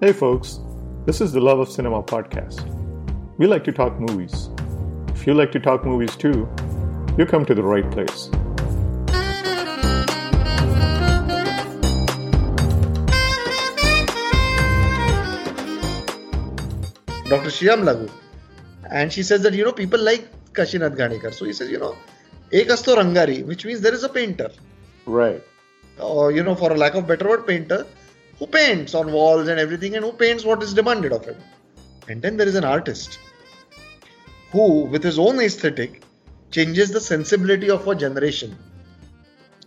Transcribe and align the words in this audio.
Hey 0.00 0.12
folks, 0.12 0.60
this 1.06 1.22
is 1.22 1.32
the 1.32 1.40
Love 1.40 1.60
of 1.60 1.68
Cinema 1.70 2.02
podcast. 2.02 2.68
We 3.38 3.46
like 3.46 3.64
to 3.64 3.72
talk 3.72 3.98
movies. 3.98 4.50
If 5.08 5.26
you 5.26 5.32
like 5.32 5.50
to 5.52 5.58
talk 5.58 5.86
movies 5.86 6.14
too, 6.14 6.46
you 7.16 7.24
come 7.24 7.46
to 7.46 7.54
the 7.54 7.62
right 7.62 7.90
place. 7.90 8.28
Dr. 17.30 17.48
Sriram 17.48 17.82
Lagu. 17.88 18.10
And 18.90 19.10
she 19.10 19.22
says 19.22 19.42
that, 19.42 19.54
you 19.54 19.64
know, 19.64 19.72
people 19.72 20.00
like 20.00 20.28
Kashinath 20.52 20.96
Ghanekar. 20.96 21.32
So 21.32 21.46
he 21.46 21.54
says, 21.54 21.70
you 21.70 21.78
know, 21.78 21.96
asto 22.52 22.96
rangari, 22.96 23.44
which 23.44 23.64
means 23.64 23.80
there 23.80 23.94
is 23.94 24.04
a 24.04 24.08
painter. 24.08 24.50
Right. 25.06 25.42
Or, 25.98 26.32
you 26.32 26.42
know, 26.42 26.54
for 26.54 26.72
a 26.72 26.76
lack 26.76 26.94
of 26.94 27.06
better 27.06 27.28
word, 27.28 27.46
painter 27.46 27.86
who 28.38 28.46
paints 28.46 28.94
on 28.94 29.12
walls 29.12 29.48
and 29.48 29.60
everything 29.60 29.94
and 29.94 30.04
who 30.04 30.12
paints 30.12 30.44
what 30.44 30.62
is 30.62 30.74
demanded 30.74 31.12
of 31.12 31.24
him. 31.24 31.36
And 32.08 32.20
then 32.20 32.36
there 32.36 32.48
is 32.48 32.54
an 32.54 32.64
artist 32.64 33.18
who, 34.50 34.84
with 34.86 35.02
his 35.02 35.18
own 35.18 35.40
aesthetic, 35.40 36.02
changes 36.50 36.90
the 36.90 37.00
sensibility 37.00 37.70
of 37.70 37.86
a 37.86 37.94
generation. 37.94 38.56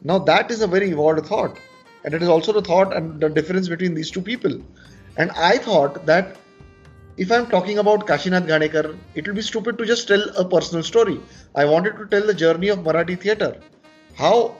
Now, 0.04 0.20
that 0.20 0.52
is 0.52 0.62
a 0.62 0.68
very 0.68 0.92
evolved 0.92 1.26
thought. 1.26 1.58
And 2.04 2.14
it 2.14 2.22
is 2.22 2.30
also 2.30 2.54
the 2.54 2.62
thought 2.62 2.96
and 2.96 3.20
the 3.20 3.30
difference 3.30 3.68
between 3.68 3.94
these 3.94 4.12
two 4.12 4.22
people. 4.22 4.62
And 5.18 5.32
I 5.32 5.58
thought 5.58 6.06
that 6.06 6.38
if 7.18 7.32
I'm 7.32 7.48
talking 7.48 7.80
about 7.80 8.06
Kashinath 8.06 8.48
Ghanekar, 8.48 8.96
it 9.16 9.28
will 9.28 9.34
be 9.34 9.42
stupid 9.42 9.78
to 9.80 9.86
just 9.86 10.08
tell 10.08 10.24
a 10.38 10.46
personal 10.46 10.84
story. 10.84 11.20
I 11.56 11.66
wanted 11.66 11.98
to 11.98 12.06
tell 12.06 12.26
the 12.26 12.34
journey 12.34 12.70
of 12.70 12.80
Marathi 12.80 13.20
theatre. 13.20 13.60
How 14.16 14.56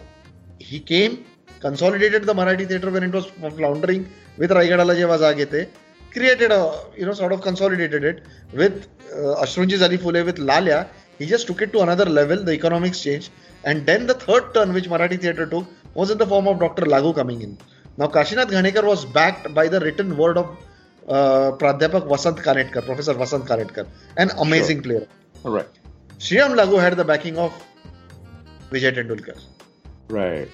he 0.60 0.80
came, 0.80 1.26
consolidated 1.60 2.24
the 2.24 2.34
Marathi 2.34 2.68
theatre 2.68 2.90
when 2.90 3.04
it 3.04 3.14
was 3.14 3.28
floundering 3.28 4.10
with 4.38 4.50
Raigadala 4.50 4.96
Jeva 4.96 5.68
created 6.12 6.52
a, 6.52 6.80
you 6.98 7.06
know, 7.06 7.14
sort 7.14 7.32
of 7.32 7.42
consolidated 7.42 8.04
it 8.04 8.24
with 8.52 8.88
uh, 9.14 9.44
Ashrunchi 9.44 9.78
Zali 9.78 10.26
with 10.26 10.38
Lalya. 10.38 10.88
He 11.20 11.26
just 11.28 11.46
took 11.46 11.62
it 11.62 11.72
to 11.74 11.82
another 11.82 12.06
level, 12.06 12.44
the 12.44 12.54
economics 12.54 13.02
changed. 13.02 13.30
And 13.66 13.86
then 13.86 14.08
the 14.08 14.14
third 14.16 14.54
turn 14.54 14.74
which 14.74 14.90
Marathi 14.90 15.20
theatre 15.22 15.46
took 15.46 15.66
was 15.94 16.10
in 16.10 16.18
the 16.18 16.26
form 16.26 16.48
of 16.48 16.60
Dr. 16.60 16.84
Lagu 16.84 17.14
coming 17.14 17.42
in. 17.42 17.58
Now, 17.98 18.08
Kashinath 18.08 18.50
Ghanekar 18.50 18.84
was 18.84 19.06
backed 19.06 19.54
by 19.54 19.68
the 19.68 19.80
written 19.80 20.18
word 20.18 20.38
of 20.38 20.58
Pradhyapak 21.08 22.08
Vasant 22.08 22.38
Kanetkar, 22.38 22.86
Professor 22.86 23.14
Vasant 23.14 23.46
Kanetkar, 23.48 23.88
an 24.18 24.30
amazing 24.40 24.84
Sure. 24.84 24.84
player. 24.84 25.08
All 25.46 25.52
right. 25.52 25.68
Sriram 26.20 26.56
Lagu 26.56 26.80
had 26.80 26.98
the 26.98 27.06
backing 27.06 27.38
of 27.38 27.54
Vijay 28.72 28.94
Tendulkar. 28.96 29.40
Right. 30.10 30.50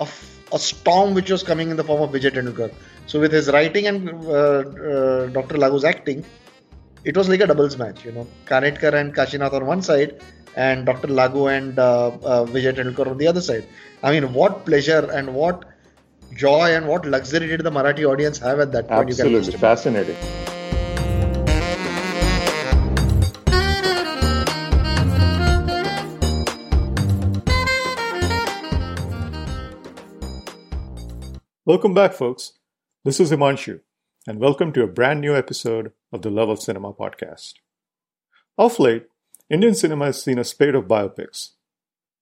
Of 0.00 0.10
a 0.52 0.58
storm 0.58 1.14
which 1.14 1.30
was 1.30 1.42
coming 1.42 1.70
in 1.70 1.76
the 1.76 1.84
form 1.84 2.02
of 2.02 2.10
Vijay 2.10 2.32
Tendulkar. 2.32 2.72
So 3.06 3.20
with 3.20 3.32
his 3.32 3.48
writing 3.50 3.86
and 3.86 4.08
uh, 4.08 4.30
uh, 4.30 5.26
Dr. 5.26 5.56
Lagu's 5.56 5.84
acting, 5.84 6.24
it 7.04 7.16
was 7.16 7.28
like 7.28 7.40
a 7.40 7.46
doubles 7.46 7.76
match. 7.76 8.04
You 8.04 8.12
know, 8.12 8.26
Kanetkar 8.46 8.94
and 8.94 9.14
Kashinath 9.14 9.52
on 9.52 9.66
one 9.66 9.82
side, 9.82 10.20
and 10.56 10.86
Dr. 10.86 11.08
Lagu 11.08 11.54
and 11.54 11.78
uh, 11.78 12.08
uh, 12.08 12.44
Vijay 12.46 12.72
Tendulkar 12.74 13.06
on 13.06 13.18
the 13.18 13.26
other 13.26 13.42
side. 13.42 13.66
I 14.02 14.10
mean, 14.12 14.32
what 14.32 14.64
pleasure 14.64 15.08
and 15.12 15.34
what 15.34 15.64
joy 16.32 16.74
and 16.74 16.86
what 16.86 17.06
luxury 17.06 17.46
did 17.46 17.60
the 17.60 17.70
Marathi 17.70 18.04
audience 18.04 18.38
have 18.38 18.60
at 18.60 18.72
that 18.72 18.88
point? 18.88 19.08
You 19.08 19.14
can 19.14 19.26
Absolutely. 19.26 19.52
just 19.52 19.58
Fascinating. 19.58 20.16
Welcome 31.66 31.94
back, 31.94 32.12
folks. 32.12 32.52
This 33.04 33.20
is 33.20 33.30
Himanshu, 33.30 33.80
and 34.26 34.38
welcome 34.38 34.70
to 34.74 34.82
a 34.82 34.86
brand 34.86 35.22
new 35.22 35.34
episode 35.34 35.92
of 36.12 36.20
the 36.20 36.30
Love 36.30 36.50
of 36.50 36.60
Cinema 36.60 36.92
podcast. 36.92 37.54
Of 38.58 38.78
late, 38.78 39.06
Indian 39.48 39.74
cinema 39.74 40.06
has 40.06 40.22
seen 40.22 40.38
a 40.38 40.44
spate 40.44 40.74
of 40.74 40.84
biopics. 40.84 41.52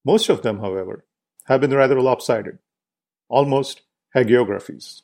Most 0.04 0.28
of 0.28 0.42
them, 0.42 0.60
however, 0.60 1.04
have 1.46 1.60
been 1.60 1.74
rather 1.74 2.00
lopsided, 2.00 2.58
almost 3.28 3.82
hagiographies. 4.14 5.02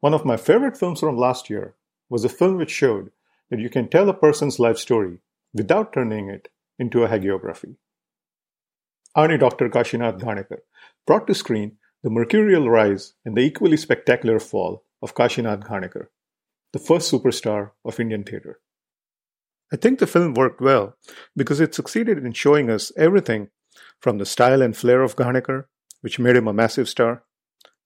One 0.00 0.14
of 0.14 0.24
my 0.24 0.36
favorite 0.36 0.76
films 0.76 1.00
from 1.00 1.16
last 1.16 1.50
year 1.50 1.74
was 2.08 2.24
a 2.24 2.28
film 2.28 2.56
which 2.56 2.70
showed 2.70 3.10
that 3.50 3.60
you 3.60 3.68
can 3.68 3.88
tell 3.88 4.08
a 4.08 4.14
person's 4.14 4.58
life 4.58 4.78
story 4.78 5.18
without 5.52 5.92
turning 5.92 6.28
it 6.28 6.48
into 6.78 7.02
a 7.02 7.08
hagiography. 7.08 7.76
Ani 9.16 9.36
Dr. 9.38 9.68
Kashinath 9.68 10.20
Ghanekar 10.20 10.60
brought 11.06 11.26
to 11.26 11.34
screen 11.34 11.78
the 12.02 12.10
mercurial 12.10 12.68
rise 12.68 13.14
and 13.24 13.36
the 13.36 13.40
equally 13.40 13.76
spectacular 13.76 14.38
fall 14.38 14.84
of 15.02 15.14
Kashinath 15.14 15.66
Ghanekar, 15.66 16.06
the 16.72 16.78
first 16.78 17.10
superstar 17.10 17.72
of 17.84 17.98
Indian 17.98 18.24
theatre. 18.24 18.60
I 19.72 19.76
think 19.76 19.98
the 19.98 20.06
film 20.06 20.34
worked 20.34 20.60
well 20.60 20.96
because 21.36 21.60
it 21.60 21.74
succeeded 21.74 22.18
in 22.18 22.32
showing 22.32 22.70
us 22.70 22.92
everything 22.96 23.48
from 24.00 24.18
the 24.18 24.26
style 24.26 24.62
and 24.62 24.76
flair 24.76 25.02
of 25.02 25.16
Ghanekar, 25.16 25.64
which 26.00 26.18
made 26.18 26.36
him 26.36 26.48
a 26.48 26.52
massive 26.52 26.88
star, 26.88 27.24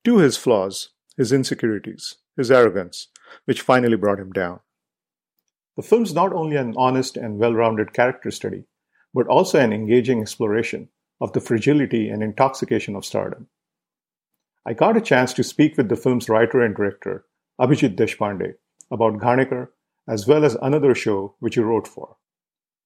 to 0.05 0.19
his 0.19 0.37
flaws, 0.37 0.91
his 1.17 1.33
insecurities, 1.33 2.17
his 2.37 2.51
arrogance, 2.51 3.09
which 3.45 3.61
finally 3.61 3.97
brought 3.97 4.19
him 4.19 4.33
down. 4.33 4.61
The 5.77 5.83
film's 5.83 6.13
not 6.13 6.33
only 6.33 6.57
an 6.57 6.75
honest 6.77 7.17
and 7.17 7.39
well 7.39 7.55
rounded 7.55 7.93
character 7.93 8.31
study, 8.31 8.65
but 9.15 9.27
also 9.27 9.59
an 9.59 9.73
engaging 9.73 10.21
exploration 10.21 10.89
of 11.21 11.33
the 11.33 11.41
fragility 11.41 12.09
and 12.09 12.23
intoxication 12.23 12.97
of 12.97 13.05
stardom. 13.05 13.49
I 14.67 14.75
got 14.75 14.97
a 14.97 15.01
chance 15.01 15.33
to 15.35 15.43
speak 15.43 15.77
with 15.77 15.89
the 15.89 15.97
film's 15.97 16.29
writer 16.29 16.61
and 16.61 16.75
director, 16.75 17.25
Abhijeet 17.61 17.97
Deshpande, 17.97 18.55
about 18.91 19.19
Ghanekar 19.19 19.69
as 20.09 20.27
well 20.27 20.45
as 20.45 20.57
another 20.61 20.95
show 20.95 21.37
which 21.39 21.55
he 21.55 21.61
wrote 21.61 21.87
for 21.87 22.17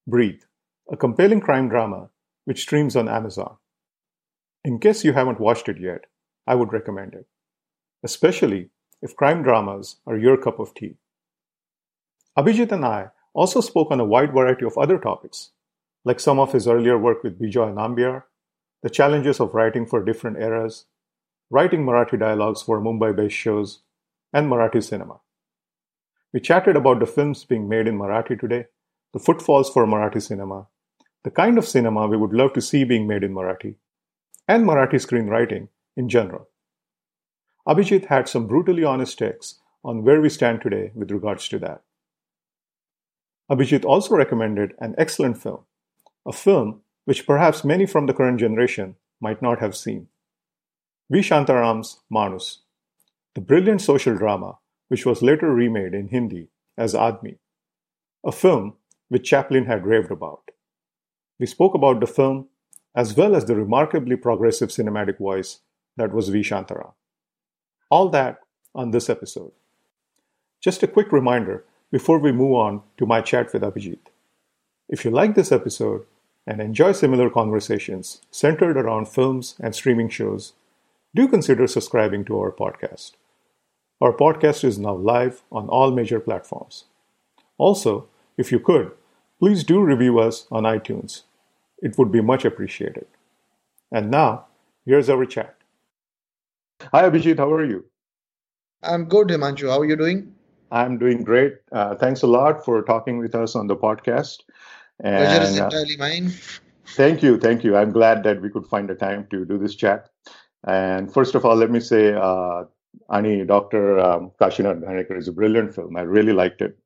Breathe, 0.07 0.43
a 0.91 0.97
compelling 0.97 1.41
crime 1.41 1.69
drama 1.69 2.11
which 2.45 2.63
streams 2.63 2.95
on 2.95 3.09
Amazon. 3.09 3.57
In 4.65 4.79
case 4.79 5.05
you 5.05 5.13
haven't 5.13 5.41
watched 5.41 5.69
it 5.69 5.81
yet, 5.81 6.07
I 6.47 6.55
would 6.55 6.73
recommend 6.73 7.15
it, 7.15 7.27
especially 8.03 8.71
if 9.03 9.17
crime 9.17 9.43
dramas 9.43 9.97
are 10.07 10.17
your 10.17 10.37
cup 10.37 10.59
of 10.59 10.75
tea. 10.75 10.97
Abhijeet 12.39 12.73
and 12.73 12.85
I 12.85 13.11
also 13.35 13.61
spoke 13.61 13.91
on 13.91 14.01
a 14.01 14.05
wide 14.05 14.33
variety 14.33 14.65
of 14.65 14.79
other 14.79 14.99
topics, 14.99 15.51
like 16.05 16.21
some 16.21 16.39
of 16.39 16.53
his 16.53 16.69
earlier 16.69 16.97
work 16.97 17.23
with 17.23 17.41
Bejoy 17.41 17.69
and 17.69 17.77
Nambiar, 17.77 18.25
the 18.83 18.91
challenges 18.91 19.41
of 19.41 19.55
writing 19.55 19.87
for 19.87 20.05
different 20.05 20.39
eras, 20.39 20.87
writing 21.51 21.85
Marathi 21.85 22.19
dialogues 22.19 22.63
for 22.63 22.81
Mumbai 22.81 23.15
based 23.17 23.35
shows, 23.35 23.81
and 24.33 24.51
Marathi 24.51 24.83
cinema. 24.83 25.21
We 26.33 26.41
chatted 26.41 26.77
about 26.77 27.01
the 27.01 27.07
films 27.07 27.45
being 27.45 27.69
made 27.69 27.87
in 27.87 27.99
Marathi 27.99 28.39
today, 28.39 28.67
the 29.13 29.19
footfalls 29.19 29.71
for 29.71 29.87
Marathi 29.87 30.23
cinema, 30.23 30.67
the 31.25 31.31
kind 31.31 31.59
of 31.59 31.67
cinema 31.67 32.07
we 32.07 32.17
would 32.17 32.33
love 32.33 32.53
to 32.53 32.61
see 32.61 32.85
being 32.85 33.07
made 33.07 33.25
in 33.25 33.35
Marathi, 33.35 33.77
and 34.47 34.65
Marathi 34.65 35.01
screenwriting 35.05 35.69
in 35.97 36.09
general. 36.09 36.49
Abhijeet 37.67 38.07
had 38.07 38.29
some 38.29 38.47
brutally 38.47 38.85
honest 38.85 39.19
takes 39.19 39.57
on 39.85 40.05
where 40.05 40.21
we 40.21 40.29
stand 40.29 40.61
today 40.61 40.93
with 40.95 41.11
regards 41.11 41.49
to 41.49 41.59
that. 41.59 41.83
Abhijit 43.51 43.85
also 43.85 44.17
recommended 44.17 44.73
an 44.79 44.95
excellent 44.99 45.41
film, 45.41 45.61
a 46.27 46.33
film 46.33 46.81
which 47.05 47.27
perhaps 47.27 47.65
many 47.65 47.87
from 47.87 48.07
the 48.07 48.15
current 48.15 48.41
generation 48.41 48.97
might 49.21 49.41
not 49.41 49.61
have 49.61 49.77
seen. 49.77 50.09
V. 51.11 51.21
Shantaram's 51.21 52.01
Manoos, 52.13 52.59
the 53.35 53.41
brilliant 53.41 53.81
social 53.81 54.17
drama 54.17 54.59
which 54.89 55.07
was 55.07 55.23
later 55.23 55.53
remade 55.53 55.95
in 55.95 56.09
Hindi 56.09 56.49
as 56.77 56.95
Admi, 56.95 57.39
a 58.25 58.33
film 58.33 58.75
which 59.09 59.29
Chaplin 59.29 59.67
had 59.67 59.87
raved 59.87 60.11
about. 60.11 60.51
We 61.39 61.47
spoke 61.47 61.75
about 61.75 62.01
the 62.01 62.07
film 62.07 62.49
as 62.95 63.17
well 63.17 63.37
as 63.37 63.45
the 63.45 63.55
remarkably 63.55 64.17
progressive 64.17 64.71
cinematic 64.71 65.19
voice 65.19 65.61
that 65.97 66.13
was 66.13 66.29
V. 66.29 66.41
Shantaram. 66.41 66.93
All 67.91 68.09
that 68.11 68.41
on 68.75 68.91
this 68.91 69.09
episode. 69.09 69.53
Just 70.61 70.83
a 70.83 70.89
quick 70.89 71.13
reminder 71.13 71.65
before 71.91 72.19
we 72.19 72.33
move 72.33 72.55
on 72.55 72.83
to 72.99 73.07
my 73.07 73.21
chat 73.21 73.53
with 73.53 73.63
Abhijeet. 73.63 74.11
If 74.89 75.05
you 75.05 75.11
like 75.11 75.35
this 75.35 75.53
episode 75.53 76.05
and 76.47 76.61
enjoy 76.61 76.93
similar 76.93 77.31
conversations 77.31 78.21
centered 78.31 78.77
around 78.77 79.09
films 79.09 79.57
and 79.61 79.75
streaming 79.75 80.09
shows, 80.09 80.53
do 81.15 81.27
consider 81.27 81.67
subscribing 81.67 82.25
to 82.27 82.39
our 82.39 82.53
podcast. 82.53 83.13
Our 84.01 84.13
podcast 84.13 84.63
is 84.65 84.79
now 84.79 84.95
live 84.95 85.43
on 85.51 85.69
all 85.69 85.91
major 85.91 86.21
platforms. 86.21 86.85
Also, 87.57 88.09
if 88.37 88.53
you 88.53 88.61
could, 88.61 88.93
please 89.39 89.65
do 89.65 89.81
review 89.81 90.19
us 90.19 90.47
on 90.51 90.65
iTunes. 90.65 91.23
It 91.79 91.97
would 91.97 92.13
be 92.13 92.21
much 92.21 92.45
appreciated. 92.45 93.07
And 93.91 94.11
now, 94.11 94.47
here's 94.85 95.09
our 95.09 95.25
chat. 95.25 95.56
Hi, 96.83 97.09
Abhijeet, 97.09 97.39
how 97.39 97.53
are 97.53 97.65
you? 97.65 97.85
I'm 98.83 99.07
good, 99.07 99.29
Himanshu. 99.29 99.69
How 99.69 99.81
are 99.81 99.85
you 99.85 99.97
doing? 99.97 100.35
I'm 100.71 100.99
doing 100.99 101.25
great. 101.25 101.55
Uh, 101.73 101.95
thanks 101.95 102.23
a 102.23 102.27
lot 102.27 102.65
for 102.65 102.83
talking 102.83 103.19
with 103.19 103.35
us 103.35 103.57
on 103.57 103.67
the 103.67 103.77
podcast. 103.77 104.41
Pleasure 105.01 105.43
is 105.43 105.51
And 105.51 105.61
uh, 105.61 105.65
entirely 105.65 105.97
mine. 105.97 106.33
Thank 106.89 107.23
you, 107.23 107.39
thank 107.39 107.65
you. 107.65 107.77
I'm 107.77 107.93
glad 107.93 108.23
that 108.25 108.41
we 108.41 108.51
could 108.51 108.67
find 108.67 108.91
a 108.91 108.95
time 108.95 109.27
to 109.31 109.45
do 109.45 109.59
this 109.59 109.75
chat. 109.75 110.11
And 110.67 111.13
first 111.13 111.35
of 111.35 111.45
all, 111.45 111.57
let 111.57 111.71
me 111.71 111.81
say, 111.81 112.13
uh, 112.13 112.65
Ani, 113.11 113.45
Dr. 113.45 113.99
Um, 113.99 114.33
Kashinath 114.41 114.81
Ghanekar 114.83 115.17
is 115.19 115.29
a 115.29 115.33
brilliant 115.33 115.75
film. 115.75 115.97
I 115.97 116.03
really 116.03 116.33
liked 116.33 116.63
it. 116.63 116.79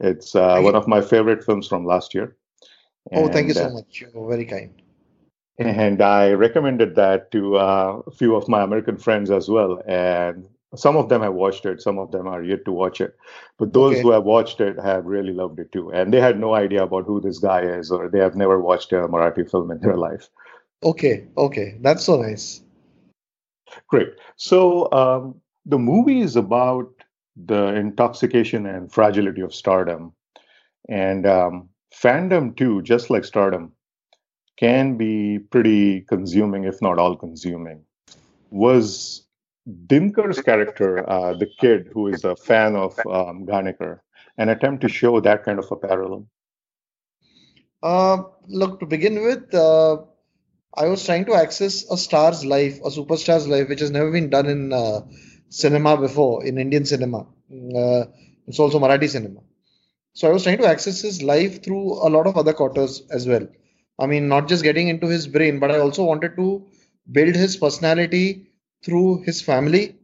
It's 0.00 0.34
uh, 0.34 0.60
one 0.60 0.74
of 0.74 0.88
my 0.88 1.00
favorite 1.00 1.44
films 1.44 1.68
from 1.68 1.84
last 1.84 2.14
year. 2.14 2.36
And, 3.12 3.24
oh, 3.24 3.32
thank 3.32 3.48
you 3.48 3.54
so 3.54 3.66
uh, 3.66 3.70
much. 3.70 4.00
You're 4.00 4.28
very 4.28 4.44
kind. 4.44 4.72
And 5.60 6.00
I 6.00 6.32
recommended 6.32 6.94
that 6.94 7.30
to 7.32 7.56
uh, 7.56 8.02
a 8.06 8.10
few 8.10 8.34
of 8.34 8.48
my 8.48 8.62
American 8.62 8.96
friends 8.96 9.30
as 9.30 9.48
well. 9.48 9.82
And 9.86 10.48
some 10.74 10.96
of 10.96 11.10
them 11.10 11.20
have 11.20 11.34
watched 11.34 11.66
it, 11.66 11.82
some 11.82 11.98
of 11.98 12.12
them 12.12 12.26
are 12.26 12.42
yet 12.42 12.64
to 12.64 12.72
watch 12.72 13.00
it. 13.00 13.14
But 13.58 13.74
those 13.74 13.92
okay. 13.92 14.02
who 14.02 14.10
have 14.12 14.24
watched 14.24 14.60
it 14.60 14.78
have 14.78 15.04
really 15.04 15.34
loved 15.34 15.58
it 15.58 15.70
too. 15.70 15.92
And 15.92 16.14
they 16.14 16.20
had 16.20 16.40
no 16.40 16.54
idea 16.54 16.82
about 16.82 17.04
who 17.04 17.20
this 17.20 17.38
guy 17.38 17.60
is, 17.60 17.90
or 17.90 18.08
they 18.08 18.20
have 18.20 18.36
never 18.36 18.58
watched 18.58 18.92
a 18.92 19.06
Marathi 19.06 19.50
film 19.50 19.70
in 19.70 19.80
their 19.80 19.96
life. 19.98 20.30
Okay, 20.82 21.26
okay. 21.36 21.76
That's 21.80 22.04
so 22.04 22.22
nice. 22.22 22.62
Great. 23.88 24.14
So 24.36 24.90
um, 24.92 25.34
the 25.66 25.78
movie 25.78 26.20
is 26.20 26.36
about 26.36 26.90
the 27.36 27.74
intoxication 27.74 28.64
and 28.64 28.90
fragility 28.90 29.42
of 29.42 29.54
stardom. 29.54 30.14
And 30.88 31.26
um, 31.26 31.68
fandom, 31.94 32.56
too, 32.56 32.80
just 32.80 33.10
like 33.10 33.26
stardom, 33.26 33.72
can 34.60 34.96
be 34.98 35.38
pretty 35.38 36.02
consuming, 36.02 36.64
if 36.64 36.80
not 36.82 36.98
all 36.98 37.16
consuming. 37.16 37.82
Was 38.50 39.26
Dinkar's 39.86 40.40
character, 40.42 41.08
uh, 41.08 41.32
the 41.34 41.46
kid 41.46 41.88
who 41.92 42.08
is 42.08 42.24
a 42.24 42.36
fan 42.36 42.76
of 42.76 42.98
um, 43.06 43.48
an 44.36 44.48
attempt 44.50 44.82
to 44.82 44.88
show 44.88 45.20
that 45.20 45.44
kind 45.44 45.58
of 45.58 45.70
a 45.70 45.76
parallel? 45.76 46.26
Uh, 47.82 48.22
look, 48.48 48.80
to 48.80 48.86
begin 48.86 49.22
with, 49.22 49.54
uh, 49.54 49.96
I 50.74 50.86
was 50.88 51.04
trying 51.04 51.24
to 51.26 51.34
access 51.34 51.90
a 51.90 51.96
star's 51.96 52.44
life, 52.44 52.78
a 52.80 52.90
superstar's 52.90 53.48
life, 53.48 53.68
which 53.68 53.80
has 53.80 53.90
never 53.90 54.10
been 54.10 54.28
done 54.28 54.46
in 54.46 54.72
uh, 54.72 55.00
cinema 55.48 55.96
before, 55.96 56.44
in 56.44 56.58
Indian 56.58 56.84
cinema. 56.84 57.26
Uh, 57.50 58.04
it's 58.46 58.58
also 58.58 58.78
Marathi 58.78 59.08
cinema. 59.08 59.40
So 60.12 60.28
I 60.28 60.32
was 60.32 60.42
trying 60.42 60.58
to 60.58 60.66
access 60.66 61.00
his 61.00 61.22
life 61.22 61.62
through 61.62 62.06
a 62.06 62.10
lot 62.10 62.26
of 62.26 62.36
other 62.36 62.52
quarters 62.52 63.02
as 63.10 63.26
well. 63.26 63.48
I 64.00 64.06
mean, 64.06 64.28
not 64.28 64.48
just 64.48 64.64
getting 64.64 64.88
into 64.88 65.08
his 65.08 65.28
brain, 65.28 65.60
but 65.60 65.70
I 65.70 65.78
also 65.78 66.04
wanted 66.04 66.36
to 66.36 66.66
build 67.12 67.36
his 67.36 67.56
personality 67.56 68.50
through 68.84 69.22
his 69.22 69.42
family, 69.42 69.96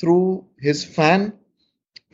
through 0.00 0.46
his 0.58 0.84
fan, 0.84 1.34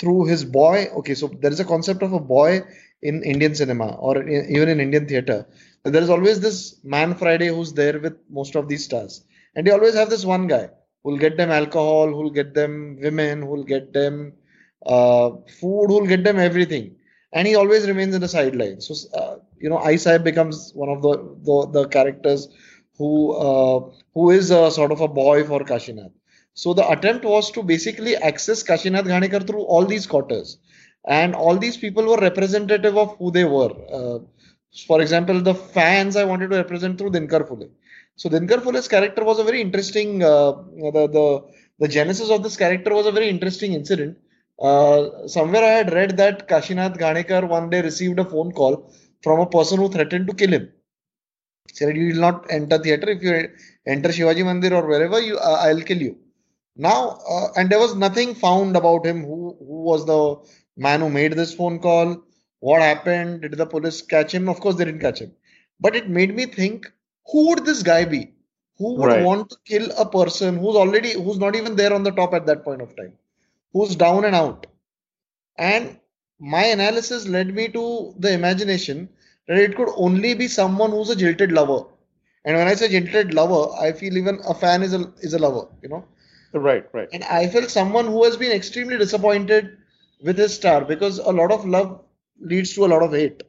through 0.00 0.26
his 0.26 0.44
boy. 0.44 0.88
Okay, 0.98 1.14
so 1.14 1.28
there 1.28 1.52
is 1.52 1.60
a 1.60 1.64
concept 1.64 2.02
of 2.02 2.12
a 2.12 2.20
boy 2.20 2.62
in 3.02 3.22
Indian 3.22 3.54
cinema 3.54 3.94
or 3.96 4.22
in, 4.22 4.50
even 4.56 4.68
in 4.68 4.80
Indian 4.80 5.06
theater. 5.06 5.46
There 5.84 6.02
is 6.02 6.10
always 6.10 6.40
this 6.40 6.82
man 6.84 7.14
Friday 7.14 7.48
who's 7.48 7.72
there 7.74 7.98
with 8.00 8.16
most 8.30 8.56
of 8.56 8.68
these 8.68 8.84
stars, 8.84 9.24
and 9.54 9.66
they 9.66 9.70
always 9.72 9.94
have 9.94 10.10
this 10.10 10.24
one 10.24 10.46
guy 10.48 10.70
who'll 11.02 11.18
get 11.18 11.36
them 11.36 11.50
alcohol, 11.50 12.08
who'll 12.08 12.30
get 12.30 12.54
them 12.54 12.98
women, 13.00 13.42
who'll 13.42 13.64
get 13.64 13.92
them 13.92 14.34
uh, 14.86 15.30
food, 15.60 15.86
who'll 15.88 16.06
get 16.06 16.24
them 16.24 16.38
everything, 16.38 16.96
and 17.32 17.46
he 17.46 17.54
always 17.56 17.86
remains 17.86 18.14
in 18.14 18.20
the 18.22 18.28
sidelines. 18.28 18.88
So 18.88 19.18
uh, 19.18 19.33
you 19.58 19.68
know, 19.68 19.78
Isai 19.78 20.22
becomes 20.22 20.72
one 20.74 20.88
of 20.88 21.02
the 21.02 21.12
the, 21.42 21.80
the 21.80 21.88
characters 21.88 22.48
who 22.98 23.32
uh, 23.32 23.90
who 24.14 24.30
is 24.30 24.50
a 24.50 24.70
sort 24.70 24.92
of 24.92 25.00
a 25.00 25.08
boy 25.08 25.44
for 25.44 25.60
Kashinath. 25.60 26.12
So 26.54 26.72
the 26.72 26.88
attempt 26.88 27.24
was 27.24 27.50
to 27.52 27.62
basically 27.62 28.16
access 28.16 28.62
Kashinath 28.62 29.04
Ghanekar 29.04 29.46
through 29.46 29.62
all 29.62 29.84
these 29.84 30.06
quarters, 30.06 30.58
and 31.06 31.34
all 31.34 31.56
these 31.56 31.76
people 31.76 32.04
were 32.06 32.18
representative 32.18 32.96
of 32.96 33.16
who 33.18 33.30
they 33.30 33.44
were. 33.44 33.72
Uh, 33.92 34.18
for 34.86 35.00
example, 35.00 35.40
the 35.40 35.54
fans 35.54 36.16
I 36.16 36.24
wanted 36.24 36.50
to 36.50 36.56
represent 36.56 36.98
through 36.98 37.10
Dinkar 37.10 37.48
Phule. 37.48 37.70
So 38.16 38.28
Dinkar 38.28 38.62
Phule's 38.62 38.88
character 38.88 39.24
was 39.24 39.38
a 39.38 39.44
very 39.44 39.60
interesting. 39.60 40.22
Uh, 40.22 40.52
the 40.96 41.08
the 41.18 41.26
the 41.80 41.88
genesis 41.88 42.30
of 42.30 42.42
this 42.42 42.56
character 42.56 42.94
was 42.94 43.06
a 43.06 43.12
very 43.12 43.28
interesting 43.28 43.72
incident. 43.72 44.18
Uh, 44.60 45.26
somewhere 45.26 45.64
I 45.64 45.72
had 45.80 45.92
read 45.92 46.16
that 46.18 46.48
Kashinath 46.48 46.96
Ghanekar 46.96 47.48
one 47.48 47.70
day 47.70 47.82
received 47.82 48.20
a 48.20 48.24
phone 48.24 48.52
call 48.52 48.92
from 49.24 49.40
a 49.40 49.50
person 49.58 49.78
who 49.78 49.88
threatened 49.96 50.26
to 50.28 50.34
kill 50.42 50.52
him 50.58 50.66
said 51.72 51.96
you 51.96 52.08
will 52.08 52.20
not 52.20 52.46
enter 52.50 52.78
theater 52.78 53.08
if 53.10 53.22
you 53.22 53.48
enter 53.86 54.10
Shivaji 54.10 54.44
Mandir 54.48 54.72
or 54.72 54.86
wherever 54.86 55.20
you 55.20 55.38
uh, 55.38 55.58
I'll 55.60 55.80
kill 55.80 55.98
you. 55.98 56.16
Now 56.76 57.18
uh, 57.28 57.48
and 57.56 57.70
there 57.70 57.78
was 57.78 57.94
nothing 57.94 58.34
found 58.34 58.76
about 58.76 59.06
him. 59.06 59.24
Who 59.24 59.56
who 59.58 59.82
was 59.90 60.04
the 60.06 60.36
man 60.76 61.00
who 61.00 61.10
made 61.10 61.32
this 61.32 61.54
phone 61.54 61.78
call? 61.78 62.22
What 62.60 62.80
happened? 62.80 63.42
Did 63.42 63.52
the 63.52 63.66
police 63.66 64.02
catch 64.02 64.32
him? 64.32 64.48
Of 64.48 64.60
course 64.60 64.76
they 64.76 64.84
didn't 64.84 65.00
catch 65.00 65.20
him. 65.20 65.32
But 65.80 65.96
it 65.96 66.08
made 66.08 66.34
me 66.34 66.46
think: 66.46 66.90
Who 67.32 67.48
would 67.48 67.64
this 67.64 67.82
guy 67.82 68.04
be? 68.04 68.32
Who 68.78 68.94
would 68.96 69.06
right. 69.06 69.24
want 69.24 69.50
to 69.50 69.56
kill 69.64 69.90
a 69.98 70.06
person 70.06 70.58
who's 70.58 70.76
already 70.76 71.12
who's 71.12 71.38
not 71.38 71.54
even 71.56 71.76
there 71.76 71.92
on 71.92 72.02
the 72.02 72.10
top 72.10 72.34
at 72.34 72.46
that 72.46 72.64
point 72.64 72.82
of 72.82 72.96
time, 72.96 73.12
who's 73.72 73.94
down 73.94 74.24
and 74.24 74.34
out? 74.34 74.66
And 75.56 76.00
my 76.40 76.64
analysis 76.64 77.26
led 77.28 77.54
me 77.54 77.68
to 77.68 78.14
the 78.18 78.32
imagination 78.32 79.08
that 79.48 79.58
it 79.58 79.76
could 79.76 79.88
only 79.96 80.34
be 80.34 80.48
someone 80.48 80.90
who's 80.90 81.10
a 81.10 81.16
jilted 81.16 81.52
lover. 81.52 81.84
And 82.44 82.56
when 82.56 82.68
I 82.68 82.74
say 82.74 82.88
jilted 82.88 83.34
lover, 83.34 83.72
I 83.80 83.92
feel 83.92 84.16
even 84.16 84.40
a 84.46 84.54
fan 84.54 84.82
is 84.82 84.92
a 84.94 85.12
is 85.20 85.34
a 85.34 85.38
lover, 85.38 85.68
you 85.82 85.88
know. 85.88 86.04
Right, 86.52 86.84
right. 86.92 87.08
And 87.12 87.24
I 87.24 87.48
felt 87.48 87.70
someone 87.70 88.06
who 88.06 88.24
has 88.24 88.36
been 88.36 88.52
extremely 88.52 88.96
disappointed 88.98 89.76
with 90.22 90.38
his 90.38 90.54
star 90.54 90.84
because 90.84 91.18
a 91.18 91.30
lot 91.32 91.52
of 91.52 91.64
love 91.66 92.00
leads 92.40 92.74
to 92.74 92.84
a 92.84 92.88
lot 92.94 93.02
of 93.02 93.12
hate. 93.12 93.42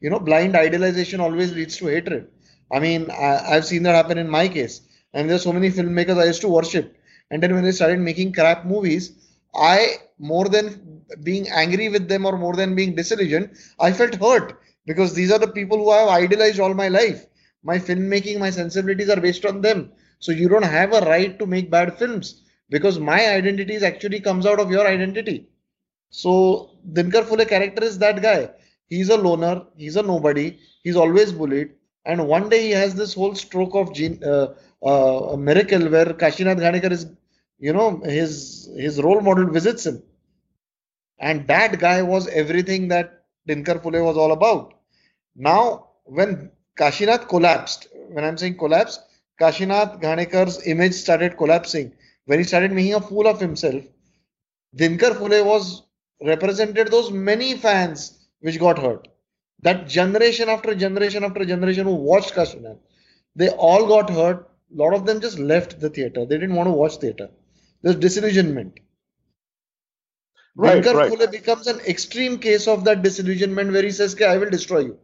You 0.00 0.10
know, 0.10 0.18
blind 0.20 0.56
idealization 0.56 1.20
always 1.20 1.52
leads 1.54 1.76
to 1.78 1.86
hatred. 1.86 2.28
I 2.72 2.80
mean, 2.80 3.10
I, 3.10 3.54
have 3.54 3.66
seen 3.66 3.82
that 3.84 3.94
happen 3.94 4.18
in 4.18 4.28
my 4.28 4.48
case. 4.48 4.80
And 5.12 5.28
there's 5.30 5.42
so 5.42 5.52
many 5.52 5.70
filmmakers 5.70 6.20
I 6.20 6.26
used 6.26 6.40
to 6.42 6.48
worship. 6.48 6.96
And 7.30 7.42
then 7.42 7.54
when 7.54 7.64
they 7.64 7.72
started 7.72 7.98
making 8.00 8.32
crap 8.32 8.64
movies, 8.64 9.12
I 9.54 9.96
more 10.18 10.48
than 10.48 11.02
being 11.22 11.48
angry 11.48 11.88
with 11.88 12.08
them 12.08 12.24
or 12.26 12.36
more 12.36 12.54
than 12.54 12.74
being 12.74 12.94
disillusioned, 12.94 13.50
I 13.80 13.92
felt 13.92 14.14
hurt 14.16 14.58
because 14.86 15.14
these 15.14 15.30
are 15.32 15.38
the 15.38 15.48
people 15.48 15.78
who 15.78 15.90
I 15.90 15.98
have 16.00 16.08
idolized 16.08 16.60
all 16.60 16.74
my 16.74 16.88
life. 16.88 17.26
My 17.62 17.78
filmmaking, 17.78 18.38
my 18.38 18.50
sensibilities 18.50 19.08
are 19.10 19.20
based 19.20 19.44
on 19.44 19.60
them. 19.60 19.92
So 20.18 20.32
you 20.32 20.48
don't 20.48 20.64
have 20.64 20.92
a 20.92 21.00
right 21.00 21.38
to 21.38 21.46
make 21.46 21.70
bad 21.70 21.98
films 21.98 22.42
because 22.70 22.98
my 22.98 23.26
identity 23.28 23.74
is 23.74 23.82
actually 23.82 24.20
comes 24.20 24.46
out 24.46 24.60
of 24.60 24.70
your 24.70 24.86
identity. 24.86 25.48
So 26.10 26.70
Dinkar 26.92 27.22
Phule 27.24 27.46
character 27.48 27.84
is 27.84 27.98
that 27.98 28.22
guy. 28.22 28.50
He's 28.88 29.08
a 29.08 29.16
loner. 29.16 29.64
He's 29.76 29.96
a 29.96 30.02
nobody. 30.02 30.58
He's 30.82 30.96
always 30.96 31.32
bullied. 31.32 31.70
And 32.04 32.26
one 32.28 32.48
day 32.48 32.62
he 32.62 32.70
has 32.70 32.94
this 32.94 33.14
whole 33.14 33.34
stroke 33.34 33.74
of 33.74 33.92
gene, 33.94 34.22
uh, 34.24 34.54
uh, 34.84 35.36
miracle 35.36 35.88
where 35.88 36.06
Kashinath 36.06 36.58
Ghanekar 36.58 36.92
is, 36.92 37.06
you 37.58 37.72
know, 37.72 38.00
his 38.04 38.68
his 38.76 39.00
role 39.02 39.20
model 39.20 39.46
visits 39.50 39.86
him. 39.86 40.02
And 41.18 41.46
that 41.48 41.78
guy 41.78 42.02
was 42.02 42.28
everything 42.28 42.88
that 42.88 43.24
Dinkar 43.48 43.82
Phule 43.82 44.04
was 44.04 44.16
all 44.16 44.32
about. 44.32 44.74
Now, 45.34 45.88
when 46.04 46.50
Kashinath 46.78 47.28
collapsed, 47.28 47.88
when 48.08 48.24
I'm 48.24 48.36
saying 48.38 48.58
collapse, 48.58 48.98
Kashinath 49.40 50.00
Ghanekar's 50.00 50.66
image 50.66 50.94
started 50.94 51.36
collapsing. 51.36 51.92
When 52.26 52.38
he 52.38 52.44
started 52.44 52.72
making 52.72 52.94
a 52.94 53.00
fool 53.00 53.26
of 53.26 53.40
himself, 53.40 53.84
Dinkar 54.76 55.12
Phule 55.18 55.44
was 55.44 55.82
represented 56.22 56.88
those 56.88 57.10
many 57.10 57.56
fans 57.56 58.26
which 58.40 58.58
got 58.60 58.78
hurt. 58.78 59.08
That 59.62 59.88
generation 59.88 60.48
after 60.48 60.74
generation 60.74 61.24
after 61.24 61.44
generation 61.44 61.86
who 61.86 61.94
watched 61.94 62.34
Kashinath, 62.34 62.78
they 63.34 63.48
all 63.50 63.86
got 63.86 64.10
hurt. 64.10 64.48
A 64.72 64.76
lot 64.76 64.94
of 64.94 65.06
them 65.06 65.20
just 65.20 65.38
left 65.38 65.80
the 65.80 65.90
theater. 65.90 66.24
They 66.26 66.38
didn't 66.38 66.54
want 66.54 66.68
to 66.68 66.72
watch 66.72 66.96
theater. 66.96 67.30
There's 67.86 67.98
disillusionment. 67.98 68.80
Right, 70.56 70.84
right. 70.84 71.12
Phule 71.12 71.30
becomes 71.30 71.68
an 71.68 71.78
extreme 71.86 72.36
case 72.36 72.66
of 72.66 72.82
that 72.82 73.02
disillusionment 73.02 73.70
where 73.70 73.84
he 73.84 73.92
says, 73.92 74.20
I 74.20 74.38
will 74.38 74.50
destroy 74.50 74.80
you. 74.80 74.98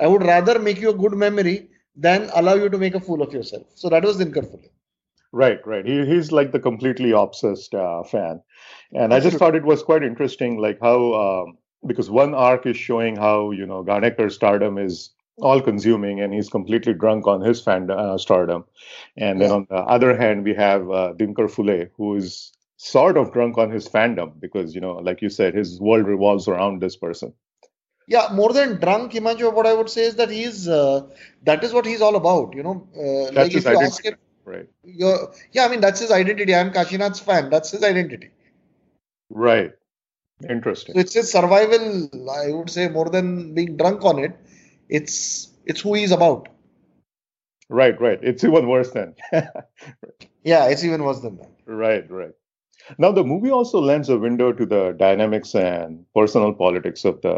I 0.00 0.06
would 0.06 0.22
rather 0.22 0.60
make 0.60 0.80
you 0.80 0.90
a 0.90 0.94
good 0.94 1.14
memory 1.14 1.70
than 1.96 2.30
allow 2.32 2.54
you 2.54 2.68
to 2.68 2.78
make 2.78 2.94
a 2.94 3.00
fool 3.00 3.20
of 3.20 3.32
yourself. 3.32 3.66
So 3.74 3.88
that 3.88 4.04
was 4.04 4.18
Dinkar 4.18 4.46
Phule. 4.48 4.68
Right, 5.32 5.58
right. 5.66 5.84
He, 5.84 6.06
he's 6.06 6.30
like 6.30 6.52
the 6.52 6.60
completely 6.60 7.10
obsessed 7.10 7.74
uh, 7.74 8.04
fan. 8.04 8.40
And 8.92 9.12
I 9.12 9.18
just 9.18 9.38
thought 9.38 9.56
it 9.56 9.64
was 9.64 9.82
quite 9.82 10.04
interesting, 10.04 10.58
like 10.58 10.78
how, 10.80 11.14
um, 11.14 11.58
because 11.84 12.10
one 12.10 12.32
arc 12.32 12.64
is 12.64 12.76
showing 12.76 13.16
how, 13.16 13.50
you 13.50 13.66
know, 13.66 13.82
Ghanekar's 13.82 14.36
stardom 14.36 14.78
is 14.78 15.10
all 15.38 15.60
consuming 15.60 16.20
and 16.20 16.32
he's 16.32 16.48
completely 16.48 16.94
drunk 16.94 17.26
on 17.26 17.40
his 17.40 17.60
fan 17.60 17.90
uh, 17.90 18.16
stardom. 18.18 18.64
And 19.16 19.40
then 19.40 19.50
on 19.50 19.66
the 19.68 19.76
other 19.76 20.16
hand, 20.16 20.44
we 20.44 20.54
have 20.54 20.82
uh, 20.82 21.12
Dinkar 21.16 21.50
Phule, 21.50 21.90
who 21.96 22.16
is 22.16 22.52
sort 22.76 23.16
of 23.16 23.32
drunk 23.32 23.58
on 23.58 23.70
his 23.70 23.88
fandom 23.88 24.38
because, 24.40 24.74
you 24.74 24.80
know, 24.80 24.92
like 24.94 25.22
you 25.22 25.30
said, 25.30 25.54
his 25.54 25.80
world 25.80 26.06
revolves 26.06 26.48
around 26.48 26.80
this 26.80 26.96
person. 26.96 27.32
Yeah, 28.06 28.28
more 28.32 28.52
than 28.52 28.78
drunk, 28.80 29.12
Himanshu, 29.12 29.52
what 29.52 29.66
I 29.66 29.72
would 29.72 29.88
say 29.88 30.02
is 30.02 30.16
that 30.16 30.30
he's 30.30 30.68
uh, 30.68 31.06
that 31.44 31.64
is 31.64 31.72
what 31.72 31.86
he's 31.86 32.02
all 32.02 32.16
about. 32.16 32.54
You 32.54 32.62
know, 32.62 32.88
uh, 32.94 33.32
like 33.32 33.54
if 33.54 33.64
you 33.64 33.70
identity. 33.70 33.84
ask 33.86 34.04
him, 34.04 34.16
right? 34.44 34.68
Yeah, 34.84 35.64
I 35.64 35.68
mean 35.68 35.80
that's 35.80 36.00
his 36.00 36.10
identity. 36.10 36.54
I'm 36.54 36.70
Kashinath's 36.70 37.20
fan. 37.20 37.48
That's 37.48 37.70
his 37.70 37.82
identity. 37.82 38.28
Right. 39.30 39.72
Interesting. 40.48 40.94
So 40.94 41.00
it's 41.00 41.14
his 41.14 41.32
survival. 41.32 42.10
I 42.30 42.52
would 42.52 42.68
say 42.68 42.88
more 42.88 43.08
than 43.08 43.54
being 43.54 43.78
drunk 43.78 44.04
on 44.04 44.18
it. 44.18 44.36
It's 44.94 45.52
it's 45.66 45.80
who 45.80 45.94
he's 45.94 46.12
about. 46.12 46.48
Right, 47.68 48.00
right. 48.00 48.20
It's 48.22 48.44
even 48.44 48.68
worse 48.68 48.90
than. 48.90 49.14
yeah, 50.44 50.68
it's 50.68 50.84
even 50.84 51.02
worse 51.02 51.20
than 51.20 51.36
that. 51.38 51.50
Right, 51.66 52.08
right. 52.10 52.34
Now, 52.98 53.10
the 53.10 53.24
movie 53.24 53.50
also 53.50 53.80
lends 53.80 54.08
a 54.08 54.18
window 54.18 54.52
to 54.52 54.66
the 54.66 54.92
dynamics 54.92 55.54
and 55.54 56.04
personal 56.14 56.52
politics 56.52 57.04
of 57.04 57.22
the 57.22 57.36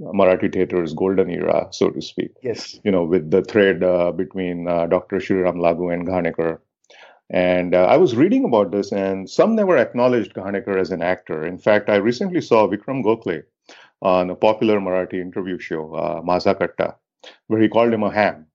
Marathi 0.00 0.52
theater's 0.52 0.94
golden 0.94 1.28
era, 1.28 1.66
so 1.72 1.90
to 1.90 2.00
speak. 2.00 2.30
Yes. 2.42 2.78
You 2.84 2.92
know, 2.92 3.04
with 3.04 3.30
the 3.30 3.42
thread 3.42 3.82
uh, 3.82 4.12
between 4.12 4.68
uh, 4.68 4.86
Dr. 4.86 5.16
Shriram 5.16 5.56
Lagu 5.56 5.92
and 5.92 6.06
Ghanekar. 6.06 6.60
And 7.30 7.74
uh, 7.74 7.84
I 7.84 7.96
was 7.96 8.16
reading 8.16 8.44
about 8.44 8.70
this, 8.70 8.92
and 8.92 9.28
some 9.28 9.56
never 9.56 9.76
acknowledged 9.76 10.34
Ghanekar 10.34 10.80
as 10.80 10.90
an 10.90 11.02
actor. 11.02 11.44
In 11.44 11.58
fact, 11.58 11.90
I 11.90 11.96
recently 11.96 12.40
saw 12.40 12.68
Vikram 12.68 13.04
Gokhale 13.04 13.42
on 14.02 14.30
a 14.30 14.36
popular 14.36 14.78
Marathi 14.80 15.20
interview 15.20 15.58
show, 15.58 15.94
uh, 15.94 16.20
Majha 16.22 16.54
Katta, 16.54 16.96
where 17.46 17.60
he 17.60 17.68
called 17.68 17.92
him 17.92 18.02
a 18.02 18.12
ham. 18.12 18.46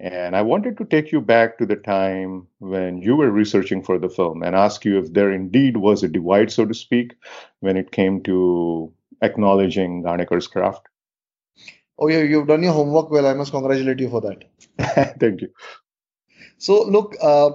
And 0.00 0.34
I 0.34 0.42
wanted 0.42 0.78
to 0.78 0.84
take 0.84 1.12
you 1.12 1.20
back 1.20 1.58
to 1.58 1.66
the 1.66 1.76
time 1.76 2.48
when 2.58 2.98
you 3.00 3.14
were 3.14 3.30
researching 3.30 3.84
for 3.84 3.98
the 3.98 4.08
film 4.08 4.42
and 4.42 4.56
ask 4.56 4.84
you 4.84 4.98
if 4.98 5.12
there 5.12 5.30
indeed 5.30 5.76
was 5.76 6.02
a 6.02 6.08
divide, 6.08 6.50
so 6.50 6.66
to 6.66 6.74
speak, 6.74 7.14
when 7.60 7.76
it 7.76 7.92
came 7.92 8.20
to 8.24 8.92
acknowledging 9.20 10.02
Ghanekar's 10.02 10.48
craft. 10.48 10.88
Oh, 11.98 12.08
yeah, 12.08 12.22
you've 12.22 12.48
done 12.48 12.64
your 12.64 12.72
homework 12.72 13.10
well. 13.10 13.26
I 13.26 13.34
must 13.34 13.52
congratulate 13.52 14.00
you 14.00 14.10
for 14.10 14.20
that. 14.22 15.16
Thank 15.20 15.42
you. 15.42 15.50
So, 16.58 16.82
look, 16.82 17.14
uh, 17.22 17.50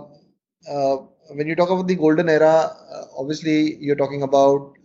uh, 0.72 0.98
when 1.32 1.48
you 1.48 1.56
talk 1.56 1.70
about 1.70 1.88
the 1.88 1.96
golden 1.96 2.30
era, 2.30 2.72
uh, 2.94 3.04
obviously 3.18 3.76
you're 3.76 3.98
talking 3.98 4.24
about 4.24 4.77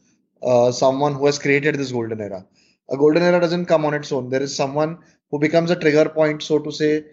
uh, 0.42 0.72
someone 0.72 1.14
who 1.14 1.26
has 1.26 1.38
created 1.38 1.76
this 1.76 1.92
golden 1.92 2.20
era. 2.20 2.46
A 2.90 2.96
golden 2.96 3.22
era 3.22 3.40
doesn't 3.40 3.66
come 3.66 3.84
on 3.84 3.94
its 3.94 4.12
own. 4.12 4.30
There 4.30 4.42
is 4.42 4.54
someone 4.54 4.98
who 5.30 5.38
becomes 5.38 5.70
a 5.70 5.76
trigger 5.76 6.08
point, 6.08 6.42
so 6.42 6.58
to 6.58 6.72
say, 6.72 7.04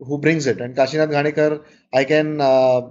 who 0.00 0.18
brings 0.18 0.46
it. 0.46 0.60
And 0.60 0.76
Kashinath 0.76 1.10
Ghanekar, 1.10 1.64
I 1.92 2.04
can 2.04 2.40
uh, 2.40 2.90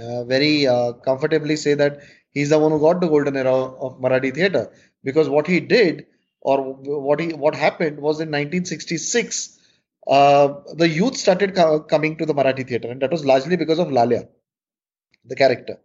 uh, 0.00 0.24
very 0.24 0.66
uh, 0.66 0.92
comfortably 1.08 1.56
say 1.56 1.74
that 1.74 2.00
he's 2.30 2.50
the 2.50 2.58
one 2.58 2.72
who 2.72 2.80
got 2.80 3.00
the 3.00 3.08
golden 3.08 3.36
era 3.36 3.54
of 3.54 4.00
Marathi 4.00 4.34
theatre 4.34 4.70
because 5.04 5.28
what 5.28 5.46
he 5.46 5.60
did 5.60 6.06
or 6.40 6.58
what 7.06 7.20
he 7.20 7.28
what 7.32 7.54
happened 7.54 7.98
was 8.00 8.20
in 8.20 8.30
1966 8.30 9.58
uh, 10.06 10.48
the 10.74 10.88
youth 10.88 11.16
started 11.16 11.54
co- 11.54 11.80
coming 11.80 12.16
to 12.16 12.26
the 12.26 12.34
Marathi 12.34 12.66
theatre 12.68 12.90
and 12.90 13.00
that 13.02 13.10
was 13.10 13.24
largely 13.24 13.56
because 13.56 13.78
of 13.78 13.88
Lalya, 13.88 14.28
the 15.24 15.36
character. 15.36 15.78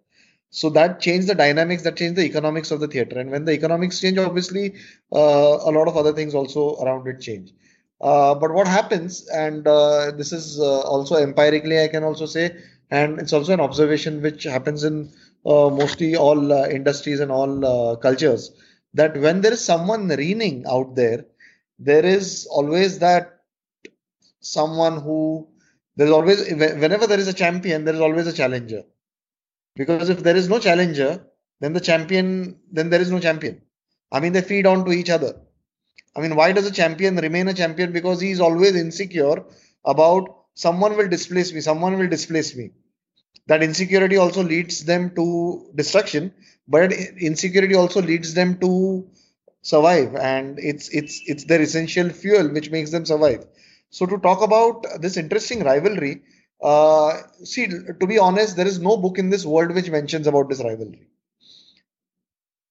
So 0.51 0.69
that 0.71 0.99
changed 0.99 1.27
the 1.27 1.35
dynamics, 1.35 1.83
that 1.83 1.95
changed 1.95 2.17
the 2.17 2.25
economics 2.25 2.71
of 2.71 2.81
the 2.81 2.87
theatre. 2.87 3.17
And 3.17 3.31
when 3.31 3.45
the 3.45 3.53
economics 3.53 3.99
change, 3.99 4.17
obviously, 4.17 4.75
uh, 5.13 5.57
a 5.63 5.71
lot 5.71 5.87
of 5.87 5.97
other 5.97 6.13
things 6.13 6.35
also 6.35 6.75
around 6.83 7.07
it 7.07 7.21
change. 7.21 7.53
Uh, 8.01 8.35
but 8.35 8.51
what 8.51 8.67
happens, 8.67 9.27
and 9.29 9.67
uh, 9.67 10.11
this 10.11 10.31
is 10.33 10.59
uh, 10.59 10.81
also 10.81 11.15
empirically, 11.15 11.81
I 11.81 11.87
can 11.87 12.03
also 12.03 12.25
say, 12.25 12.57
and 12.89 13.19
it's 13.19 13.31
also 13.31 13.53
an 13.53 13.61
observation 13.61 14.21
which 14.21 14.43
happens 14.43 14.83
in 14.83 15.13
uh, 15.45 15.69
mostly 15.69 16.15
all 16.15 16.51
uh, 16.51 16.67
industries 16.67 17.19
and 17.19 17.31
all 17.31 17.97
cultures, 17.97 18.51
that 18.93 19.15
when 19.17 19.41
there 19.41 19.53
is 19.53 19.63
someone 19.63 20.07
reigning 20.09 20.65
out 20.67 20.95
there, 20.95 21.25
there 21.79 22.05
is 22.05 22.47
always 22.47 22.99
that 22.99 23.39
someone 24.41 24.99
who 24.99 25.47
there's 25.95 26.11
always 26.11 26.51
whenever 26.51 27.07
there 27.07 27.19
is 27.19 27.27
a 27.27 27.33
champion, 27.33 27.85
there 27.85 27.93
is 27.95 28.01
always 28.01 28.27
a 28.27 28.33
challenger. 28.33 28.83
Because 29.75 30.09
if 30.09 30.23
there 30.23 30.35
is 30.35 30.49
no 30.49 30.59
challenger, 30.59 31.25
then 31.59 31.73
the 31.73 31.79
champion, 31.79 32.59
then 32.71 32.89
there 32.89 33.01
is 33.01 33.11
no 33.11 33.19
champion. 33.19 33.61
I 34.11 34.19
mean, 34.19 34.33
they 34.33 34.41
feed 34.41 34.65
on 34.65 34.85
to 34.85 34.91
each 34.91 35.09
other. 35.09 35.35
I 36.15 36.21
mean, 36.21 36.35
why 36.35 36.51
does 36.51 36.65
a 36.67 36.71
champion 36.71 37.15
remain 37.17 37.47
a 37.47 37.53
champion? 37.53 37.91
Because 37.93 38.21
he 38.21 38.31
is 38.31 38.39
always 38.41 38.75
insecure 38.75 39.43
about 39.85 40.29
someone 40.55 40.97
will 40.97 41.07
displace 41.07 41.53
me, 41.53 41.61
someone 41.61 41.97
will 41.97 42.09
displace 42.09 42.55
me. 42.55 42.71
That 43.47 43.63
insecurity 43.63 44.17
also 44.17 44.43
leads 44.43 44.83
them 44.85 45.13
to 45.15 45.71
destruction, 45.75 46.33
but 46.67 46.91
insecurity 46.93 47.75
also 47.75 48.01
leads 48.01 48.33
them 48.33 48.59
to 48.59 49.07
survive, 49.61 50.15
and 50.15 50.57
it's 50.59 50.89
it's 50.89 51.21
it's 51.25 51.45
their 51.45 51.61
essential 51.61 52.09
fuel 52.09 52.49
which 52.49 52.71
makes 52.71 52.91
them 52.91 53.05
survive. 53.05 53.45
So 53.89 54.05
to 54.05 54.17
talk 54.17 54.41
about 54.41 54.85
this 55.01 55.17
interesting 55.17 55.63
rivalry, 55.63 56.21
uh, 56.61 57.17
see, 57.43 57.67
to 57.67 58.07
be 58.07 58.19
honest, 58.19 58.55
there 58.55 58.67
is 58.67 58.79
no 58.79 58.97
book 58.97 59.17
in 59.17 59.29
this 59.29 59.45
world 59.45 59.73
which 59.73 59.89
mentions 59.89 60.27
about 60.27 60.49
this 60.49 60.63
rivalry. 60.63 61.07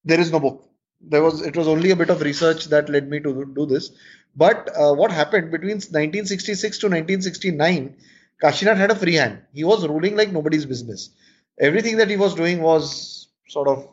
There 0.04 0.20
is 0.20 0.30
no 0.32 0.40
book 0.40 0.70
there 1.00 1.23
was 1.23 1.40
it 1.40 1.56
was 1.56 1.66
only 1.66 1.90
a 1.90 1.97
bit 1.97 2.11
of 2.11 2.20
research 2.20 2.66
that 2.66 2.88
led 2.88 3.09
me 3.09 3.20
to 3.20 3.44
do 3.54 3.66
this. 3.66 3.90
But 4.37 4.70
uh, 4.76 4.92
what 4.94 5.11
happened 5.11 5.50
between 5.50 5.76
1966 5.76 6.78
to 6.78 6.87
1969, 6.87 7.97
Kashinath 8.42 8.76
had 8.76 8.90
a 8.90 8.94
free 8.94 9.14
hand. 9.14 9.42
He 9.52 9.64
was 9.64 9.87
ruling 9.87 10.16
like 10.16 10.30
nobody's 10.30 10.66
business. 10.66 11.11
Everything 11.59 11.97
that 11.97 12.09
he 12.09 12.16
was 12.16 12.35
doing 12.35 12.62
was 12.62 13.28
sort 13.49 13.68
of 13.68 13.88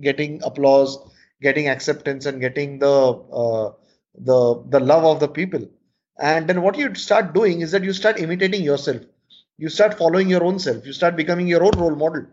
getting 0.00 0.42
applause, 0.42 0.98
getting 1.40 1.68
acceptance, 1.68 2.26
and 2.26 2.40
getting 2.40 2.78
the 2.78 2.86
uh, 2.86 3.72
the 4.18 4.64
the 4.68 4.80
love 4.80 5.04
of 5.04 5.20
the 5.20 5.28
people. 5.28 5.68
And 6.18 6.48
then 6.48 6.62
what 6.62 6.78
you 6.78 6.94
start 6.94 7.34
doing 7.34 7.60
is 7.60 7.72
that 7.72 7.84
you 7.84 7.92
start 7.92 8.18
imitating 8.20 8.62
yourself. 8.62 9.02
You 9.58 9.68
start 9.68 9.98
following 9.98 10.28
your 10.28 10.44
own 10.44 10.58
self. 10.58 10.86
You 10.86 10.92
start 10.92 11.16
becoming 11.16 11.46
your 11.48 11.64
own 11.64 11.72
role 11.76 11.94
model. 11.96 12.26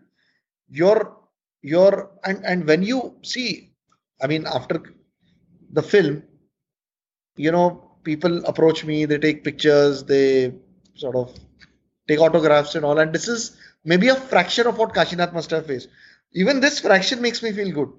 Your 0.70 1.18
your 1.62 2.12
and 2.24 2.44
and 2.46 2.68
when 2.68 2.84
you 2.84 3.16
see 3.24 3.72
I 4.22 4.28
mean, 4.28 4.46
after 4.46 4.84
the 5.72 5.82
film, 5.82 6.24
you 7.38 7.52
know, 7.52 7.92
people 8.04 8.46
approach 8.46 8.86
me, 8.86 9.06
they 9.06 9.18
take 9.18 9.44
pictures, 9.44 10.04
they 10.04 10.54
sort 10.96 11.16
of 11.16 11.34
take 12.08 12.20
autographs 12.20 12.76
and 12.76 12.86
all. 12.86 13.00
And 13.00 13.14
this 13.14 13.28
is 13.28 13.58
maybe 13.84 14.10
a 14.10 14.16
fraction 14.16 14.68
of 14.68 14.78
what 14.78 14.94
Kashinath 14.94 15.34
must 15.34 15.50
have 15.52 15.66
faced. 15.66 15.90
Even 16.34 16.60
this 16.60 16.80
fraction 16.80 17.22
makes 17.22 17.42
me 17.42 17.52
feel 17.52 17.72
good. 17.72 17.90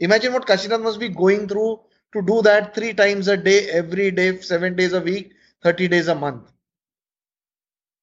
Imagine 0.00 0.32
what 0.32 0.46
Kashinath 0.46 0.82
must 0.82 0.98
be 1.00 1.08
going 1.08 1.48
through 1.48 1.80
to 2.14 2.22
do 2.22 2.42
that 2.42 2.74
three 2.74 2.94
times 2.94 3.28
a 3.28 3.36
day, 3.36 3.68
every 3.70 4.10
day, 4.10 4.40
seven 4.40 4.76
days 4.76 4.92
a 4.92 5.00
week, 5.00 5.32
30 5.62 5.88
days 5.88 6.08
a 6.08 6.14
month. 6.14 6.50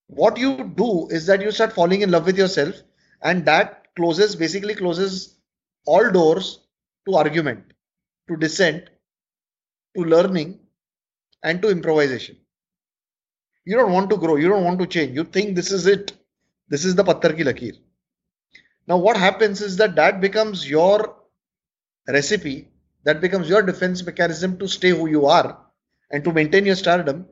What 0.07 0.37
you 0.37 0.71
do 0.75 1.07
is 1.09 1.25
that 1.25 1.41
you 1.41 1.51
start 1.51 1.73
falling 1.73 2.01
in 2.01 2.11
love 2.11 2.25
with 2.25 2.37
yourself, 2.37 2.75
and 3.21 3.45
that 3.45 3.87
closes 3.95 4.35
basically 4.35 4.75
closes 4.75 5.37
all 5.85 6.11
doors 6.11 6.59
to 7.07 7.15
argument, 7.15 7.73
to 8.29 8.37
dissent, 8.37 8.89
to 9.95 10.03
learning, 10.03 10.59
and 11.43 11.61
to 11.61 11.69
improvisation. 11.69 12.37
You 13.65 13.77
don't 13.77 13.91
want 13.91 14.09
to 14.11 14.17
grow, 14.17 14.35
you 14.35 14.47
don't 14.47 14.63
want 14.63 14.79
to 14.79 14.85
change. 14.85 15.15
You 15.15 15.23
think 15.23 15.55
this 15.55 15.71
is 15.71 15.87
it. 15.87 16.11
This 16.69 16.85
is 16.85 16.95
the 16.95 17.03
pattar 17.03 17.35
ki 17.35 17.43
lakir. 17.43 17.77
Now, 18.87 18.97
what 18.97 19.17
happens 19.17 19.61
is 19.61 19.77
that 19.77 19.95
that 19.95 20.21
becomes 20.21 20.69
your 20.69 21.15
recipe, 22.07 22.67
that 23.05 23.21
becomes 23.21 23.49
your 23.49 23.61
defense 23.63 24.05
mechanism 24.05 24.57
to 24.59 24.67
stay 24.67 24.89
who 24.89 25.07
you 25.09 25.25
are 25.27 25.57
and 26.11 26.23
to 26.25 26.33
maintain 26.33 26.65
your 26.65 26.75
stardom. 26.75 27.25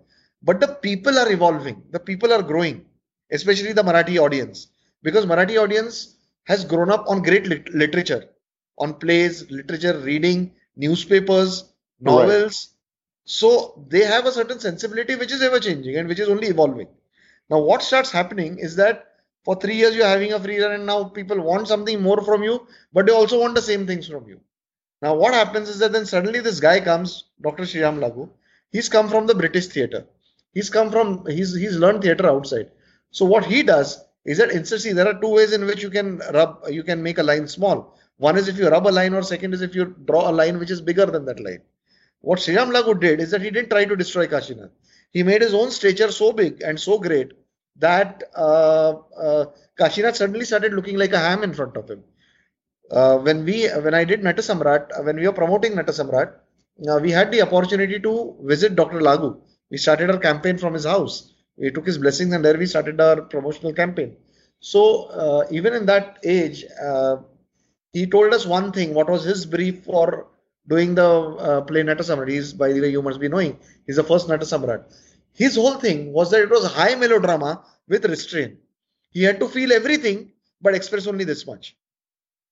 But 0.44 0.62
the 0.62 0.68
people 0.70 1.18
are 1.20 1.32
evolving, 1.32 1.84
the 1.92 2.00
people 2.00 2.34
are 2.34 2.44
growing, 2.44 2.86
especially 3.32 3.74
the 3.74 3.84
Marathi 3.84 4.20
audience, 4.20 4.68
because 5.04 5.26
Marathi 5.26 5.62
audience 5.62 6.16
has 6.46 6.66
grown 6.66 6.90
up 6.92 7.06
on 7.08 7.24
great 7.24 7.48
lit- 7.48 7.74
literature 7.74 8.30
on 8.80 8.96
plays, 8.96 9.50
literature, 9.52 9.98
reading, 10.00 10.54
newspapers, 10.76 11.74
novels. 12.00 12.70
Right. 12.70 12.70
So 13.26 13.86
they 13.90 14.04
have 14.06 14.26
a 14.26 14.32
certain 14.32 14.60
sensibility 14.60 15.16
which 15.16 15.32
is 15.32 15.42
ever 15.42 15.60
changing 15.60 15.96
and 15.98 16.08
which 16.08 16.20
is 16.20 16.30
only 16.30 16.48
evolving. 16.48 16.88
Now, 17.50 17.60
what 17.60 17.84
starts 17.84 18.12
happening 18.12 18.60
is 18.60 18.76
that 18.78 19.08
for 19.44 19.56
three 19.56 19.76
years 19.76 19.96
you're 19.96 20.08
having 20.08 20.34
a 20.34 20.40
free 20.40 20.62
run, 20.62 20.72
and 20.74 20.86
now 20.86 21.06
people 21.06 21.40
want 21.42 21.68
something 21.68 22.02
more 22.02 22.22
from 22.24 22.44
you, 22.44 22.68
but 22.94 23.06
they 23.06 23.14
also 23.14 23.40
want 23.40 23.56
the 23.56 23.62
same 23.62 23.86
things 23.88 24.08
from 24.08 24.28
you. 24.28 24.40
Now, 25.04 25.16
what 25.16 25.34
happens 25.34 25.68
is 25.68 25.80
that 25.80 25.92
then 25.92 26.06
suddenly 26.06 26.40
this 26.40 26.62
guy 26.62 26.80
comes, 26.80 27.26
Dr. 27.42 27.64
Shriram 27.64 28.00
Lagu. 28.00 28.30
He's 28.72 28.88
come 28.88 29.10
from 29.10 29.28
the 29.28 29.36
British 29.36 29.68
theatre. 29.68 30.06
He's 30.54 30.70
come 30.70 30.92
from 30.92 31.26
he's 31.26 31.54
he's 31.54 31.76
learned 31.76 32.04
theatre 32.04 32.28
outside. 32.28 32.70
So 33.12 33.26
what 33.26 33.44
he 33.44 33.64
does 33.64 34.00
is 34.24 34.38
that 34.38 34.52
instead, 34.52 34.80
see, 34.80 34.94
there 34.94 35.10
are 35.10 35.20
two 35.20 35.28
ways 35.28 35.52
in 35.52 35.66
which 35.66 35.84
you 35.84 35.90
can 35.90 36.20
rub, 36.34 36.64
you 36.70 36.84
can 36.84 37.04
make 37.04 37.18
a 37.18 37.24
line 37.24 37.50
small. 37.50 38.00
One 38.16 38.38
is 38.38 38.48
if 38.48 38.58
you 38.58 38.70
rub 38.70 38.88
a 38.88 38.96
line, 39.00 39.14
or 39.14 39.24
second 39.24 39.54
is 39.54 39.62
if 39.62 39.76
you 39.76 39.94
draw 40.06 40.30
a 40.30 40.38
line 40.42 40.58
which 40.58 40.72
is 40.72 40.80
bigger 40.80 41.06
than 41.06 41.26
that 41.26 41.42
line. 41.42 41.62
What 42.22 42.40
Shriram 42.40 42.72
Lagu 42.72 42.98
did 42.98 43.20
is 43.20 43.32
that 43.32 43.42
he 43.42 43.50
didn't 43.50 43.72
try 43.72 43.84
to 43.84 43.98
destroy 43.98 44.26
Kashinath. 44.28 44.72
He 45.12 45.22
made 45.24 45.42
his 45.42 45.54
own 45.54 45.72
stature 45.72 46.12
so 46.14 46.32
big 46.32 46.62
and 46.62 46.80
so 46.80 46.98
great 46.98 47.34
that 47.76 48.24
uh, 48.38 48.94
uh, 49.18 49.46
Kashinath 49.78 50.16
suddenly 50.16 50.46
started 50.46 50.74
looking 50.74 50.98
like 50.98 51.12
a 51.12 51.20
ham 51.20 51.44
in 51.44 51.54
front 51.54 51.76
of 51.76 51.90
him. 51.90 52.06
Uh, 52.94 53.18
when 53.18 53.44
we, 53.46 53.68
when 53.86 53.94
I 53.94 54.04
did 54.04 54.22
Natasamrat, 54.22 54.92
uh, 54.98 55.04
when 55.04 55.16
we 55.18 55.28
were 55.28 55.34
promoting 55.34 55.74
Natasamrat, 55.74 56.34
uh, 56.90 57.00
we 57.02 57.12
had 57.12 57.32
the 57.32 57.42
opportunity 57.42 58.00
to 58.00 58.36
visit 58.44 58.76
Dr. 58.76 59.00
Lagu. 59.02 59.42
We 59.72 59.78
started 59.78 60.12
our 60.12 60.20
campaign 60.20 60.58
from 60.58 60.74
his 60.74 60.86
house. 60.86 61.34
We 61.58 61.72
took 61.72 61.86
his 61.88 61.98
blessings 61.98 62.34
and 62.34 62.46
there 62.46 62.58
we 62.58 62.68
started 62.68 63.02
our 63.02 63.22
promotional 63.22 63.74
campaign. 63.74 64.16
So 64.60 65.06
uh, 65.06 65.48
even 65.52 65.74
in 65.74 65.86
that 65.88 66.20
age, 66.24 66.66
uh, 66.82 67.18
he 67.94 68.08
told 68.08 68.34
us 68.34 68.46
one 68.46 68.72
thing. 68.72 68.94
What 68.94 69.10
was 69.10 69.24
his 69.24 69.46
brief 69.46 69.84
for 69.84 70.28
doing 70.68 70.96
the 70.96 71.10
uh, 71.10 71.62
play 71.62 71.84
Nata 71.84 72.04
Samrat? 72.04 72.30
He's, 72.30 72.54
by 72.54 72.74
the 72.74 72.82
way, 72.82 72.90
you 72.90 73.02
must 73.02 73.20
be 73.20 73.28
knowing, 73.28 73.60
he's 73.88 73.98
the 73.98 74.04
first 74.04 74.30
Nata 74.30 74.46
Samrat. 74.46 74.84
his 75.34 75.56
whole 75.56 75.76
thing 75.76 76.14
was 76.14 76.32
that 76.32 76.42
it 76.42 76.50
was 76.50 76.66
high 76.72 76.96
melodrama 76.96 77.64
with 77.88 78.06
restraint. 78.06 78.58
He 79.12 79.24
had 79.24 79.40
to 79.40 79.48
feel 79.48 79.74
everything 79.74 80.32
but 80.62 80.76
express 80.76 81.08
only 81.08 81.26
this 81.26 81.46
much. 81.48 81.76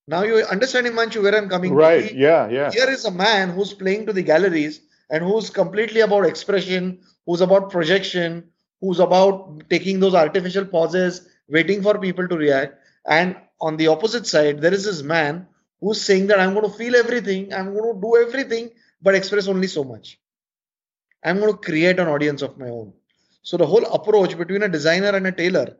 Now 0.08 0.24
you 0.24 0.38
understand, 0.44 0.86
Himanshu, 0.86 1.22
where 1.22 1.36
I'm 1.36 1.48
coming 1.48 1.72
Right. 1.72 2.10
He, 2.10 2.16
yeah. 2.16 2.48
Yeah. 2.48 2.70
Here 2.70 2.90
is 2.90 3.04
a 3.04 3.10
man 3.10 3.50
who's 3.50 3.72
playing 3.72 4.06
to 4.06 4.12
the 4.12 4.22
galleries 4.22 4.80
and 5.10 5.22
who's 5.22 5.50
completely 5.50 6.00
about 6.00 6.26
expression, 6.26 7.00
who's 7.26 7.40
about 7.40 7.70
projection, 7.70 8.50
who's 8.80 8.98
about 8.98 9.68
taking 9.70 10.00
those 10.00 10.14
artificial 10.14 10.64
pauses, 10.64 11.28
waiting 11.48 11.82
for 11.82 11.98
people 11.98 12.26
to 12.26 12.36
react. 12.36 12.74
And 13.06 13.36
on 13.60 13.76
the 13.76 13.88
opposite 13.88 14.26
side, 14.26 14.60
there 14.60 14.74
is 14.74 14.84
this 14.84 15.02
man 15.02 15.46
who's 15.80 16.00
saying 16.00 16.28
that 16.28 16.40
I'm 16.40 16.54
going 16.54 16.68
to 16.68 16.76
feel 16.76 16.96
everything, 16.96 17.52
I'm 17.52 17.74
going 17.74 17.94
to 17.94 18.00
do 18.00 18.16
everything, 18.16 18.70
but 19.00 19.14
express 19.14 19.48
only 19.48 19.68
so 19.68 19.84
much. 19.84 20.18
I'm 21.24 21.38
going 21.38 21.52
to 21.52 21.58
create 21.58 21.98
an 22.00 22.08
audience 22.08 22.42
of 22.42 22.58
my 22.58 22.68
own. 22.68 22.92
So 23.42 23.56
the 23.56 23.66
whole 23.66 23.84
approach 23.86 24.36
between 24.36 24.62
a 24.62 24.68
designer 24.68 25.10
and 25.10 25.26
a 25.26 25.32
tailor, 25.32 25.76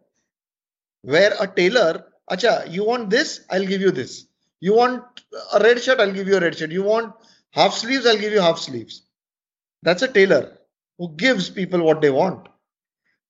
where 1.02 1.32
a 1.40 1.46
tailor, 1.46 2.04
acha, 2.30 2.70
you 2.70 2.84
want 2.84 3.10
this, 3.10 3.44
I'll 3.50 3.66
give 3.66 3.80
you 3.80 3.90
this. 3.90 4.26
You 4.60 4.74
want 4.74 5.02
a 5.54 5.60
red 5.60 5.82
shirt, 5.82 6.00
I'll 6.00 6.12
give 6.12 6.28
you 6.28 6.36
a 6.36 6.40
red 6.40 6.56
shirt. 6.56 6.70
You 6.70 6.82
want 6.82 7.14
half 7.50 7.74
sleeves, 7.74 8.06
I'll 8.06 8.18
give 8.18 8.32
you 8.32 8.40
half 8.40 8.58
sleeves. 8.58 9.02
That's 9.82 10.02
a 10.02 10.08
tailor 10.08 10.58
who 10.98 11.14
gives 11.16 11.50
people 11.50 11.82
what 11.82 12.00
they 12.00 12.10
want. 12.10 12.48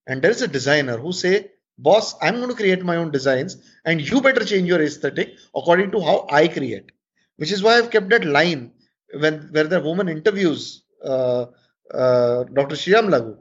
And 0.06 0.20
there 0.20 0.30
is 0.30 0.42
a 0.42 0.49
designer 0.49 0.99
who 0.99 1.12
say, 1.12 1.52
boss, 1.78 2.14
I'm 2.20 2.37
going 2.37 2.49
to 2.50 2.54
create 2.54 2.84
my 2.84 2.96
own 2.96 3.11
designs 3.11 3.56
and 3.84 4.00
you 4.00 4.20
better 4.20 4.44
change 4.44 4.68
your 4.68 4.82
aesthetic 4.82 5.37
according 5.54 5.92
to 5.92 6.00
how 6.00 6.26
I 6.30 6.49
create. 6.49 6.92
Which 7.37 7.50
is 7.50 7.62
why 7.62 7.78
I've 7.78 7.90
kept 7.90 8.11
that 8.11 8.25
line 8.25 8.72
when 9.14 9.49
where 9.52 9.64
the 9.64 9.80
woman 9.80 10.08
interviews 10.08 10.82
uh, 11.04 11.46
uh, 11.92 12.44
Dr. 12.44 12.76
Sriram 12.76 13.08
Lagu. 13.08 13.37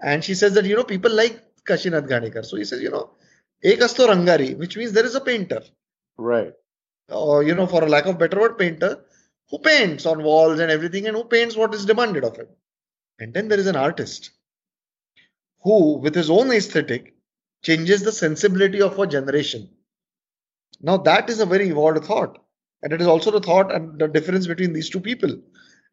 And 0.00 0.22
she 0.22 0.34
says 0.34 0.54
that, 0.54 0.64
you 0.64 0.76
know, 0.76 0.84
people 0.84 1.12
like 1.12 1.42
Kashinath 1.64 2.08
Ghanekar. 2.08 2.44
So 2.44 2.56
he 2.56 2.64
says, 2.64 2.80
you 2.80 2.90
know, 2.90 3.10
asto 3.64 4.06
rangari, 4.06 4.56
which 4.56 4.76
means 4.76 4.92
there 4.92 5.06
is 5.06 5.14
a 5.14 5.20
painter. 5.20 5.62
Right. 6.16 6.52
Or, 7.08 7.42
you 7.42 7.54
know, 7.54 7.66
for 7.66 7.82
a 7.82 7.88
lack 7.88 8.06
of 8.06 8.18
better 8.18 8.38
word, 8.38 8.58
painter 8.58 9.04
who 9.50 9.58
paints 9.58 10.06
on 10.06 10.22
walls 10.22 10.60
and 10.60 10.70
everything 10.70 11.06
and 11.06 11.16
who 11.16 11.24
paints 11.24 11.56
what 11.56 11.74
is 11.74 11.86
demanded 11.86 12.24
of 12.24 12.36
him. 12.36 12.48
And 13.18 13.32
then 13.32 13.48
there 13.48 13.58
is 13.58 13.66
an 13.66 13.76
artist 13.76 14.30
who, 15.62 15.94
with 15.98 16.14
his 16.14 16.30
own 16.30 16.52
aesthetic, 16.52 17.14
changes 17.62 18.02
the 18.02 18.12
sensibility 18.12 18.80
of 18.82 18.98
a 18.98 19.06
generation. 19.06 19.70
Now, 20.80 20.98
that 20.98 21.28
is 21.28 21.40
a 21.40 21.46
very 21.46 21.68
evolved 21.68 22.04
thought. 22.04 22.38
And 22.82 22.92
it 22.92 23.00
is 23.00 23.06
also 23.06 23.30
the 23.32 23.40
thought 23.40 23.74
and 23.74 23.98
the 23.98 24.06
difference 24.06 24.46
between 24.46 24.72
these 24.72 24.90
two 24.90 25.00
people. 25.00 25.40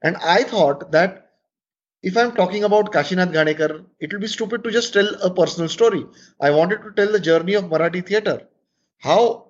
And 0.03 0.17
I 0.17 0.43
thought 0.43 0.91
that 0.91 1.24
if 2.09 2.15
I'm 2.15 2.31
talking 2.39 2.63
about 2.63 2.91
Kashinath 2.93 3.31
Ghanekar, 3.33 3.83
it 3.99 4.13
will 4.13 4.19
be 4.19 4.27
stupid 4.27 4.63
to 4.63 4.71
just 4.71 4.93
tell 4.93 5.07
a 5.23 5.29
personal 5.33 5.67
story. 5.67 6.05
I 6.39 6.51
wanted 6.51 6.83
to 6.83 6.91
tell 6.91 7.11
the 7.11 7.19
journey 7.19 7.55
of 7.55 7.63
Marathi 7.63 8.05
theatre. 8.05 8.41
How 8.99 9.47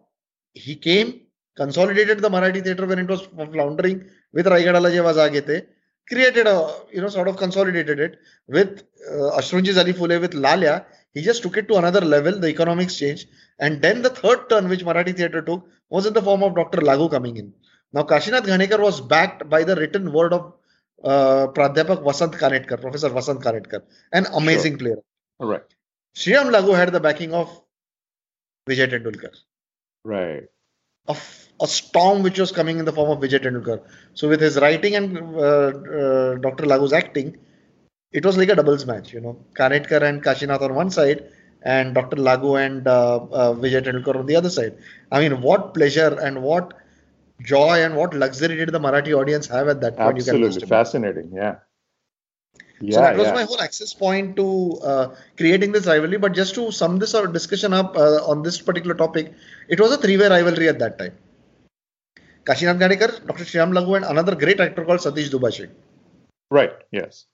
he 0.54 0.76
came, 0.78 1.22
consolidated 1.58 2.20
the 2.20 2.30
Marathi 2.30 2.64
theatre 2.64 2.86
when 2.86 3.00
it 3.00 3.10
was 3.10 3.24
floundering 3.24 4.06
with 4.32 4.46
Raigadala 4.46 4.90
Jevha 4.96 5.14
Jag 5.16 5.34
Yete, 5.34 5.66
created 6.08 6.48
a, 6.48 6.74
you 6.94 7.02
know, 7.02 7.10
sort 7.10 7.28
of 7.28 7.36
consolidated 7.36 8.00
it 8.00 8.20
with 8.48 8.84
uh, 9.12 9.38
Ashrunchi 9.40 9.74
Zali 9.74 9.92
Phule 9.92 10.22
with 10.22 10.32
Lalya. 10.32 10.86
He 11.14 11.22
just 11.22 11.44
took 11.44 11.58
it 11.58 11.68
to 11.68 11.76
another 11.76 12.02
level, 12.02 12.40
the 12.40 12.48
economics 12.48 12.96
changed. 12.96 13.28
And 13.60 13.82
then 13.82 14.02
the 14.02 14.12
third 14.12 14.50
turn 14.50 14.70
which 14.70 14.86
Marathi 14.86 15.18
theatre 15.18 15.42
took 15.42 15.68
was 15.90 16.06
in 16.06 16.14
the 16.14 16.22
form 16.22 16.42
of 16.42 16.56
Dr. 16.56 16.78
Lagu 16.78 17.12
coming 17.12 17.36
in. 17.36 17.54
Now, 17.92 18.04
Kashinath 18.04 18.46
Ghanekar 18.46 18.80
was 18.80 19.02
backed 19.02 19.50
by 19.50 19.66
the 19.66 19.76
written 19.76 20.14
word 20.14 20.32
of 20.32 20.54
uh, 21.04 21.48
Pradhyapak 21.48 22.04
Vasant 22.04 22.34
Kanetkar, 22.34 22.80
Professor 22.82 23.10
Vasant 23.10 23.42
Kanetkar, 23.42 23.82
an 24.14 24.26
amazing 24.34 24.74
sure. 24.74 24.80
player. 24.80 24.98
All 25.40 25.48
right. 25.48 25.64
Sriram 26.16 26.50
Lagu 26.52 26.76
had 26.76 26.92
the 26.92 27.00
backing 27.00 27.34
of 27.34 27.50
Vijay 28.70 28.90
Tendulkar. 28.90 29.36
Right. 30.04 30.44
A, 31.08 31.18
a 31.62 31.68
storm 31.68 32.24
which 32.24 32.40
was 32.40 32.52
coming 32.52 32.80
in 32.80 32.86
the 32.86 32.94
form 32.94 33.12
of 33.12 33.20
Vijay 33.20 33.44
Tendulkar. 33.44 33.82
So 34.14 34.30
with 34.30 34.42
his 34.42 34.58
writing 34.58 34.96
and 34.96 35.18
uh, 35.18 35.40
uh, 35.40 36.36
Dr. 36.36 36.66
Lagu's 36.66 36.94
acting, 36.94 37.38
it 38.12 38.26
was 38.26 38.38
like 38.38 38.50
a 38.50 38.56
doubles 38.56 38.86
match. 38.86 39.12
You 39.14 39.20
know, 39.20 39.46
Kanetkar 39.60 40.02
and 40.02 40.24
Kashinath 40.24 40.62
on 40.62 40.74
one 40.74 40.90
side, 40.90 41.30
and 41.64 41.94
Dr. 41.94 42.18
Lagu 42.18 42.64
and 42.64 42.88
uh, 42.88 43.18
uh, 43.18 43.54
Vijay 43.54 43.84
Tendulkar 43.84 44.16
on 44.16 44.26
the 44.26 44.36
other 44.36 44.50
side. 44.50 44.78
I 45.12 45.20
mean, 45.20 45.42
what 45.42 45.74
pleasure 45.74 46.18
and 46.22 46.42
what 46.42 46.74
joy 47.42 47.84
and 47.84 47.96
what 47.96 48.14
luxury 48.14 48.56
did 48.56 48.70
the 48.70 48.80
Marathi 48.80 49.14
audience 49.18 49.48
have 49.48 49.68
at 49.68 49.82
that 49.82 49.98
point? 49.98 50.18
Absolutely 50.18 50.68
fascinating. 50.68 51.32
Yeah. 51.34 51.56
Yeah, 52.82 52.96
so 52.96 53.02
that 53.02 53.18
was 53.18 53.28
yeah. 53.28 53.34
my 53.34 53.44
whole 53.44 53.62
access 53.62 53.94
point 53.94 54.36
to 54.36 54.80
uh, 54.84 55.16
creating 55.38 55.72
this 55.72 55.86
rivalry. 55.88 56.18
But 56.18 56.34
just 56.34 56.56
to 56.56 56.72
sum 56.72 57.00
this 57.00 57.14
or 57.14 57.28
discussion 57.28 57.74
up 57.74 57.96
uh, 57.96 58.20
on 58.26 58.44
this 58.44 58.60
particular 58.60 58.96
topic, 58.96 59.34
it 59.70 59.80
was 59.80 59.94
a 59.94 59.98
three-way 59.98 60.28
rivalry 60.28 60.68
at 60.68 60.80
that 60.80 60.98
time. 60.98 61.14
Kashinath 62.44 62.78
Ghanekar, 62.78 63.26
Dr. 63.26 63.46
Sriram 63.46 63.72
Lagu, 63.72 63.96
and 63.96 64.06
another 64.06 64.36
great 64.36 64.60
actor 64.60 64.84
called 64.84 65.00
Satish 65.00 65.30
Dubhashi. 65.30 65.70
Right. 66.52 66.74
Yes. 66.92 67.26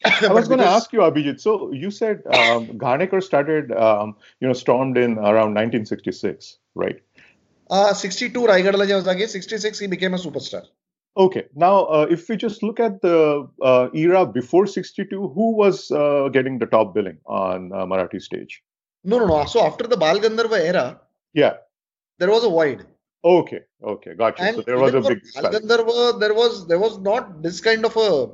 I 0.04 0.32
was 0.32 0.46
going 0.46 0.60
to 0.60 0.66
ask 0.66 0.92
you, 0.92 1.00
Abhijeet. 1.00 1.40
So 1.40 1.72
you 1.72 1.90
said 1.90 2.22
um, 2.26 2.68
Ghanekar 2.78 3.22
started, 3.22 3.72
um, 3.72 4.14
you 4.40 4.46
know, 4.46 4.54
stormed 4.54 4.96
in 4.96 5.18
around 5.18 5.54
1966, 5.54 6.58
right? 6.74 7.00
Uh, 7.70 7.92
62 7.92 8.40
Raigadala 8.40 8.86
Jevha 8.86 9.04
Jag 9.04 9.18
Yete, 9.18 9.28
66 9.28 9.78
he 9.78 9.86
became 9.86 10.14
a 10.14 10.18
superstar. 10.18 10.64
Okay. 11.16 11.46
Now, 11.54 11.84
uh, 11.86 12.06
if 12.08 12.28
we 12.28 12.36
just 12.36 12.62
look 12.62 12.78
at 12.78 13.02
the 13.02 13.48
uh, 13.60 13.88
era 13.92 14.24
before 14.24 14.66
62, 14.66 15.28
who 15.28 15.56
was 15.56 15.90
uh, 15.90 16.28
getting 16.32 16.58
the 16.58 16.66
top 16.66 16.94
billing 16.94 17.18
on 17.26 17.72
uh, 17.72 17.84
Marathi 17.84 18.22
stage? 18.22 18.62
No, 19.04 19.18
no, 19.18 19.26
no. 19.26 19.44
So 19.46 19.64
after 19.66 19.86
the 19.86 19.96
Bal 19.96 20.18
Gandharva 20.20 20.58
era, 20.60 21.00
yeah, 21.34 21.54
there 22.18 22.30
was 22.30 22.44
a 22.44 22.48
void. 22.48 22.86
Okay, 23.24 23.60
okay, 23.82 24.14
gotcha. 24.14 24.42
And 24.42 24.56
so 24.56 24.62
there 24.62 24.78
was 24.78 24.94
a 24.94 25.00
big. 25.00 25.22
Bal 25.34 25.52
Gandharva, 25.52 26.20
there 26.20 26.34
was 26.34 26.66
there 26.66 26.78
was 26.78 26.98
not 26.98 27.42
this 27.42 27.60
kind 27.60 27.84
of 27.84 27.96
a. 27.96 28.30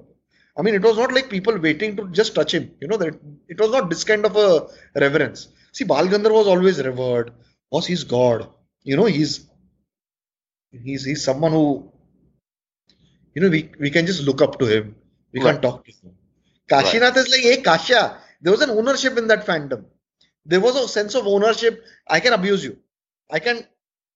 I 0.57 0.63
mean, 0.63 0.75
it 0.75 0.83
was 0.83 0.97
not 0.97 1.13
like 1.13 1.29
people 1.29 1.59
waiting 1.59 1.97
to 1.97 2.09
just 2.09 2.35
touch 2.35 2.55
him. 2.55 2.71
You 2.81 2.89
know 2.89 2.97
that 2.99 3.19
it 3.49 3.61
was 3.61 3.71
not 3.71 3.89
this 3.89 4.05
kind 4.05 4.25
of 4.25 4.37
a 4.37 4.67
reverence. 4.95 5.49
See, 5.73 5.85
Bal 5.85 6.07
Gandharva 6.07 6.35
was 6.35 6.47
always 6.47 6.83
revered. 6.83 7.33
Was 7.71 7.87
he's 7.87 8.05
God? 8.05 8.49
You 8.85 8.97
know, 8.97 9.07
he's 9.07 9.49
he's 10.71 11.05
he's 11.05 11.25
someone 11.25 11.53
who 11.53 11.91
you 13.35 13.43
know, 13.43 13.49
we, 13.49 13.71
we 13.79 13.91
can 13.91 14.07
just 14.07 14.23
look 14.23 14.41
up 14.41 14.59
to 14.61 14.67
him. 14.67 14.95
We 15.33 15.41
right. 15.41 15.53
can't 15.53 15.63
talk 15.63 15.85
to 15.85 15.93
him. 15.93 16.15
Kashinath 16.71 17.01
right. 17.03 17.17
is 17.17 17.31
like, 17.31 17.41
hey, 17.41 17.63
Kasha. 17.63 18.19
There 18.41 18.53
was 18.53 18.63
an 18.63 18.71
ownership 18.71 19.19
in 19.19 19.27
that 19.29 19.45
fandom. 19.47 19.85
There 20.47 20.61
was 20.61 20.77
a 20.77 20.87
sense 20.87 21.15
of 21.15 21.27
ownership. 21.27 21.85
I 22.07 22.21
can 22.21 22.33
abuse 22.33 22.65
you. 22.65 22.79
I 23.31 23.39
can 23.41 23.67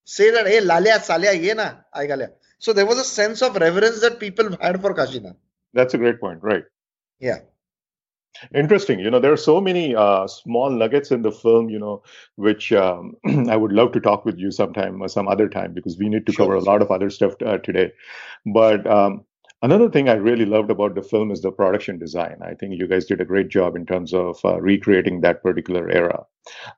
say 0.05 0.31
that, 0.31 0.47
hey, 0.47 0.61
Lalya, 0.61 0.99
Salya, 0.99 1.35
ye 1.41 1.53
na, 1.55 1.77
I 1.93 2.07
galya. 2.07 2.31
So 2.59 2.73
there 2.73 2.87
was 2.87 2.99
a 2.99 3.05
sense 3.05 3.43
of 3.43 3.57
reverence 3.57 4.01
that 4.01 4.21
people 4.21 4.57
had 4.61 4.81
for 4.81 4.95
Kashinath. 4.95 5.37
That's 5.75 5.95
a 5.95 5.99
great 5.99 6.21
point, 6.21 6.43
right? 6.43 6.65
Yeah. 7.19 7.39
Interesting. 8.55 9.01
You 9.01 9.11
know, 9.11 9.19
there 9.19 9.33
are 9.33 9.37
so 9.37 9.61
many 9.61 9.95
uh, 9.95 10.27
small 10.27 10.71
nuggets 10.71 11.11
in 11.11 11.23
the 11.23 11.33
film, 11.33 11.69
you 11.69 11.79
know, 11.79 12.03
which 12.37 12.73
um, 12.73 13.15
I 13.49 13.57
would 13.57 13.73
love 13.73 13.93
to 13.93 14.01
talk 14.01 14.25
with 14.25 14.39
you 14.39 14.51
sometime 14.51 15.03
or 15.03 15.09
some 15.09 15.29
other 15.29 15.49
time 15.49 15.75
because 15.75 15.99
we 15.99 16.09
need 16.09 16.27
to 16.27 16.33
sure. 16.33 16.47
cover 16.47 16.57
a 16.57 16.61
lot 16.61 16.83
of 16.83 16.91
other 16.91 17.11
stuff 17.11 17.35
uh, 17.45 17.59
today. 17.59 17.93
But 18.47 18.87
um, 18.87 19.25
another 19.63 19.91
thing 19.91 20.09
I 20.09 20.15
really 20.15 20.45
loved 20.45 20.71
about 20.71 20.95
the 20.95 21.03
film 21.03 21.31
is 21.31 21.43
the 21.43 21.51
production 21.51 21.99
design. 21.99 22.37
I 22.43 22.55
think 22.55 22.79
you 22.79 22.87
guys 22.87 23.07
did 23.07 23.21
a 23.21 23.25
great 23.25 23.49
job 23.49 23.77
in 23.77 23.87
terms 23.87 24.15
of 24.15 24.39
uh, 24.45 24.61
recreating 24.61 25.21
that 25.23 25.43
particular 25.43 25.91
era. 25.91 26.25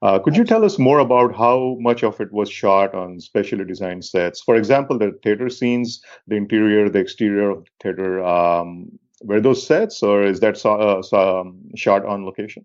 Uh, 0.03 0.19
could 0.19 0.37
you 0.37 0.45
tell 0.45 0.65
us 0.65 0.79
more 0.79 0.99
about 0.99 1.37
how 1.37 1.77
much 1.81 2.03
of 2.03 2.21
it 2.21 2.33
was 2.33 2.51
shot 2.51 2.95
on 2.95 3.21
specially 3.21 3.65
designed 3.65 4.05
sets? 4.05 4.41
For 4.41 4.57
example, 4.57 4.99
the 4.99 5.19
theater 5.23 5.49
scenes, 5.49 6.03
the 6.27 6.37
interior, 6.37 6.89
the 6.89 7.01
exterior 7.01 7.51
of 7.51 7.65
the 7.65 7.71
theater. 7.83 8.25
Um, 8.25 8.99
were 9.21 9.41
those 9.41 9.67
sets 9.67 10.03
or 10.03 10.25
is 10.25 10.41
that 10.41 10.65
uh, 10.65 11.41
um, 11.41 11.71
shot 11.77 12.05
on 12.05 12.25
location? 12.25 12.65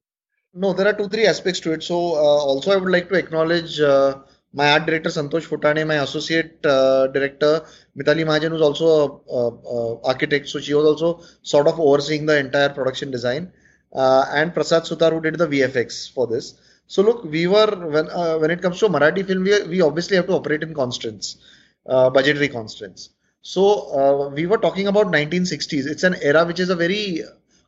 No, 0.54 0.72
there 0.72 0.88
are 0.88 0.94
two, 0.94 1.10
three 1.10 1.28
aspects 1.28 1.60
to 1.62 1.74
it. 1.74 1.84
So, 1.84 1.96
uh, 1.96 2.42
also, 2.50 2.72
I 2.72 2.78
would 2.78 2.92
like 2.92 3.10
to 3.10 3.16
acknowledge 3.16 3.80
uh, 3.82 4.20
my 4.54 4.72
art 4.72 4.86
director 4.86 5.10
Santosh 5.10 5.48
Phutane, 5.48 5.86
my 5.86 5.96
associate 5.96 6.66
uh, 6.66 7.08
director 7.08 7.66
Mitali 7.98 8.24
Mahajan, 8.24 8.52
who's 8.52 8.62
also 8.62 9.22
an 9.30 10.00
architect. 10.06 10.48
So, 10.48 10.60
she 10.60 10.74
was 10.74 10.86
also 10.86 11.26
sort 11.42 11.68
of 11.68 11.78
overseeing 11.78 12.26
the 12.26 12.40
entire 12.40 12.70
production 12.70 13.12
design. 13.12 13.52
Uh, 13.94 14.26
and 14.32 14.54
Prasad 14.54 14.84
Sutar, 14.84 15.12
who 15.12 15.22
did 15.22 15.38
the 15.38 15.48
VFX 15.48 16.12
for 16.14 16.26
this. 16.26 16.54
So, 16.88 17.02
look, 17.02 17.26
we 17.26 17.48
were, 17.48 17.68
when 17.68 18.10
uh, 18.10 18.38
when 18.38 18.52
it 18.52 18.62
comes 18.62 18.80
to 18.80 18.88
Marathi 18.88 19.26
film, 19.26 19.44
we, 19.44 19.62
we 19.64 19.82
obviously 19.82 20.16
have 20.16 20.28
to 20.28 20.34
operate 20.34 20.64
in 20.64 20.74
constraints, 20.74 21.38
budgetary 21.86 22.48
constraints. 22.48 23.10
So 23.52 23.64
uh, 24.02 24.30
we 24.30 24.48
were 24.48 24.58
talking 24.58 24.88
about 24.88 25.12
1960s. 25.12 25.86
It's 25.86 26.02
an 26.02 26.16
era 26.20 26.44
which 26.46 26.60
is 26.60 26.72
a 26.72 26.76
very 26.76 27.22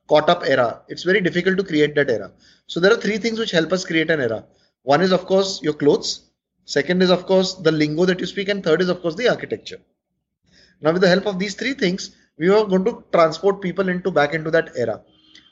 caught 0.08 0.28
up 0.28 0.42
era. 0.44 0.82
It's 0.88 1.04
very 1.04 1.22
difficult 1.22 1.56
to 1.58 1.64
create 1.64 1.94
that 1.94 2.10
era. 2.10 2.32
So 2.66 2.80
there 2.80 2.92
are 2.92 2.98
three 2.98 3.20
things 3.20 3.38
which 3.38 3.52
help 3.52 3.72
us 3.72 3.86
create 3.86 4.10
an 4.10 4.20
era. 4.20 4.44
One 4.82 5.02
is 5.02 5.12
of 5.12 5.28
course 5.28 5.62
your 5.62 5.74
clothes. 5.74 6.32
Second 6.66 7.04
is 7.04 7.12
of 7.12 7.28
course 7.28 7.54
the 7.54 7.72
lingo 7.72 8.06
that 8.06 8.20
you 8.20 8.26
speak, 8.26 8.50
and 8.50 8.64
third 8.64 8.82
is 8.82 8.90
of 8.90 9.04
course 9.04 9.14
the 9.14 9.30
architecture. 9.30 9.78
Now 10.82 10.94
with 10.94 11.04
the 11.04 11.10
help 11.10 11.28
of 11.28 11.38
these 11.38 11.54
three 11.54 11.76
things, 11.76 12.10
we 12.40 12.50
were 12.50 12.66
going 12.66 12.86
to 12.86 13.04
transport 13.12 13.62
people 13.62 13.88
into 13.88 14.10
back 14.10 14.34
into 14.34 14.50
that 14.50 14.72
era. 14.76 15.02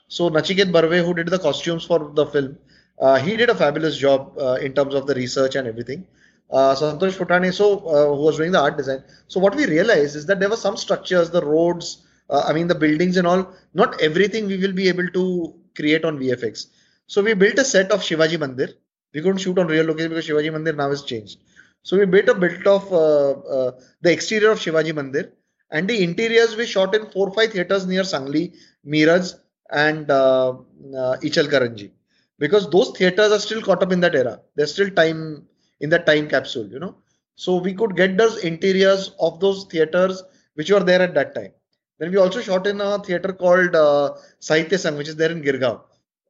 So 0.08 0.32
Nachiket 0.32 0.72
Barve, 0.72 1.06
who 1.06 1.14
did 1.14 1.28
the 1.28 1.38
costumes 1.38 1.86
for 1.86 2.00
the 2.16 2.26
film, 2.26 2.58
uh, 3.00 3.18
he 3.18 3.38
did 3.38 3.52
a 3.52 3.56
fabulous 3.56 3.96
job 3.96 4.36
uh, 4.40 4.58
in 4.60 4.74
terms 4.74 4.96
of 4.96 5.06
the 5.06 5.14
research 5.14 5.56
and 5.56 5.68
everything. 5.68 6.08
Uh, 6.52 6.76
Santosh 6.76 7.14
Phutane, 7.18 7.54
so 7.54 7.80
uh, 7.88 8.16
who 8.16 8.22
was 8.24 8.38
doing 8.38 8.52
the 8.52 8.60
art 8.60 8.78
design. 8.78 9.04
So 9.28 9.40
what 9.40 9.56
we 9.56 9.66
realized 9.66 10.16
is 10.16 10.26
that 10.28 10.40
there 10.40 10.50
were 10.50 10.56
some 10.58 10.78
structures, 10.78 11.30
the 11.32 11.44
roads, 11.44 12.06
uh, 12.30 12.44
I 12.48 12.54
mean 12.54 12.68
the 12.68 12.76
buildings 12.76 13.18
and 13.18 13.28
all. 13.28 13.52
Not 13.74 14.00
everything 14.02 14.48
we 14.48 14.58
will 14.58 14.74
be 14.74 14.88
able 14.88 15.08
to 15.10 15.54
create 15.76 16.06
on 16.06 16.20
VFX. 16.20 16.68
So 17.08 17.22
we 17.22 17.34
built 17.34 17.58
a 17.60 17.66
set 17.66 17.92
of 17.92 18.02
Shivaji 18.02 18.38
Mandir. 18.38 18.74
We 19.14 19.22
couldn't 19.22 19.38
shoot 19.40 19.58
on 19.58 19.68
real 19.68 19.86
location 19.86 20.10
because 20.10 20.28
Shivaji 20.28 20.52
Mandir 20.52 20.76
now 20.76 20.90
has 20.90 21.04
changed. 21.04 21.40
So 21.84 21.98
we 21.98 22.06
built 22.06 22.30
a 22.30 22.36
built 22.36 22.66
of 22.68 22.92
uh, 22.92 23.32
uh, 23.32 23.72
the 24.02 24.12
exterior 24.12 24.52
of 24.52 24.60
Shivaji 24.60 24.94
Mandir 24.94 25.32
and 25.72 25.88
the 25.88 26.04
interiors 26.04 26.56
we 26.56 26.66
shot 26.66 26.96
in 26.96 27.06
four 27.12 27.32
five 27.34 27.52
theaters 27.52 27.86
near 27.86 28.04
Sangli, 28.04 28.56
Miraj, 28.86 29.34
and 29.72 30.10
uh, 30.10 30.50
uh, 30.52 31.18
Ichalkaranji 31.24 31.92
because 32.40 32.70
those 32.70 32.92
theaters 32.98 33.32
are 33.32 33.40
still 33.40 33.62
caught 33.62 33.82
up 33.84 33.92
in 33.92 34.00
that 34.02 34.16
era. 34.16 34.40
There's 34.56 34.74
still 34.74 34.90
time 34.90 35.48
in 35.80 35.90
that 35.90 36.06
time 36.06 36.28
capsule, 36.28 36.68
you 36.68 36.80
know. 36.80 36.96
So 37.36 37.58
we 37.58 37.74
could 37.74 37.96
get 37.96 38.18
those 38.18 38.44
interiors 38.44 39.12
of 39.20 39.40
those 39.40 39.66
theaters 39.66 40.24
which 40.56 40.72
were 40.72 40.84
there 40.84 41.02
at 41.02 41.14
that 41.16 41.36
time. 41.36 41.52
Then 42.00 42.12
we 42.12 42.18
also 42.18 42.42
shot 42.42 42.68
in 42.68 42.82
a 42.82 43.00
theater 43.00 43.34
called 43.34 43.76
uh, 43.76 44.14
Sahitya 44.42 44.78
Sangh, 44.78 44.98
which 44.98 45.08
is 45.08 45.16
there 45.16 45.32
in 45.32 45.42
Girgaon. 45.42 45.82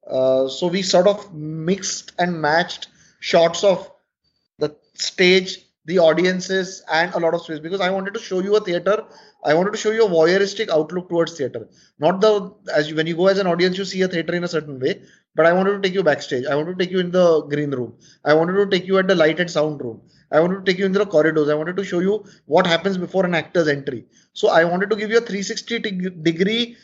Uh, 0.07 0.47
so 0.47 0.67
we 0.67 0.81
sort 0.81 1.07
of 1.07 1.33
mixed 1.33 2.11
and 2.19 2.39
matched 2.39 2.87
shots 3.19 3.63
of 3.63 3.91
the 4.59 4.75
stage, 4.93 5.64
the 5.85 5.99
audiences, 5.99 6.83
and 6.91 7.13
a 7.13 7.19
lot 7.19 7.33
of 7.33 7.41
space 7.41 7.59
because 7.59 7.81
I 7.81 7.89
wanted 7.89 8.13
to 8.15 8.19
show 8.19 8.39
you 8.39 8.55
a 8.55 8.59
theater. 8.59 9.03
I 9.43 9.53
wanted 9.53 9.71
to 9.71 9.77
show 9.77 9.91
you 9.91 10.05
a 10.05 10.09
voyeuristic 10.09 10.69
outlook 10.69 11.09
towards 11.09 11.37
theater. 11.37 11.67
Not 11.99 12.21
the 12.21 12.53
as 12.73 12.89
you, 12.89 12.95
when 12.95 13.07
you 13.07 13.15
go 13.15 13.27
as 13.27 13.37
an 13.37 13.47
audience, 13.47 13.77
you 13.77 13.85
see 13.85 14.01
a 14.01 14.07
theater 14.07 14.33
in 14.33 14.43
a 14.43 14.47
certain 14.47 14.79
way, 14.79 15.01
but 15.35 15.45
I 15.45 15.53
wanted 15.53 15.73
to 15.73 15.81
take 15.81 15.93
you 15.93 16.03
backstage. 16.03 16.45
I 16.45 16.55
wanted 16.55 16.79
to 16.79 16.83
take 16.83 16.91
you 16.91 16.99
in 16.99 17.11
the 17.11 17.41
green 17.43 17.71
room. 17.71 17.93
I 18.23 18.33
wanted 18.33 18.53
to 18.53 18.65
take 18.65 18.87
you 18.87 18.97
at 18.97 19.07
the 19.07 19.15
light 19.15 19.39
and 19.39 19.49
sound 19.49 19.81
room. 19.81 20.01
I 20.31 20.39
wanted 20.39 20.65
to 20.65 20.71
take 20.71 20.79
you 20.79 20.85
into 20.85 20.99
the 20.99 21.05
corridors. 21.05 21.49
I 21.49 21.53
wanted 21.53 21.77
to 21.77 21.83
show 21.83 21.99
you 21.99 22.25
what 22.45 22.65
happens 22.65 22.97
before 22.97 23.25
an 23.25 23.35
actor's 23.35 23.67
entry. 23.67 24.05
So 24.33 24.49
I 24.49 24.63
wanted 24.63 24.89
to 24.89 24.95
give 24.95 25.11
you 25.11 25.17
a 25.17 25.21
360 25.21 25.79
degree 26.23 26.77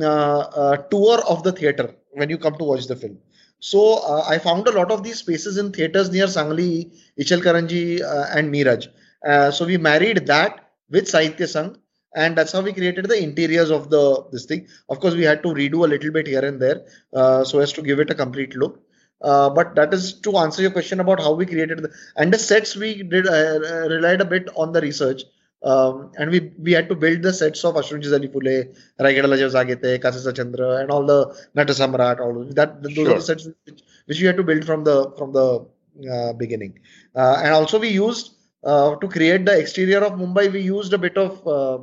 uh, 0.00 0.38
uh, 0.62 0.76
tour 0.94 1.22
of 1.28 1.42
the 1.42 1.52
theater 1.52 1.94
when 2.12 2.30
you 2.30 2.38
come 2.38 2.56
to 2.58 2.64
watch 2.64 2.86
the 2.86 2.96
film. 2.96 3.18
So 3.66 3.94
uh, 3.94 4.24
I 4.28 4.38
found 4.38 4.68
a 4.68 4.70
lot 4.70 4.92
of 4.92 5.02
these 5.02 5.18
spaces 5.18 5.58
in 5.58 5.72
theaters 5.72 6.08
near 6.10 6.26
Sangli, 6.26 6.88
Ichalkaranji, 7.18 8.00
uh, 8.00 8.26
and 8.32 8.52
Miraj. 8.54 8.86
Uh, 9.26 9.50
so 9.50 9.64
we 9.66 9.76
married 9.76 10.24
that 10.26 10.70
with 10.88 11.06
Sahitya 11.06 11.48
Sangh, 11.54 11.76
and 12.14 12.38
that's 12.38 12.52
how 12.52 12.60
we 12.60 12.72
created 12.72 13.08
the 13.08 13.20
interiors 13.20 13.72
of 13.72 13.90
the 13.90 14.04
this 14.30 14.44
thing. 14.44 14.68
Of 14.88 15.00
course, 15.00 15.14
we 15.14 15.24
had 15.24 15.42
to 15.42 15.48
redo 15.48 15.84
a 15.84 15.90
little 15.94 16.12
bit 16.12 16.28
here 16.28 16.44
and 16.44 16.62
there 16.62 16.86
uh, 17.12 17.42
so 17.42 17.58
as 17.58 17.72
to 17.72 17.82
give 17.82 17.98
it 17.98 18.08
a 18.08 18.14
complete 18.14 18.54
look. 18.54 18.78
Uh, 19.20 19.50
but 19.50 19.74
that 19.74 19.92
is 19.92 20.12
to 20.20 20.36
answer 20.36 20.62
your 20.62 20.70
question 20.70 21.00
about 21.00 21.18
how 21.18 21.32
we 21.32 21.44
created 21.44 21.82
the 21.82 21.90
and 22.16 22.32
the 22.32 22.38
sets 22.38 22.76
we 22.76 23.02
did 23.02 23.26
uh, 23.26 23.88
relied 23.94 24.20
a 24.20 24.30
bit 24.36 24.48
on 24.54 24.72
the 24.72 24.80
research 24.80 25.22
um, 25.62 26.12
and 26.18 26.30
we 26.30 26.52
we 26.58 26.72
had 26.72 26.88
to 26.88 26.94
build 26.94 27.22
the 27.22 27.32
sets 27.32 27.64
of 27.64 27.74
Ashrunchi 27.74 28.06
Zali 28.06 28.32
Phule, 28.32 28.74
Raigada 29.00 29.36
Jagete, 29.36 30.00
Kachecha 30.00 30.34
Chandra, 30.36 30.76
and 30.76 30.90
all 30.90 31.04
the 31.04 31.34
Natasamrat, 31.56 32.20
all 32.20 32.44
that 32.54 32.82
those 32.82 32.92
sure. 32.92 33.10
are 33.10 33.14
the 33.14 33.22
sets 33.22 33.48
which, 33.64 33.82
which 34.06 34.20
we 34.20 34.26
had 34.26 34.36
to 34.36 34.42
build 34.42 34.64
from 34.64 34.84
the 34.84 35.12
from 35.16 35.32
the 35.32 35.66
uh, 36.12 36.32
beginning. 36.34 36.78
Uh, 37.14 37.40
and 37.42 37.52
also 37.52 37.78
we 37.78 37.88
used 37.88 38.34
uh, 38.64 38.96
to 38.96 39.08
create 39.08 39.46
the 39.46 39.58
exterior 39.58 40.04
of 40.04 40.12
Mumbai. 40.12 40.52
We 40.52 40.60
used 40.60 40.92
a 40.92 40.98
bit 40.98 41.16
of 41.16 41.46
uh, 41.46 41.78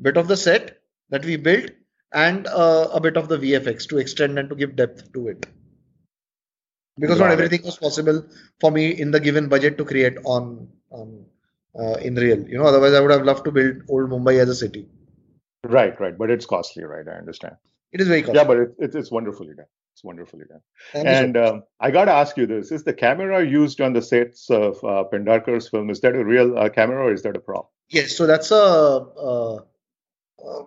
bit 0.00 0.16
of 0.16 0.28
the 0.28 0.36
set 0.36 0.80
that 1.10 1.24
we 1.24 1.36
built 1.36 1.70
and 2.12 2.46
uh, 2.46 2.88
a 2.92 3.00
bit 3.00 3.16
of 3.16 3.28
the 3.28 3.38
VFX 3.38 3.88
to 3.88 3.98
extend 3.98 4.38
and 4.38 4.48
to 4.48 4.54
give 4.54 4.76
depth 4.76 5.12
to 5.12 5.28
it. 5.28 5.46
Because 6.98 7.18
not 7.18 7.32
everything 7.32 7.62
was 7.64 7.76
possible 7.76 8.24
for 8.60 8.70
me 8.70 8.90
in 8.90 9.10
the 9.10 9.18
given 9.18 9.48
budget 9.48 9.76
to 9.78 9.84
create 9.84 10.16
on 10.24 10.68
on 10.90 11.24
uh, 11.78 11.94
in 11.94 12.14
real. 12.14 12.48
You 12.48 12.58
know, 12.58 12.66
otherwise 12.66 12.94
I 12.94 13.00
would 13.00 13.10
have 13.10 13.24
loved 13.24 13.44
to 13.44 13.52
build 13.52 13.82
old 13.88 14.10
Mumbai 14.10 14.40
as 14.40 14.48
a 14.48 14.54
city. 14.54 14.86
Right, 15.64 15.98
right, 16.00 16.16
but 16.16 16.30
it's 16.30 16.46
costly, 16.46 16.84
right? 16.84 17.06
I 17.06 17.18
understand. 17.18 17.56
It 17.92 18.00
is 18.00 18.08
very 18.08 18.22
costly. 18.22 18.38
Yeah, 18.38 18.44
but 18.44 18.58
it, 18.58 18.74
it, 18.78 18.94
it's 18.94 19.10
wonderfully 19.10 19.54
done. 19.54 19.66
It's 19.94 20.04
wonderfully 20.04 20.44
done. 20.48 20.60
Thank 20.92 21.06
and 21.06 21.36
um, 21.36 21.62
I 21.78 21.90
got 21.90 22.06
to 22.06 22.12
ask 22.12 22.36
you 22.36 22.46
this: 22.46 22.72
Is 22.72 22.82
the 22.84 22.92
camera 22.92 23.46
used 23.46 23.80
on 23.80 23.92
the 23.92 24.02
sets 24.02 24.50
of 24.50 24.82
uh, 24.82 25.04
Pendharkar's 25.12 25.68
film 25.68 25.90
is 25.90 26.00
that 26.00 26.14
a 26.14 26.24
real 26.24 26.58
uh, 26.58 26.68
camera 26.68 27.06
or 27.06 27.12
is 27.12 27.22
that 27.22 27.36
a 27.36 27.40
prop? 27.40 27.70
Yes, 27.88 28.16
so 28.16 28.26
that's 28.26 28.50
a. 28.50 28.56
Uh, 28.56 29.60
uh, 30.44 30.62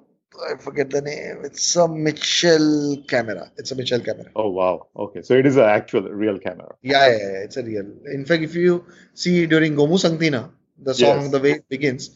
I 0.50 0.56
forget 0.58 0.89
the 0.89 1.02
name. 1.02 1.41
It's 1.43 1.76
a 1.76 1.88
Mitchell 1.88 3.04
camera. 3.08 3.52
It's 3.58 3.72
a 3.72 3.76
Mitchell 3.76 4.00
camera. 4.00 4.28
Oh 4.36 4.50
wow. 4.50 4.88
Okay, 4.96 5.22
so 5.22 5.34
it 5.34 5.46
is 5.46 5.58
an 5.58 5.65
actual 5.65 6.04
real 6.04 6.38
camera. 6.38 6.76
Yeah, 6.82 7.08
yeah, 7.08 7.17
yeah, 7.17 7.43
it's 7.43 7.58
a 7.58 7.63
real. 7.63 7.86
In 8.06 8.24
fact, 8.24 8.43
if 8.43 8.56
you 8.56 8.86
see 9.13 9.46
during 9.48 9.76
Gomu 9.76 9.98
Sangtina, 9.98 10.52
the 10.80 10.94
song 10.94 11.22
yes. 11.22 11.32
the 11.32 11.40
way 11.40 11.52
it 11.52 11.70
begins 11.70 12.12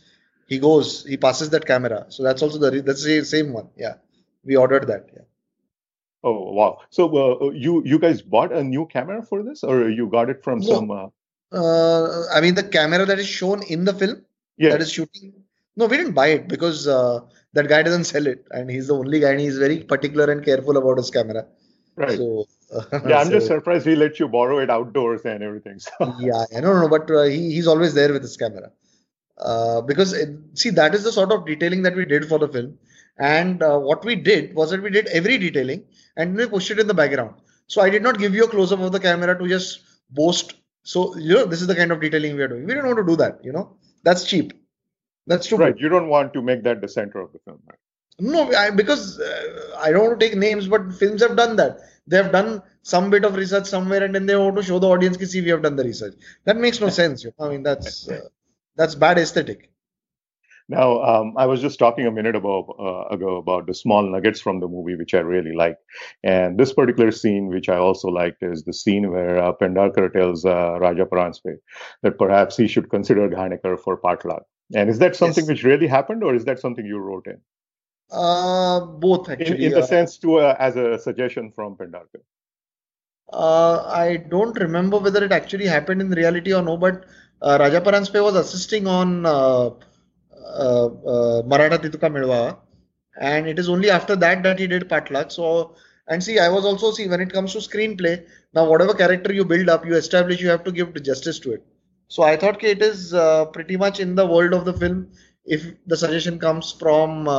he 0.52 0.60
goes 0.60 1.06
he 1.06 1.17
passes 1.26 1.50
that 1.52 1.65
camera. 1.65 2.06
So 2.10 2.24
that's 2.24 2.41
also 2.41 2.58
the 2.63 2.82
that's 2.82 3.04
the 3.04 3.24
same 3.24 3.54
one. 3.54 3.69
Yeah. 3.78 3.95
We 4.43 4.58
ordered 4.58 4.88
that. 4.88 5.04
Yeah. 5.15 5.26
Oh 6.24 6.52
wow. 6.60 6.71
So 6.89 7.04
uh, 7.24 7.52
you 7.65 7.84
you 7.86 7.97
guys 8.06 8.21
bought 8.21 8.52
a 8.52 8.63
new 8.63 8.86
camera 8.95 9.24
for 9.30 9.43
this 9.43 9.63
or 9.63 9.89
you 9.89 10.08
got 10.17 10.30
it 10.30 10.43
from 10.43 10.60
no. 10.60 10.74
some 10.74 10.91
uh... 10.91 11.08
Uh, 11.60 12.28
i 12.34 12.39
mean 12.43 12.56
the 12.56 12.63
camera 12.76 13.06
that 13.08 13.19
is 13.19 13.28
shown 13.28 13.62
in 13.63 13.84
the 13.88 13.93
film 14.02 14.13
yes. 14.58 14.71
that 14.71 14.82
is 14.84 14.89
shooting 14.97 15.34
no 15.76 15.86
we 15.86 15.97
didn't 15.97 16.13
buy 16.19 16.28
it 16.36 16.47
because 16.54 16.88
uh, 16.97 17.19
that 17.52 17.67
guy 17.71 17.82
doesn't 17.88 18.06
sell 18.12 18.26
it 18.34 18.45
and 18.52 18.71
he's 18.74 18.88
the 18.91 18.97
only 19.02 19.19
guy 19.24 19.32
and 19.32 19.41
he's 19.45 19.58
very 19.58 19.80
particular 19.91 20.28
and 20.34 20.45
careful 20.45 20.78
about 20.82 20.95
his 21.02 21.10
camera 21.17 21.43
right 21.95 22.17
so 22.17 22.47
yeah, 23.06 23.19
I'm 23.19 23.27
so, 23.27 23.32
just 23.32 23.47
surprised 23.47 23.86
he 23.86 23.95
let 23.95 24.19
you 24.19 24.27
borrow 24.27 24.60
it 24.60 24.69
outdoors 24.69 25.25
and 25.25 25.43
everything. 25.43 25.80
So. 25.80 25.91
Yeah, 26.19 26.45
I 26.56 26.62
don't 26.62 26.80
know, 26.80 26.88
but 26.88 27.12
uh, 27.12 27.23
he, 27.23 27.54
he's 27.54 27.67
always 27.67 27.93
there 27.93 28.13
with 28.13 28.21
his 28.21 28.38
camera. 28.38 28.71
Uh, 29.38 29.82
because 29.82 30.13
it, 30.13 30.30
see, 30.54 30.69
that 30.69 30.95
is 30.95 31.04
the 31.04 31.12
sort 31.12 31.32
of 31.32 31.45
detailing 31.45 31.82
that 31.82 31.95
we 31.95 32.06
did 32.06 32.27
for 32.27 32.39
the 32.39 32.47
film. 32.47 32.77
And 33.17 33.62
uh, 33.62 33.77
what 33.80 34.06
we 34.06 34.15
did 34.15 34.56
was 34.56 34.69
that 34.69 34.82
we 34.82 34.89
did 34.89 35.08
every 35.08 35.38
detailing 35.38 35.84
and 36.15 36.36
we 36.36 36.47
pushed 36.47 36.71
it 36.71 36.80
in 36.80 36.88
the 36.88 36.93
background. 36.93 37.36
So 37.67 37.82
I 37.82 37.89
did 37.89 38.04
not 38.04 38.19
give 38.19 38.34
you 38.34 38.45
a 38.45 38.47
close 38.47 38.71
up 38.71 38.80
of 38.80 38.91
the 38.91 38.99
camera 38.99 39.38
to 39.38 39.47
just 39.47 39.82
boast. 40.12 40.56
So, 40.84 41.15
you 41.17 41.34
know, 41.34 41.45
this 41.45 41.62
is 41.62 41.67
the 41.67 41.75
kind 41.75 41.91
of 41.91 41.99
detailing 41.99 42.36
we 42.36 42.43
are 42.43 42.47
doing. 42.47 42.65
We 42.65 42.73
don't 42.73 42.86
want 42.86 42.99
to 42.99 43.06
do 43.06 43.15
that, 43.17 43.43
you 43.43 43.51
know, 43.51 43.75
that's 44.04 44.25
cheap. 44.25 44.54
That's 45.27 45.47
true. 45.47 45.58
Right. 45.58 45.77
You 45.77 45.89
don't 45.89 46.08
want 46.08 46.34
to 46.34 46.41
make 46.41 46.63
that 46.63 46.82
the 46.82 46.88
center 46.88 47.19
of 47.19 47.32
the 47.34 47.39
film. 47.39 47.60
Right? 47.67 47.77
No, 48.21 48.51
I, 48.53 48.69
because 48.69 49.19
uh, 49.19 49.77
I 49.79 49.91
don't 49.91 50.03
want 50.05 50.19
to 50.19 50.25
take 50.25 50.38
names, 50.38 50.67
but 50.67 50.93
films 50.93 51.21
have 51.21 51.36
done 51.36 51.55
that 51.55 51.79
they 52.07 52.17
have 52.17 52.31
done 52.31 52.62
some 52.81 53.10
bit 53.10 53.23
of 53.23 53.36
research 53.36 53.65
somewhere 53.65 54.03
and 54.03 54.13
then 54.13 54.25
they 54.25 54.36
want 54.36 54.55
to 54.55 54.63
show 54.63 54.79
the 54.79 54.88
audience 54.88 55.17
see 55.31 55.41
we 55.41 55.49
have 55.49 55.62
done 55.62 55.75
the 55.75 55.84
research 55.84 56.15
that 56.45 56.57
makes 56.57 56.81
no 56.81 56.89
sense 56.89 57.23
you 57.23 57.31
know? 57.38 57.45
i 57.45 57.49
mean 57.49 57.63
that's 57.63 58.07
uh, 58.10 58.27
that's 58.75 58.95
bad 58.95 59.17
aesthetic 59.17 59.69
now, 60.69 61.01
um, 61.03 61.34
I 61.38 61.47
was 61.47 61.60
just 61.60 61.79
talking 61.79 62.07
a 62.07 62.12
minute 62.12 62.34
ago, 62.34 62.73
uh, 62.79 63.13
ago 63.13 63.36
about 63.36 63.67
the 63.67 63.73
small 63.73 64.10
nuggets 64.10 64.39
from 64.39 64.62
the 64.62 64.69
movie, 64.69 64.95
which 64.95 65.13
I 65.13 65.19
really 65.19 65.53
like. 65.53 65.75
And 66.23 66.57
this 66.57 66.71
particular 66.71 67.12
scene, 67.12 67.49
which 67.49 67.67
I 67.67 67.75
also 67.75 68.07
liked, 68.07 68.41
is 68.41 68.63
the 68.63 68.71
scene 68.71 69.12
where 69.12 69.38
uh, 69.38 69.51
Pendharkar 69.51 70.13
tells 70.13 70.45
uh, 70.45 70.79
Raja 70.79 71.05
Paranjpe 71.05 71.57
that 72.03 72.17
perhaps 72.17 72.55
he 72.55 72.69
should 72.69 72.89
consider 72.89 73.27
Ghanekar 73.27 73.81
for 73.81 73.99
Pathlag. 73.99 74.43
And 74.73 74.89
is 74.89 74.99
that 74.99 75.17
something 75.17 75.43
yes. 75.43 75.49
which 75.49 75.63
really 75.65 75.88
happened, 75.88 76.23
or 76.23 76.34
is 76.34 76.45
that 76.45 76.60
something 76.62 76.86
you 76.86 76.99
wrote 76.99 77.27
in? 77.27 77.41
Uh, 78.12 78.82
both 78.82 79.30
actually. 79.30 79.65
In, 79.65 79.71
in 79.71 79.71
the 79.71 79.84
uh, 79.84 79.86
sense 79.86 80.17
to 80.17 80.38
uh, 80.38 80.56
as 80.60 80.76
a 80.76 81.00
suggestion 81.00 81.52
from 81.52 81.78
Pendharkar. 81.78 82.21
Uh, 83.32 83.84
I 83.88 84.17
don't 84.17 84.60
remember 84.60 84.97
whether 84.97 85.24
it 85.24 85.32
actually 85.32 85.65
happened 85.65 86.02
in 86.02 86.10
reality 86.10 86.54
or 86.54 86.62
no, 86.62 86.76
but 86.76 87.06
uh, 87.41 87.58
Raja 87.58 87.80
Paranjpe 87.80 88.21
was 88.21 88.36
assisting 88.36 88.86
on 88.88 89.26
uh, 89.26 89.69
uh, 90.45 90.88
uh, 90.88 91.41
Maratha 91.45 91.80
Tituka 91.80 92.12
Melvava, 92.12 92.58
and 93.21 93.47
it 93.47 93.58
is 93.58 93.69
only 93.69 93.89
after 93.89 94.17
that 94.17 94.43
that 94.43 94.60
he 94.60 94.67
did 94.67 94.89
Pathlag. 94.89 95.32
So, 95.32 95.76
and 96.10 96.21
see, 96.21 96.38
I 96.39 96.50
was 96.50 96.65
also 96.65 96.91
see 96.91 97.08
when 97.08 97.21
it 97.21 97.32
comes 97.32 97.54
to 97.54 97.60
screenplay, 97.60 98.28
now 98.54 98.69
whatever 98.69 98.93
character 98.93 99.32
you 99.32 99.45
build 99.45 99.69
up, 99.69 99.86
you 99.86 99.95
establish, 99.95 100.41
you 100.41 100.50
have 100.50 100.65
to 100.65 100.71
give 100.71 101.02
justice 101.02 101.39
to 101.39 101.54
it. 101.54 101.63
So 102.10 102.24
I 102.24 102.36
thought 102.36 102.62
it 102.62 102.82
is 102.82 103.13
uh, 103.13 103.45
pretty 103.45 103.78
much 103.78 104.02
in 104.02 104.15
the 104.15 104.26
world 104.26 104.54
of 104.54 104.65
the 104.65 104.74
film. 104.74 105.08
If 105.45 105.65
the 105.88 105.95
suggestion 105.95 106.38
comes 106.39 106.74
from 106.74 107.30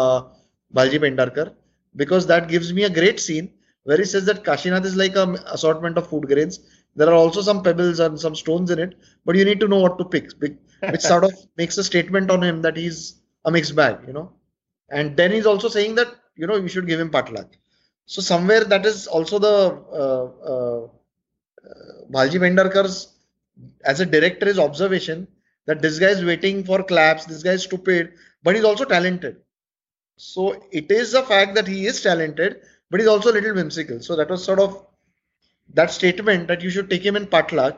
Bhalji 0.74 0.98
Pendharkar 0.98 1.54
because 1.96 2.26
that 2.26 2.48
gives 2.48 2.72
me 2.72 2.84
a 2.84 2.90
great 2.90 3.20
scene 3.20 3.52
where 3.84 3.98
he 3.98 4.04
says 4.04 4.24
that 4.26 4.44
Kashinath 4.44 4.84
is 4.84 4.96
like 4.96 5.16
an 5.16 5.36
assortment 5.46 5.98
of 5.98 6.08
food 6.08 6.26
grains. 6.26 6.60
There 6.94 7.08
are 7.08 7.14
also 7.14 7.40
some 7.42 7.62
pebbles 7.62 8.00
and 8.00 8.18
some 8.18 8.34
stones 8.34 8.70
in 8.70 8.78
it, 8.78 8.96
but 9.24 9.36
you 9.36 9.44
need 9.44 9.60
to 9.60 9.68
know 9.68 9.80
what 9.80 9.98
to 9.98 10.04
pick, 10.04 10.30
which 10.38 11.00
sort 11.00 11.24
of 11.24 11.32
makes 11.56 11.78
a 11.78 11.84
statement 11.84 12.30
on 12.30 12.42
him 12.42 12.62
that 12.62 12.76
he's 12.76 13.20
a 13.44 13.50
mixed 13.50 13.74
bag, 13.74 13.98
you 14.06 14.12
know. 14.12 14.32
And 14.90 15.16
then 15.16 15.32
he's 15.32 15.46
also 15.46 15.68
saying 15.68 15.94
that 15.96 16.08
you 16.36 16.46
know 16.46 16.56
you 16.56 16.68
should 16.68 16.86
give 16.86 17.00
him 17.00 17.10
Pathlag. 17.10 17.48
So 18.06 18.20
somewhere 18.20 18.64
that 18.64 18.84
is 18.84 19.06
also 19.06 19.38
the 19.38 19.82
uh, 19.92 20.52
uh, 20.52 20.88
Bhalji 22.10 22.38
Pendharkar's 22.38 23.14
as 23.84 24.00
a 24.00 24.06
director 24.06 24.48
is 24.48 24.58
observation 24.58 25.26
that 25.66 25.80
this 25.80 25.98
guy 25.98 26.08
is 26.08 26.24
waiting 26.24 26.64
for 26.64 26.82
claps, 26.82 27.24
this 27.24 27.42
guy 27.42 27.52
is 27.52 27.62
stupid, 27.62 28.12
but 28.42 28.54
he's 28.54 28.64
also 28.64 28.84
talented. 28.84 29.36
So 30.24 30.64
it 30.70 30.88
is 30.92 31.14
a 31.14 31.22
fact 31.24 31.56
that 31.56 31.66
he 31.66 31.84
is 31.86 32.00
talented, 32.00 32.60
but 32.90 33.00
he's 33.00 33.08
also 33.08 33.32
a 33.32 33.36
little 33.36 33.54
whimsical. 33.54 34.00
So 34.00 34.14
that 34.14 34.30
was 34.30 34.44
sort 34.44 34.60
of 34.60 34.86
that 35.74 35.90
statement 35.90 36.46
that 36.46 36.62
you 36.62 36.70
should 36.70 36.88
take 36.88 37.04
him 37.04 37.16
in 37.16 37.26
Patla 37.26 37.76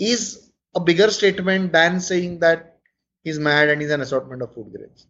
is 0.00 0.50
a 0.74 0.80
bigger 0.80 1.08
statement 1.12 1.72
than 1.72 2.00
saying 2.00 2.40
that 2.40 2.80
he's 3.22 3.38
mad 3.38 3.68
and 3.68 3.80
he's 3.80 3.92
an 3.92 4.00
assortment 4.00 4.42
of 4.42 4.52
food 4.52 4.72
grains. 4.72 5.06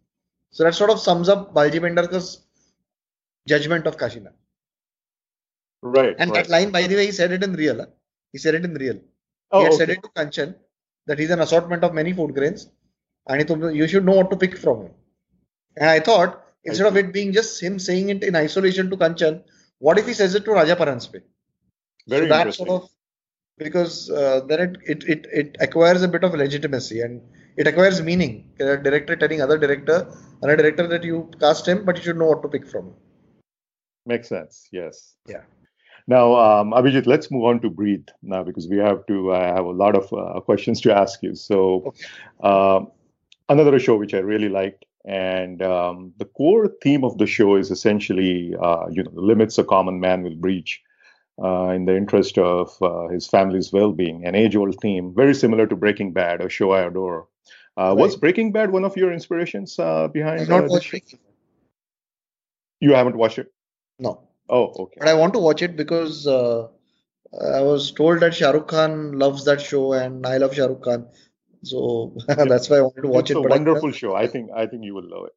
So 0.51 0.63
that 0.65 0.75
sort 0.75 0.91
of 0.91 0.99
sums 0.99 1.29
up 1.29 1.55
Bhalji 1.55 1.79
Pendharkar's 1.79 2.45
judgment 3.47 3.87
of 3.87 3.97
Kashina. 3.97 4.33
Right. 5.81 6.15
And 6.19 6.29
right. 6.29 6.43
that 6.43 6.51
line, 6.51 6.69
by 6.69 6.85
the 6.85 6.95
way, 6.95 7.07
he 7.07 7.11
said 7.11 7.31
it 7.31 7.43
in 7.43 7.53
real. 7.53 7.79
Huh? 7.79 7.87
He 8.33 8.37
said 8.37 8.53
it 8.53 8.63
in 8.63 8.75
real. 8.75 8.99
Oh, 9.49 9.59
he 9.59 9.63
had 9.63 9.73
okay. 9.73 9.77
said 9.77 9.89
it 9.89 10.03
to 10.03 10.09
Kanchan 10.09 10.55
that 11.07 11.17
he's 11.17 11.31
an 11.31 11.41
assortment 11.41 11.83
of 11.83 11.95
many 11.95 12.13
food 12.13 12.35
grains 12.35 12.69
and 13.27 13.75
you 13.75 13.87
should 13.87 14.05
know 14.05 14.17
what 14.17 14.29
to 14.29 14.37
pick 14.37 14.59
from 14.59 14.83
him. 14.83 14.91
And 15.79 15.89
I 15.89 15.99
thought, 15.99 16.43
instead 16.63 16.87
of 16.87 16.97
it 16.97 17.13
being 17.13 17.33
just 17.33 17.61
him 17.61 17.79
saying 17.79 18.09
it 18.09 18.23
in 18.23 18.35
isolation 18.35 18.89
to 18.89 18.97
Kanchan, 18.97 19.43
what 19.79 19.97
if 19.97 20.07
he 20.07 20.13
says 20.13 20.35
it 20.35 20.45
to 20.45 20.51
Raja 20.51 20.75
Paranjpe? 20.75 21.21
Very 22.07 22.25
so 22.25 22.29
that 22.29 22.39
interesting. 22.39 22.65
sort 22.65 22.83
of 22.83 22.89
because 23.57 24.09
uh, 24.09 24.41
then 24.47 24.59
it, 24.61 24.77
it 24.87 25.03
it 25.03 25.27
it 25.31 25.57
acquires 25.59 26.03
a 26.03 26.07
bit 26.07 26.23
of 26.23 26.33
legitimacy 26.33 27.01
and 27.01 27.21
it 27.57 27.67
acquires 27.67 28.01
meaning. 28.01 28.49
A 28.59 28.77
director 28.77 29.15
telling 29.15 29.41
other 29.41 29.57
director, 29.57 30.11
and 30.41 30.51
a 30.51 30.57
director 30.57 30.87
that 30.87 31.03
you 31.03 31.29
cast 31.39 31.67
him, 31.67 31.85
but 31.85 31.97
you 31.97 32.03
should 32.03 32.17
know 32.17 32.27
what 32.27 32.41
to 32.43 32.47
pick 32.47 32.67
from. 32.67 32.93
Makes 34.05 34.29
sense. 34.29 34.69
Yes. 34.71 35.15
Yeah. 35.27 35.41
Now, 36.07 36.35
um, 36.35 36.71
Abhijeet, 36.71 37.05
let's 37.05 37.29
move 37.29 37.43
on 37.43 37.59
to 37.61 37.69
Breathe 37.69 38.07
now 38.21 38.43
because 38.43 38.67
we 38.69 38.77
have 38.77 39.05
to 39.07 39.31
uh, 39.31 39.53
have 39.55 39.65
a 39.65 39.71
lot 39.71 39.95
of 39.95 40.13
uh, 40.13 40.39
questions 40.39 40.79
to 40.81 40.95
ask 40.95 41.21
you. 41.21 41.35
So, 41.35 41.83
Okay. 41.87 42.05
um, 42.41 42.91
another 43.49 43.77
show 43.79 43.97
which 43.97 44.13
I 44.13 44.19
really 44.19 44.47
liked, 44.47 44.85
and 45.07 45.61
um, 45.61 46.13
the 46.17 46.25
core 46.25 46.67
theme 46.83 47.03
of 47.03 47.17
the 47.17 47.25
show 47.25 47.55
is 47.55 47.71
essentially, 47.71 48.53
uh, 48.61 48.87
you 48.91 49.01
know, 49.03 49.11
the 49.11 49.21
limits 49.21 49.57
a 49.57 49.63
common 49.63 49.99
man 49.99 50.21
will 50.21 50.35
breach 50.35 50.81
uh, 51.41 51.69
in 51.69 51.85
the 51.85 51.95
interest 51.95 52.37
of 52.37 52.69
uh, 52.81 53.07
his 53.07 53.25
family's 53.25 53.71
well-being. 53.71 54.25
An 54.25 54.35
age-old 54.35 54.75
theme, 54.81 55.13
very 55.15 55.33
similar 55.33 55.65
to 55.67 55.75
Breaking 55.75 56.11
Bad, 56.11 56.41
a 56.41 56.49
show 56.49 56.71
I 56.71 56.81
adore. 56.81 57.27
Uh, 57.77 57.95
Was 57.97 58.17
Breaking 58.17 58.51
Bad 58.51 58.71
one 58.71 58.83
of 58.83 58.97
your 58.97 59.13
inspirations 59.13 59.79
uh, 59.79 60.07
behind? 60.09 60.49
Not 60.49 60.65
uh, 60.65 60.67
watched 60.67 60.93
it. 60.93 61.13
You 62.81 62.93
haven't 62.93 63.15
watched 63.17 63.39
it? 63.39 63.51
No, 63.99 64.27
Oh, 64.49 64.73
okay. 64.83 64.97
but 64.99 65.07
I 65.07 65.13
want 65.13 65.33
to 65.33 65.39
watch 65.39 65.61
it 65.61 65.75
because 65.75 66.27
uh, 66.27 66.67
I 67.41 67.61
was 67.61 67.91
told 67.91 68.19
that 68.21 68.33
Shah 68.33 68.51
Rukh 68.51 68.67
Khan 68.67 69.17
loves 69.19 69.45
that 69.45 69.61
show, 69.61 69.93
and 69.93 70.25
I 70.25 70.37
love 70.37 70.55
Shah 70.55 70.65
Rukh 70.67 70.83
Khan, 70.83 71.07
so 71.69 72.15
that's 72.27 72.69
why 72.69 72.77
I 72.77 72.81
wanted 72.81 73.01
to 73.03 73.07
watch 73.09 73.29
it's 73.29 73.31
it. 73.31 73.37
a 73.37 73.41
but 73.41 73.51
I 73.53 73.57
wonderful 73.57 73.91
show. 73.91 74.15
I 74.15 74.27
think 74.27 74.51
I 74.55 74.65
think 74.67 74.83
you 74.83 74.93
will 74.95 75.09
love 75.09 75.25
it. 75.27 75.35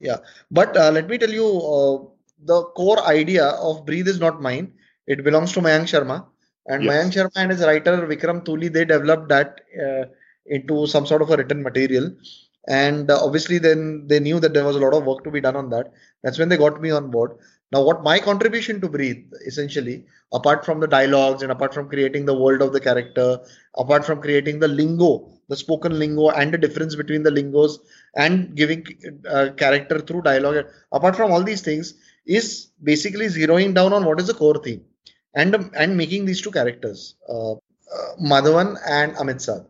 Yeah, 0.00 0.18
but 0.50 0.76
uh, 0.76 0.90
let 0.90 1.08
me 1.08 1.18
tell 1.18 1.30
you, 1.30 1.46
uh, 1.46 2.04
the 2.44 2.62
core 2.80 3.00
idea 3.06 3.46
of 3.46 3.84
Breathe 3.86 4.08
is 4.08 4.20
not 4.20 4.40
mine. 4.40 4.72
It 5.06 5.24
belongs 5.24 5.52
to 5.52 5.60
Mayank 5.60 5.88
Sharma. 5.92 6.26
And 6.66 6.84
Yes. 6.84 6.90
Mayank 6.92 7.12
Sharma 7.16 7.32
and 7.36 7.50
his 7.50 7.60
writer 7.62 7.96
Vikram 8.06 8.44
Tuli, 8.44 8.68
they 8.68 8.84
developed 8.84 9.28
that 9.28 9.60
uh, 9.86 10.04
into 10.46 10.86
some 10.86 11.06
sort 11.06 11.22
of 11.22 11.30
a 11.30 11.36
written 11.36 11.62
material. 11.62 12.10
And 12.68 13.10
uh, 13.10 13.18
obviously, 13.24 13.58
then 13.58 14.06
they 14.06 14.20
knew 14.20 14.38
that 14.40 14.54
there 14.54 14.64
was 14.64 14.76
a 14.76 14.80
lot 14.80 14.94
of 14.94 15.04
work 15.04 15.24
to 15.24 15.30
be 15.30 15.40
done 15.40 15.56
on 15.56 15.70
that. 15.70 15.92
That's 16.22 16.38
when 16.38 16.48
they 16.48 16.56
got 16.56 16.80
me 16.80 16.90
on 16.90 17.10
board. 17.10 17.32
Now, 17.72 17.82
what 17.82 18.02
my 18.02 18.18
contribution 18.18 18.80
to 18.80 18.88
Breathe, 18.88 19.24
essentially, 19.46 20.04
apart 20.32 20.64
from 20.64 20.80
the 20.80 20.86
dialogues 20.88 21.42
and 21.42 21.52
apart 21.52 21.72
from 21.74 21.88
creating 21.88 22.26
the 22.26 22.38
world 22.38 22.62
of 22.62 22.72
the 22.72 22.80
character, 22.80 23.38
apart 23.76 24.04
from 24.04 24.20
creating 24.20 24.58
the 24.60 24.68
lingo, 24.68 25.32
the 25.50 25.56
spoken 25.56 25.98
lingo, 25.98 26.30
and 26.30 26.54
the 26.54 26.58
difference 26.58 26.94
between 26.96 27.22
the 27.22 27.30
lingos 27.38 27.80
and 28.16 28.54
giving 28.60 28.86
uh, 29.28 29.48
character 29.62 29.98
through 30.00 30.22
dialogue, 30.22 30.66
apart 30.92 31.16
from 31.16 31.30
all 31.32 31.42
these 31.42 31.62
things, 31.62 31.94
is 32.26 32.68
basically 32.82 33.26
zeroing 33.26 33.74
down 33.74 33.92
on 33.92 34.04
what 34.04 34.20
is 34.20 34.28
the 34.28 34.38
core 34.42 34.60
theme 34.66 34.82
and 35.34 35.70
and 35.74 35.96
making 35.96 36.24
these 36.24 36.40
two 36.40 36.50
characters, 36.50 37.14
uh, 37.28 37.52
uh, 37.52 38.10
Madhavan 38.32 38.76
and 38.88 39.14
Amit 39.16 39.40
Sadh. 39.40 39.66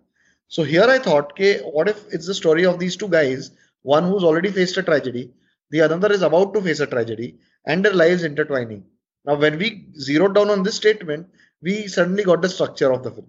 So 0.48 0.62
here 0.62 0.84
I 0.84 0.98
thought, 0.98 1.32
okay, 1.32 1.60
what 1.60 1.88
if 1.88 2.04
it's 2.12 2.26
the 2.26 2.34
story 2.34 2.64
of 2.66 2.78
these 2.78 2.96
two 2.96 3.08
guys, 3.08 3.50
one 3.82 4.04
who's 4.04 4.24
already 4.24 4.50
faced 4.50 4.76
a 4.76 4.82
tragedy, 4.82 5.30
the 5.70 5.80
other 5.80 6.12
is 6.12 6.22
about 6.22 6.54
to 6.54 6.62
face 6.62 6.80
a 6.80 6.86
tragedy, 6.86 7.38
and 7.66 7.84
their 7.84 7.94
lives 7.94 8.24
intertwining. 8.24 8.84
Now, 9.24 9.36
when 9.36 9.58
we 9.58 9.86
zeroed 9.98 10.34
down 10.34 10.50
on 10.50 10.62
this 10.62 10.74
statement, 10.74 11.28
we 11.62 11.86
suddenly 11.86 12.24
got 12.24 12.42
the 12.42 12.48
structure 12.48 12.90
of 12.92 13.02
the 13.02 13.10
film. 13.10 13.28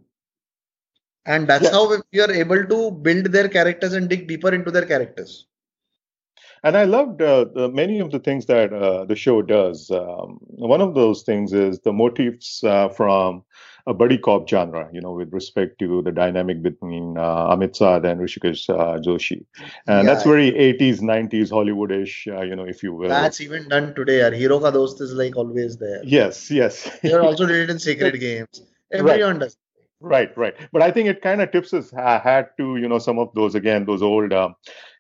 And 1.26 1.48
that's 1.48 1.64
Yeah. 1.66 1.72
how 1.72 1.90
we 1.90 2.20
are 2.22 2.32
able 2.32 2.66
to 2.66 2.92
build 2.92 3.26
their 3.28 3.48
characters 3.50 3.94
and 3.94 4.10
dig 4.10 4.28
deeper 4.28 4.54
into 4.54 4.72
their 4.72 4.86
characters. 4.86 5.48
And 6.64 6.78
I 6.78 6.84
loved 6.86 7.22
uh, 7.22 7.46
the, 7.54 7.70
many 7.70 8.00
of 8.00 8.12
the 8.12 8.20
things 8.20 8.46
that 8.48 8.74
uh, 8.74 9.06
the 9.06 9.16
show 9.16 9.42
does. 9.42 9.90
Um, 9.92 10.40
one 10.42 10.82
of 10.82 10.94
those 10.96 11.24
things 11.24 11.54
is 11.54 11.80
the 11.80 11.94
motifs 11.94 12.64
uh, 12.64 12.90
from 12.90 13.44
a 13.88 13.94
buddy 13.94 14.18
cop 14.18 14.48
genre, 14.48 14.90
you 14.94 15.02
know, 15.02 15.14
with 15.14 15.34
respect 15.34 15.80
to 15.80 16.02
the 16.02 16.12
dynamic 16.12 16.62
between 16.62 17.18
uh, 17.18 17.50
Amit 17.56 17.76
Sadh 17.76 18.06
and 18.06 18.22
Rishikesh 18.22 18.70
uh, 18.70 19.00
Joshi. 19.00 19.46
And 19.88 20.08
Yeah. 20.08 20.14
that's 20.14 20.24
very 20.24 20.52
80s, 20.56 21.02
90s 21.02 21.52
Hollywoodish, 21.52 22.28
uh, 22.28 22.42
you 22.44 22.56
know, 22.56 22.66
if 22.66 22.84
you 22.84 22.94
will. 22.94 23.10
That's 23.10 23.42
even 23.42 23.68
done 23.70 23.94
today. 23.96 24.22
Our 24.22 24.32
Hero 24.32 24.60
Ka 24.60 24.72
Dost 24.72 25.02
is 25.02 25.14
like 25.14 25.36
always 25.36 25.78
there. 25.78 26.02
yes, 26.04 26.52
yes. 26.52 26.90
They 27.04 27.14
are 27.14 27.22
also 27.30 27.46
did 27.48 27.58
it 27.58 27.70
in 27.70 27.80
Sacred 27.80 28.20
Games. 28.20 28.62
Everyone 28.92 29.40
does. 29.40 29.58
Right, 30.02 30.36
right. 30.38 30.56
But 30.72 30.82
I 30.82 30.92
think 30.92 31.08
it 31.08 31.22
kind 31.22 31.42
of 31.42 31.52
tips 31.52 31.72
his 31.72 31.92
ha- 31.92 32.20
hat 32.20 32.58
to, 32.58 32.78
you 32.78 32.88
know, 32.88 33.00
some 33.00 33.20
of 33.20 33.30
those, 33.36 33.56
again, 33.56 33.86
those 33.86 34.02
old 34.02 34.34
um, 34.34 34.56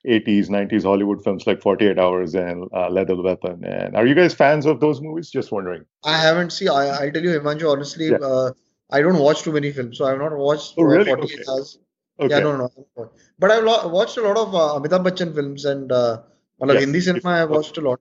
80s, 0.07 0.47
90s 0.49 0.83
Hollywood 0.83 1.23
films 1.23 1.45
like 1.47 1.61
48 1.61 1.97
Hours 1.99 2.35
and 2.35 2.69
uh, 2.73 2.89
Lethal 2.89 3.23
Weapon. 3.23 3.63
And 3.65 3.95
are 3.95 4.05
you 4.05 4.13
guys 4.15 4.33
fans 4.33 4.65
of 4.65 4.79
those 4.79 5.01
movies? 5.01 5.29
Just 5.31 5.51
wondering. 5.51 5.85
I 6.03 6.17
haven't 6.17 6.51
seen. 6.51 6.69
I, 6.69 7.09
tell 7.09 7.23
you, 7.23 7.31
Himanshu, 7.39 7.71
honestly, 7.71 8.09
Yeah. 8.09 8.17
uh, 8.17 8.51
I 8.91 9.01
don't 9.01 9.17
watch 9.19 9.41
too 9.41 9.51
many 9.51 9.71
films, 9.71 9.97
so 9.97 10.05
I've 10.05 10.19
not 10.19 10.35
watched 10.37 10.75
Oh, 10.77 10.83
really? 10.83 11.05
48 11.05 11.39
Okay. 11.39 11.43
Hours. 11.51 11.79
Okay. 12.19 12.35
Yeah, 12.35 12.39
no, 12.41 12.57
no, 12.57 12.69
no. 12.97 13.11
But 13.39 13.51
I've 13.51 13.63
lo- 13.63 13.87
watched 13.87 14.17
a 14.17 14.21
lot 14.21 14.37
of 14.37 14.53
uh, 14.53 14.79
Amitabh 14.79 15.03
Bachchan 15.07 15.33
films 15.33 15.65
and 15.65 15.91
uh, 15.91 16.21
well, 16.59 16.73
Yes. 16.73 16.83
Hindi 16.83 17.01
cinema. 17.01 17.29
I've 17.29 17.49
watched 17.49 17.77
a 17.77 17.81
lot. 17.81 17.99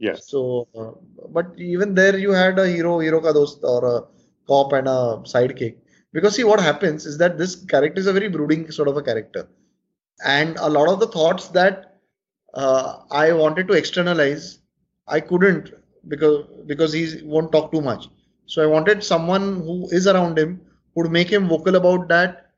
Yes. 0.00 0.26
So, 0.28 0.66
uh, 0.76 0.92
but 1.28 1.46
even 1.58 1.94
there, 1.94 2.16
you 2.18 2.32
had 2.32 2.58
a 2.58 2.66
hero, 2.66 2.98
hero 2.98 3.20
ka 3.20 3.32
dost, 3.32 3.60
or 3.62 3.84
a 3.84 4.02
cop 4.48 4.72
and 4.72 4.88
a 4.88 5.20
sidekick. 5.24 5.76
Because 6.12 6.36
see, 6.36 6.44
what 6.44 6.60
happens 6.60 7.06
is 7.06 7.18
that 7.18 7.38
this 7.38 7.54
character 7.56 8.00
is 8.00 8.06
a 8.06 8.12
very 8.12 8.28
brooding 8.28 8.70
sort 8.70 8.88
of 8.88 8.96
a 8.96 9.02
character, 9.02 9.48
and 10.24 10.56
a 10.58 10.68
lot 10.68 10.88
of 10.88 11.00
the 11.00 11.06
thoughts 11.06 11.48
that 11.48 11.98
uh, 12.54 12.98
I 13.10 13.32
wanted 13.32 13.68
to 13.68 13.74
externalize, 13.74 14.58
I 15.06 15.20
couldn't 15.20 15.72
because 16.08 16.46
because 16.66 16.92
he 16.92 17.22
won't 17.24 17.52
talk 17.52 17.70
too 17.72 17.80
much. 17.80 18.08
So 18.46 18.62
I 18.62 18.66
wanted 18.66 19.04
someone 19.04 19.56
who 19.62 19.88
is 19.90 20.06
around 20.06 20.38
him 20.38 20.60
would 20.94 21.10
make 21.10 21.28
him 21.30 21.48
vocal 21.48 21.76
about 21.76 22.08
that, 22.08 22.52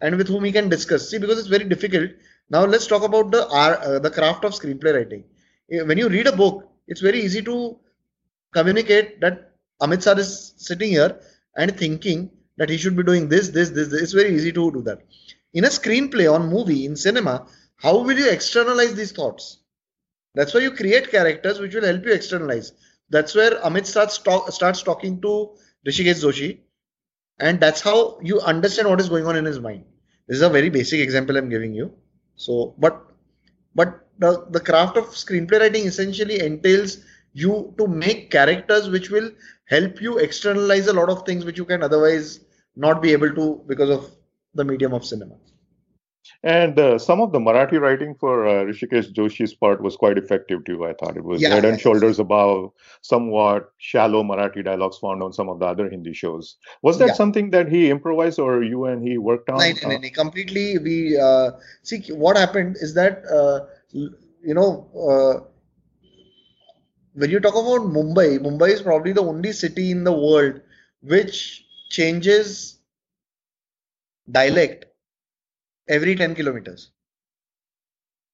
and 0.00 0.16
with 0.16 0.28
whom 0.28 0.44
he 0.44 0.52
can 0.52 0.68
discuss. 0.68 1.08
See, 1.10 1.18
because 1.18 1.38
it's 1.38 1.48
very 1.48 1.64
difficult. 1.64 2.10
Now 2.50 2.64
let's 2.64 2.86
talk 2.86 3.02
about 3.02 3.30
the 3.30 3.46
uh, 3.48 3.98
the 3.98 4.10
craft 4.10 4.44
of 4.44 4.52
screenplay 4.52 4.94
writing. 4.94 5.24
Eh, 5.70 5.82
When 5.82 5.98
you 5.98 6.08
read 6.08 6.26
a 6.26 6.36
book, 6.36 6.68
it's 6.88 7.00
very 7.00 7.20
easy 7.20 7.42
to 7.42 7.78
communicate 8.52 9.20
that 9.20 9.52
Amit 9.82 10.02
Sir 10.02 10.18
is 10.18 10.54
sitting 10.56 10.90
here 10.90 11.20
and 11.56 11.76
thinking 11.76 12.30
that 12.56 12.70
he 12.70 12.76
should 12.76 12.96
be 12.96 13.02
doing 13.02 13.28
this, 13.28 13.48
this, 13.48 13.70
this, 13.70 13.88
this. 13.88 14.02
It's 14.02 14.12
very 14.12 14.34
easy 14.34 14.52
to 14.52 14.70
do 14.70 14.82
that. 14.82 15.00
In 15.52 15.64
a 15.64 15.68
screenplay, 15.68 16.32
on 16.32 16.48
movie, 16.48 16.84
in 16.84 16.96
cinema, 16.96 17.46
how 17.76 17.98
will 17.98 18.18
you 18.18 18.30
externalize 18.30 18.94
these 18.94 19.12
thoughts? 19.12 19.58
That's 20.34 20.52
why 20.52 20.60
you 20.60 20.72
create 20.72 21.10
characters 21.10 21.60
which 21.60 21.74
will 21.74 21.84
help 21.84 22.04
you 22.04 22.12
externalize. 22.12 22.72
That's 23.10 23.34
where 23.34 23.60
Amit 23.60 23.86
starts 23.86 24.18
talk, 24.18 24.50
starts 24.50 24.82
talking 24.82 25.20
to 25.22 25.50
Rishikesh 25.86 26.24
Joshi, 26.24 26.58
and 27.38 27.60
that's 27.60 27.80
how 27.80 28.18
you 28.22 28.40
understand 28.40 28.88
what 28.88 29.00
is 29.00 29.08
going 29.08 29.26
on 29.26 29.36
in 29.36 29.44
his 29.44 29.60
mind. 29.60 29.84
This 30.26 30.36
is 30.36 30.42
a 30.42 30.48
very 30.48 30.70
basic 30.70 31.00
example 31.00 31.36
I'm 31.36 31.48
giving 31.48 31.74
you. 31.74 31.92
So, 32.36 32.74
but 32.78 33.12
but 33.74 34.06
the, 34.18 34.46
the 34.50 34.60
craft 34.60 34.96
of 34.96 35.06
screenplay 35.06 35.60
writing 35.60 35.86
essentially 35.86 36.40
entails 36.40 36.98
you 37.32 37.74
to 37.78 37.86
make 37.86 38.30
characters 38.30 38.88
which 38.88 39.10
will 39.10 39.30
help 39.66 40.00
you 40.00 40.18
externalize 40.18 40.86
a 40.86 40.92
lot 40.92 41.08
of 41.08 41.26
things 41.26 41.44
which 41.44 41.58
you 41.58 41.64
can 41.64 41.82
otherwise 41.82 42.40
not 42.76 43.02
be 43.02 43.12
able 43.12 43.34
to 43.34 43.62
because 43.66 43.90
of 43.90 44.10
the 44.54 44.64
medium 44.64 44.92
of 44.92 45.04
cinema. 45.04 45.34
And 46.42 46.78
uh, 46.78 46.98
some 46.98 47.20
of 47.20 47.32
the 47.32 47.38
Marathi 47.38 47.78
writing 47.78 48.14
for 48.14 48.46
uh, 48.46 48.64
Rishikesh 48.64 49.12
Joshi's 49.12 49.54
part 49.54 49.82
was 49.82 49.96
quite 49.96 50.16
effective 50.16 50.64
too. 50.64 50.86
I 50.86 50.94
thought 50.94 51.16
it 51.16 51.24
was 51.24 51.42
Yeah, 51.42 51.50
head 51.50 51.64
and 51.64 51.78
shoulders 51.78 52.18
above 52.18 52.72
somewhat 53.02 53.70
shallow 53.78 54.22
Marathi 54.22 54.64
dialogues 54.64 54.98
found 54.98 55.22
on 55.22 55.32
some 55.32 55.48
of 55.48 55.58
the 55.58 55.66
other 55.66 55.88
Hindi 55.88 56.14
shows. 56.14 56.56
Was 56.82 56.98
that 56.98 57.08
Yeah. 57.08 57.14
something 57.14 57.50
that 57.50 57.68
he 57.68 57.90
improvised 57.90 58.38
or 58.38 58.62
you 58.62 58.86
and 58.86 59.06
he 59.06 59.18
worked 59.18 59.50
on? 59.50 59.58
No, 59.58 59.88
no, 59.88 59.96
no, 59.98 60.10
completely. 60.10 60.78
We 60.78 61.18
uh, 61.18 61.52
see 61.82 61.98
what 62.12 62.36
happened 62.36 62.76
is 62.80 62.94
that 62.94 63.24
uh, 63.26 63.66
you 63.92 64.54
know 64.54 64.88
uh, 64.94 65.40
when 67.14 67.30
you 67.30 67.40
talk 67.40 67.54
about 67.54 67.88
Mumbai, 67.88 68.38
Mumbai 68.38 68.70
is 68.70 68.82
probably 68.82 69.12
the 69.12 69.22
only 69.22 69.52
city 69.52 69.90
in 69.90 70.04
the 70.04 70.12
world 70.12 70.60
which 71.02 71.63
changes 71.88 72.78
dialect 74.30 74.86
every 75.88 76.16
10 76.16 76.34
kilometers. 76.34 76.90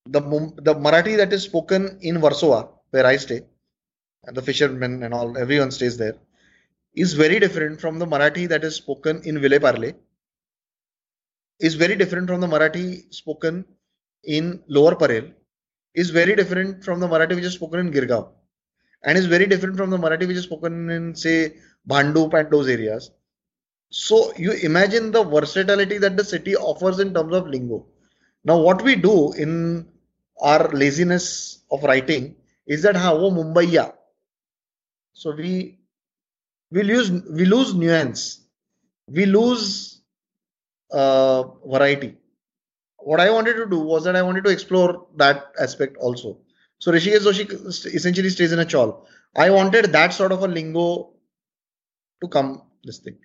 The 0.07 0.21
the 0.21 0.75
Marathi 0.75 1.17
that 1.17 1.33
is 1.33 1.43
spoken 1.43 1.99
in 2.01 2.17
Versova, 2.17 2.69
where 2.91 3.07
I 3.07 3.17
stay, 3.17 3.43
and 4.25 4.37
the 4.37 4.43
fishermen 4.43 5.03
and 5.03 5.13
all, 5.13 5.37
everyone 5.37 5.71
stays 5.71 5.97
there, 5.97 6.17
is 6.95 7.13
very 7.13 7.39
different 7.39 7.81
from 7.81 7.99
the 7.99 8.07
Marathi 8.07 8.49
that 8.49 8.65
is 8.65 8.77
spoken 8.77 9.23
in 9.25 9.41
Vile 9.41 9.61
Parle, 9.61 9.93
is 11.61 11.75
very 11.75 11.97
different 11.97 12.29
from 12.29 12.41
the 12.41 12.47
Marathi 12.47 13.13
spoken 13.13 13.65
in 14.25 14.63
Lower 14.69 14.97
Parel, 14.97 15.31
is 15.95 16.11
very 16.11 16.35
different 16.35 16.85
from 16.85 17.01
the 17.01 17.07
Marathi 17.07 17.35
which 17.35 17.45
is 17.45 17.55
spoken 17.55 17.81
in 17.81 17.93
Girgaon, 17.93 18.29
and 19.05 19.19
is 19.19 19.27
very 19.27 19.47
different 19.47 19.77
from 19.77 19.91
the 19.91 19.99
Marathi 19.99 20.27
which 20.27 20.37
is 20.39 20.45
spoken 20.45 20.91
in, 20.91 21.15
say, 21.15 21.57
Bhandup 21.89 22.35
and 22.35 22.51
those 22.51 22.69
areas. 22.69 23.11
So 23.91 24.33
you 24.37 24.53
imagine 24.53 25.11
the 25.11 25.25
versatility 25.25 25.99
that 25.99 26.17
the 26.17 26.25
city 26.25 26.57
offers 26.57 27.01
in 27.01 27.13
terms 27.13 27.35
of 27.35 27.49
lingo. 27.49 27.87
Now, 28.45 28.59
what 28.59 28.83
we 28.83 28.95
do 28.95 29.33
in 29.33 29.89
our 30.41 30.69
laziness 30.69 31.63
of 31.71 31.83
writing 31.83 32.37
is 32.67 32.83
that 32.83 32.97
how 32.97 33.17
oh, 33.17 33.31
Mumbai 33.31 33.93
So 35.13 35.35
we 35.35 35.79
we 36.71 36.83
lose 36.85 37.11
we 37.11 37.45
lose 37.45 37.75
nuance, 37.75 38.41
we 39.09 39.27
lose 39.27 40.01
uh, 40.93 41.43
variety. 41.67 42.17
What 42.99 43.19
I 43.19 43.31
wanted 43.31 43.55
to 43.55 43.67
do 43.67 43.81
was 43.81 44.05
that 44.05 44.15
I 44.15 44.23
wanted 44.23 44.45
to 44.45 44.51
explore 44.51 45.07
that 45.17 45.53
aspect 45.61 45.97
also. 45.97 46.39
So 46.79 46.93
Rishikesh 46.93 47.95
essentially 47.95 48.31
stays 48.31 48.53
in 48.53 48.59
a 48.61 48.65
chawl. 48.65 49.07
I 49.37 49.51
wanted 49.51 49.87
that 49.93 50.13
sort 50.15 50.33
of 50.33 50.43
a 50.43 50.49
lingo 50.49 51.11
to 52.23 52.29
come 52.29 52.63
this 52.85 52.99
thing. 52.99 53.19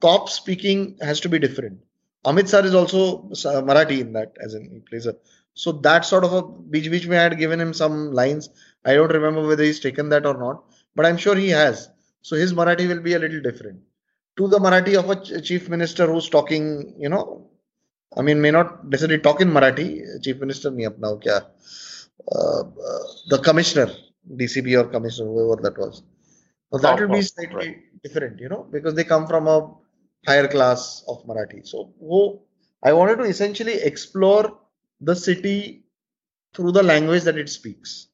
Cop 0.00 0.28
speaking 0.28 0.98
has 1.00 1.20
to 1.20 1.28
be 1.28 1.38
different. 1.38 1.80
Amit 2.24 2.48
sir 2.48 2.64
is 2.64 2.74
also 2.74 3.22
Marathi 3.68 4.00
in 4.00 4.12
that, 4.12 4.36
as 4.42 4.54
in 4.54 4.70
he 4.70 4.80
plays 4.80 5.06
a. 5.06 5.16
So 5.54 5.72
that 5.72 6.04
sort 6.04 6.24
of 6.24 6.32
a 6.32 6.42
beach 6.42 6.90
beach 6.90 7.06
may 7.06 7.16
had 7.16 7.38
given 7.38 7.60
him 7.60 7.72
some 7.72 8.12
lines. 8.12 8.50
I 8.84 8.94
don't 8.94 9.12
remember 9.12 9.46
whether 9.46 9.62
he's 9.62 9.80
taken 9.80 10.08
that 10.10 10.26
or 10.26 10.36
not, 10.36 10.64
but 10.94 11.06
I'm 11.06 11.16
sure 11.16 11.34
he 11.34 11.48
has. 11.50 11.88
So 12.22 12.36
his 12.36 12.52
Marathi 12.52 12.88
will 12.88 13.00
be 13.00 13.14
a 13.14 13.18
little 13.18 13.40
different. 13.40 13.80
To 14.38 14.48
the 14.48 14.58
Marathi 14.58 14.98
of 14.98 15.08
a 15.08 15.40
chief 15.40 15.68
minister 15.68 16.06
who's 16.06 16.28
talking, 16.28 16.94
you 16.98 17.08
know, 17.08 17.48
I 18.16 18.22
mean, 18.22 18.40
may 18.40 18.50
not 18.50 18.86
necessarily 18.86 19.20
talk 19.22 19.40
in 19.40 19.50
Marathi. 19.50 20.22
Chief 20.22 20.38
minister 20.38 20.70
nahi 20.70 20.90
apna 20.90 21.22
kya, 21.22 21.46
uh, 22.32 22.60
uh, 22.60 23.04
the 23.28 23.38
commissioner, 23.38 23.90
DCP 24.30 24.78
or 24.78 24.88
commissioner, 24.88 25.28
whoever 25.28 25.62
that 25.62 25.78
was. 25.78 26.02
So 26.72 26.78
that 26.78 27.00
will 27.00 27.08
be 27.08 27.22
slightly 27.22 27.54
right. 27.54 28.02
different, 28.02 28.40
you 28.40 28.48
know, 28.48 28.66
because 28.70 28.94
they 28.94 29.04
come 29.04 29.26
from 29.26 29.46
a 29.46 29.72
higher 30.26 30.48
class 30.48 31.04
of 31.08 31.24
Marathi. 31.26 31.66
So 31.66 31.92
wo, 31.98 32.42
I 32.82 32.92
wanted 32.92 33.16
to 33.16 33.24
essentially 33.24 33.74
explore 33.74 34.58
the 35.00 35.14
city 35.14 35.84
through 36.54 36.72
the 36.72 36.82
language 36.82 37.24
that 37.24 37.36
it 37.36 37.48
speaks. 37.48 38.08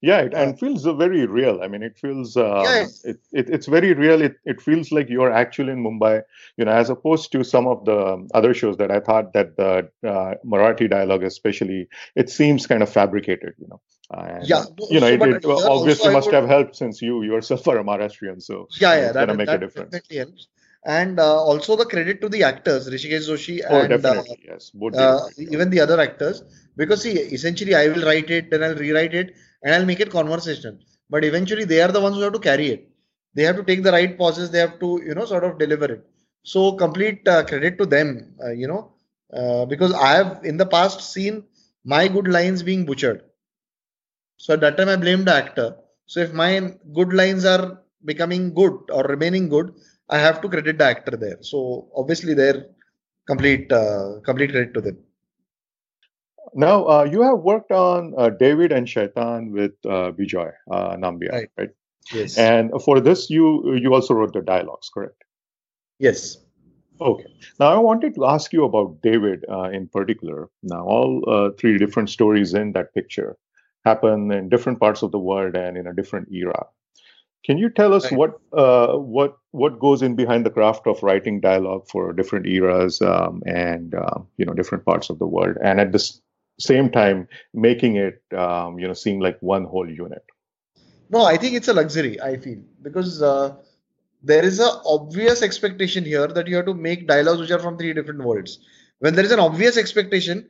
Yeah, 0.00 0.20
it, 0.20 0.34
and 0.34 0.58
feels 0.58 0.84
very 0.84 1.26
real. 1.26 1.60
I 1.62 1.68
mean, 1.68 1.82
it 1.82 1.98
feels 1.98 2.36
um, 2.36 2.62
yes. 2.62 3.04
it, 3.04 3.20
it, 3.32 3.50
it's 3.50 3.66
very 3.66 3.94
real. 3.94 4.22
It 4.22 4.36
it 4.44 4.60
feels 4.60 4.92
like 4.92 5.08
you're 5.08 5.32
actually 5.32 5.72
in 5.72 5.82
Mumbai, 5.82 6.22
you 6.56 6.64
know, 6.64 6.72
as 6.72 6.90
opposed 6.90 7.32
to 7.32 7.44
some 7.44 7.66
of 7.66 7.84
the 7.84 8.28
other 8.34 8.54
shows 8.54 8.76
that 8.78 8.90
I 8.90 9.00
thought 9.00 9.32
that 9.32 9.56
the 9.56 9.90
uh, 10.06 10.34
Marathi 10.44 10.88
dialogue, 10.90 11.24
especially, 11.24 11.88
it 12.14 12.30
seems 12.30 12.66
kind 12.66 12.82
of 12.82 12.88
fabricated, 12.88 13.54
you 13.58 13.68
know. 13.68 13.80
And, 14.10 14.46
yeah, 14.46 14.64
you 14.90 15.00
know, 15.00 15.18
so, 15.18 15.24
it, 15.24 15.36
it 15.36 15.44
obviously 15.44 16.12
must 16.12 16.28
would, 16.28 16.34
have 16.34 16.48
helped 16.48 16.76
since 16.76 17.02
you 17.02 17.22
yourself 17.22 17.68
are 17.68 17.78
a 17.78 17.84
Maharashtrian, 17.84 18.42
so 18.42 18.66
yeah, 18.80 18.94
yeah, 18.94 19.12
that, 19.12 19.26
gonna 19.26 19.34
make 19.34 19.48
that 19.48 19.56
a 19.56 19.66
difference. 19.66 19.90
Definitely 19.90 20.16
helps. 20.16 20.48
And 20.86 21.20
uh, 21.20 21.36
also 21.42 21.76
the 21.76 21.84
credit 21.84 22.20
to 22.22 22.28
the 22.28 22.44
actors, 22.44 22.88
Rishikesh 22.88 23.28
Joshi 23.28 23.60
oh, 23.68 23.80
and 23.80 24.06
uh, 24.06 24.22
yes, 24.42 24.72
uh, 24.94 25.28
even 25.36 25.68
the 25.68 25.80
other 25.80 26.00
actors, 26.00 26.42
because 26.76 27.02
see, 27.02 27.12
essentially 27.12 27.74
I 27.74 27.88
will 27.88 28.04
write 28.04 28.30
it, 28.30 28.50
then 28.50 28.62
I'll 28.62 28.76
rewrite 28.76 29.12
it, 29.12 29.34
and 29.62 29.74
I'll 29.74 29.86
make 29.86 30.00
it 30.00 30.10
conversational. 30.10 30.78
But 31.10 31.24
eventually, 31.24 31.64
they 31.64 31.80
are 31.82 31.92
the 31.92 32.00
ones 32.00 32.16
who 32.16 32.22
have 32.22 32.32
to 32.34 32.38
carry 32.38 32.68
it. 32.68 32.88
They 33.34 33.42
have 33.44 33.56
to 33.56 33.64
take 33.64 33.82
the 33.82 33.92
right 33.92 34.16
pauses. 34.18 34.50
They 34.50 34.58
have 34.58 34.78
to, 34.80 35.00
you 35.04 35.14
know, 35.14 35.24
sort 35.24 35.44
of 35.44 35.58
deliver 35.58 35.86
it. 35.86 36.06
So 36.42 36.72
complete 36.72 37.26
uh, 37.28 37.44
credit 37.44 37.78
to 37.78 37.86
them, 37.86 38.34
uh, 38.44 38.52
you 38.52 38.66
know, 38.68 38.92
uh, 39.32 39.64
because 39.66 39.92
I 39.92 40.12
have 40.14 40.40
in 40.44 40.56
the 40.56 40.66
past 40.66 41.00
seen 41.12 41.44
my 41.84 42.08
good 42.08 42.28
lines 42.28 42.62
being 42.62 42.84
butchered. 42.86 43.22
So 44.36 44.54
at 44.54 44.60
that 44.60 44.76
time, 44.76 44.88
I 44.88 44.96
blamed 44.96 45.26
the 45.26 45.34
actor. 45.34 45.76
So 46.06 46.20
if 46.20 46.32
my 46.32 46.74
good 46.94 47.12
lines 47.12 47.44
are 47.44 47.82
becoming 48.04 48.54
good 48.54 48.74
or 48.90 49.02
remaining 49.04 49.48
good, 49.48 49.72
I 50.08 50.18
have 50.18 50.40
to 50.42 50.48
credit 50.48 50.78
the 50.78 50.84
actor 50.84 51.16
there. 51.16 51.38
So 51.42 51.88
obviously, 51.94 52.34
they're 52.34 52.66
complete 53.26 53.70
uh, 53.72 54.20
complete 54.24 54.50
credit 54.50 54.74
to 54.74 54.80
them. 54.80 54.98
Now, 56.54 56.86
uh, 56.86 57.04
you 57.04 57.22
have 57.22 57.38
worked 57.38 57.72
on 57.72 58.14
uh, 58.16 58.30
David 58.30 58.72
and 58.72 58.88
Shaitan 58.88 59.52
with 59.52 59.72
uh, 59.84 60.12
Bejoy 60.12 60.52
uh, 60.70 60.96
Nambiar, 60.96 61.32
right. 61.32 61.48
right? 61.56 61.70
Yes. 62.12 62.38
And 62.38 62.70
for 62.84 63.00
this, 63.00 63.28
you 63.28 63.74
you 63.74 63.92
also 63.92 64.14
wrote 64.14 64.32
the 64.32 64.40
dialogues, 64.40 64.90
correct? 64.92 65.22
Yes. 65.98 66.38
Okay. 67.00 67.26
Now, 67.60 67.68
I 67.68 67.78
wanted 67.78 68.14
to 68.16 68.26
ask 68.26 68.52
you 68.52 68.64
about 68.64 69.02
David 69.02 69.44
uh, 69.48 69.70
in 69.70 69.88
particular. 69.88 70.48
Now, 70.62 70.84
all 70.84 71.22
uh, 71.28 71.50
three 71.58 71.78
different 71.78 72.10
stories 72.10 72.54
in 72.54 72.72
that 72.72 72.94
picture 72.94 73.36
happen 73.84 74.32
in 74.32 74.48
different 74.48 74.80
parts 74.80 75.02
of 75.02 75.12
the 75.12 75.18
world 75.18 75.54
and 75.54 75.76
in 75.76 75.86
a 75.86 75.94
different 75.94 76.28
era. 76.32 76.66
Can 77.44 77.56
you 77.56 77.70
tell 77.70 77.94
us 77.94 78.04
right. 78.04 78.18
what 78.18 78.40
uh, 78.52 78.96
what 78.96 79.36
what 79.52 79.78
goes 79.78 80.02
in 80.02 80.16
behind 80.16 80.44
the 80.44 80.50
craft 80.50 80.86
of 80.86 81.02
writing 81.02 81.40
dialogue 81.40 81.86
for 81.88 82.12
different 82.12 82.46
eras 82.46 83.00
um, 83.00 83.42
and 83.46 83.94
you 84.36 84.44
know 84.44 84.54
different 84.54 84.84
parts 84.84 85.08
of 85.08 85.18
the 85.18 85.26
world, 85.26 85.56
and 85.62 85.80
at 85.80 85.92
the 85.92 86.00
same 86.58 86.90
time 86.90 87.28
making 87.54 87.96
it 87.96 88.22
um, 88.36 88.78
you 88.78 88.86
know 88.86 88.94
seem 88.94 89.20
like 89.20 89.38
one 89.40 89.64
whole 89.64 89.88
unit? 89.88 90.24
No, 91.10 91.24
I 91.24 91.36
think 91.36 91.54
it's 91.54 91.68
a 91.68 91.72
luxury. 91.72 92.20
I 92.20 92.36
feel 92.36 92.58
because 92.82 93.22
uh, 93.22 93.56
there 94.22 94.44
is 94.44 94.60
a 94.60 94.70
obvious 94.84 95.42
expectation 95.42 96.04
here 96.04 96.26
that 96.26 96.46
you 96.46 96.56
have 96.56 96.66
to 96.66 96.74
make 96.74 97.06
dialogues 97.06 97.40
which 97.40 97.50
are 97.50 97.58
from 97.58 97.78
three 97.78 97.92
different 97.92 98.22
worlds. 98.22 98.58
When 98.98 99.14
there 99.14 99.24
is 99.24 99.32
an 99.32 99.40
obvious 99.40 99.76
expectation, 99.76 100.48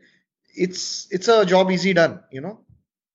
it's 0.54 1.06
it's 1.10 1.28
a 1.28 1.44
job 1.44 1.70
easy 1.70 1.92
done. 1.92 2.20
You 2.32 2.40
know, 2.40 2.60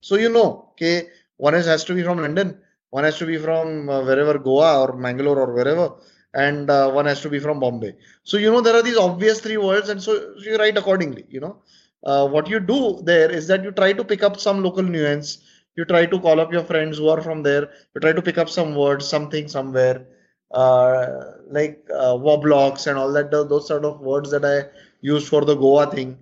so 0.01 0.15
you 0.15 0.29
know, 0.29 0.69
okay, 0.71 1.10
one 1.38 1.53
has 1.53 1.84
to 1.86 1.93
be 1.93 2.03
from 2.03 2.19
London 2.19 2.58
one 2.93 3.06
has 3.06 3.17
to 3.17 3.25
be 3.25 3.38
from 3.38 3.89
uh, 3.89 4.03
wherever 4.06 4.38
Goa 4.38 4.82
or 4.82 4.95
Mangalore 4.95 5.39
or 5.39 5.51
wherever, 5.51 5.95
and 6.36 6.69
uh, 6.69 6.91
one 6.91 7.08
has 7.08 7.21
to 7.21 7.29
be 7.29 7.39
from 7.39 7.60
Bombay. 7.60 7.95
So 8.23 8.38
you 8.38 8.51
know 8.51 8.62
there 8.62 8.75
are 8.75 8.84
these 8.84 8.97
obvious 8.97 9.39
three 9.41 9.58
words, 9.58 9.89
and 9.89 10.01
so 10.01 10.36
you 10.38 10.58
write 10.58 10.77
accordingly. 10.77 11.25
You 11.27 11.39
know, 11.39 11.58
uh, 12.03 12.27
what 12.27 12.49
you 12.49 12.59
do 12.59 13.01
there 13.03 13.29
is 13.31 13.47
that 13.47 13.63
you 13.63 13.71
try 13.71 13.93
to 13.93 14.03
pick 14.03 14.23
up 14.23 14.39
some 14.39 14.63
local 14.63 14.83
nuance. 14.83 15.39
You 15.75 15.85
try 15.85 16.05
to 16.05 16.19
call 16.19 16.39
up 16.39 16.51
your 16.51 16.63
friends 16.63 16.97
who 16.97 17.09
are 17.09 17.21
from 17.21 17.43
there. 17.43 17.69
You 17.95 18.01
try 18.01 18.13
to 18.13 18.21
pick 18.21 18.37
up 18.37 18.49
some 18.49 18.75
words, 18.75 19.07
something 19.07 19.47
somewhere, 19.47 20.05
uh, 20.51 21.05
like 21.49 21.85
uh, 21.93 22.13
woblocks 22.27 22.87
and 22.87 22.97
all 22.97 23.11
that. 23.13 23.31
Those 23.31 23.67
sort 23.67 23.85
of 23.85 24.01
words 24.01 24.31
that 24.31 24.45
I 24.45 24.69
used 25.01 25.27
for 25.27 25.43
the 25.45 25.55
Goa 25.55 25.89
thing. 25.91 26.17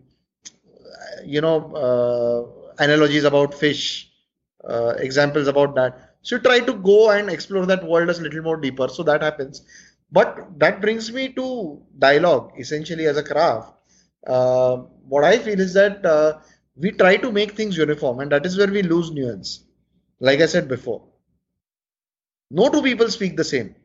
You 1.26 1.42
know, 1.42 1.58
uh, 1.76 2.84
analogies 2.84 3.24
about 3.24 3.54
fish, 3.54 4.10
uh, 4.68 4.94
examples 4.98 5.48
about 5.48 5.76
that 5.76 6.08
so 6.24 6.36
you 6.36 6.42
try 6.42 6.60
to 6.60 6.74
go 6.74 7.10
and 7.12 7.30
explore 7.30 7.66
that 7.66 7.84
world 7.84 8.10
a 8.10 8.14
little 8.14 8.44
more 8.44 8.58
deeper. 8.58 8.88
So 8.88 9.04
that 9.04 9.24
happens. 9.24 9.66
But 10.12 10.60
that 10.60 10.80
brings 10.82 11.12
me 11.12 11.30
to 11.34 11.82
dialogue 11.98 12.52
essentially 12.60 13.08
as 13.08 13.18
a 13.18 13.24
craft. 13.24 13.74
Uh, 14.26 14.78
what 15.08 15.24
I 15.24 15.38
feel 15.40 15.60
is 15.60 15.74
that 15.74 16.06
uh, 16.06 16.40
we 16.76 16.92
try 16.92 17.18
to 17.18 17.32
make 17.32 17.52
things 17.54 17.78
uniform, 17.78 18.20
and 18.20 18.32
that 18.32 18.46
is 18.46 18.58
where 18.58 18.68
we 18.72 18.84
lose 18.84 19.12
nuance. 19.12 19.64
Like 20.20 20.40
I 20.42 20.46
said 20.46 20.68
before, 20.68 21.04
no 22.52 22.70
two 22.70 22.82
people 22.82 23.10
speak 23.10 23.36
the 23.38 23.44
same. 23.44 23.76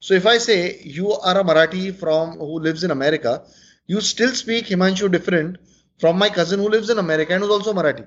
So 0.00 0.14
if 0.14 0.26
I 0.26 0.38
say 0.38 0.80
you 0.82 1.12
are 1.12 1.40
a 1.40 1.44
Marathi 1.44 1.94
from 1.94 2.38
who 2.38 2.60
lives 2.60 2.84
in 2.84 2.90
America, 2.90 3.44
you 3.86 4.00
still 4.00 4.30
speak 4.30 4.66
Himanshu 4.66 5.10
different 5.10 5.58
from 5.98 6.18
my 6.18 6.28
cousin 6.28 6.60
who 6.60 6.68
lives 6.68 6.90
in 6.90 6.98
America 6.98 7.34
and 7.34 7.42
who's 7.42 7.52
also 7.52 7.72
Marathi. 7.72 8.06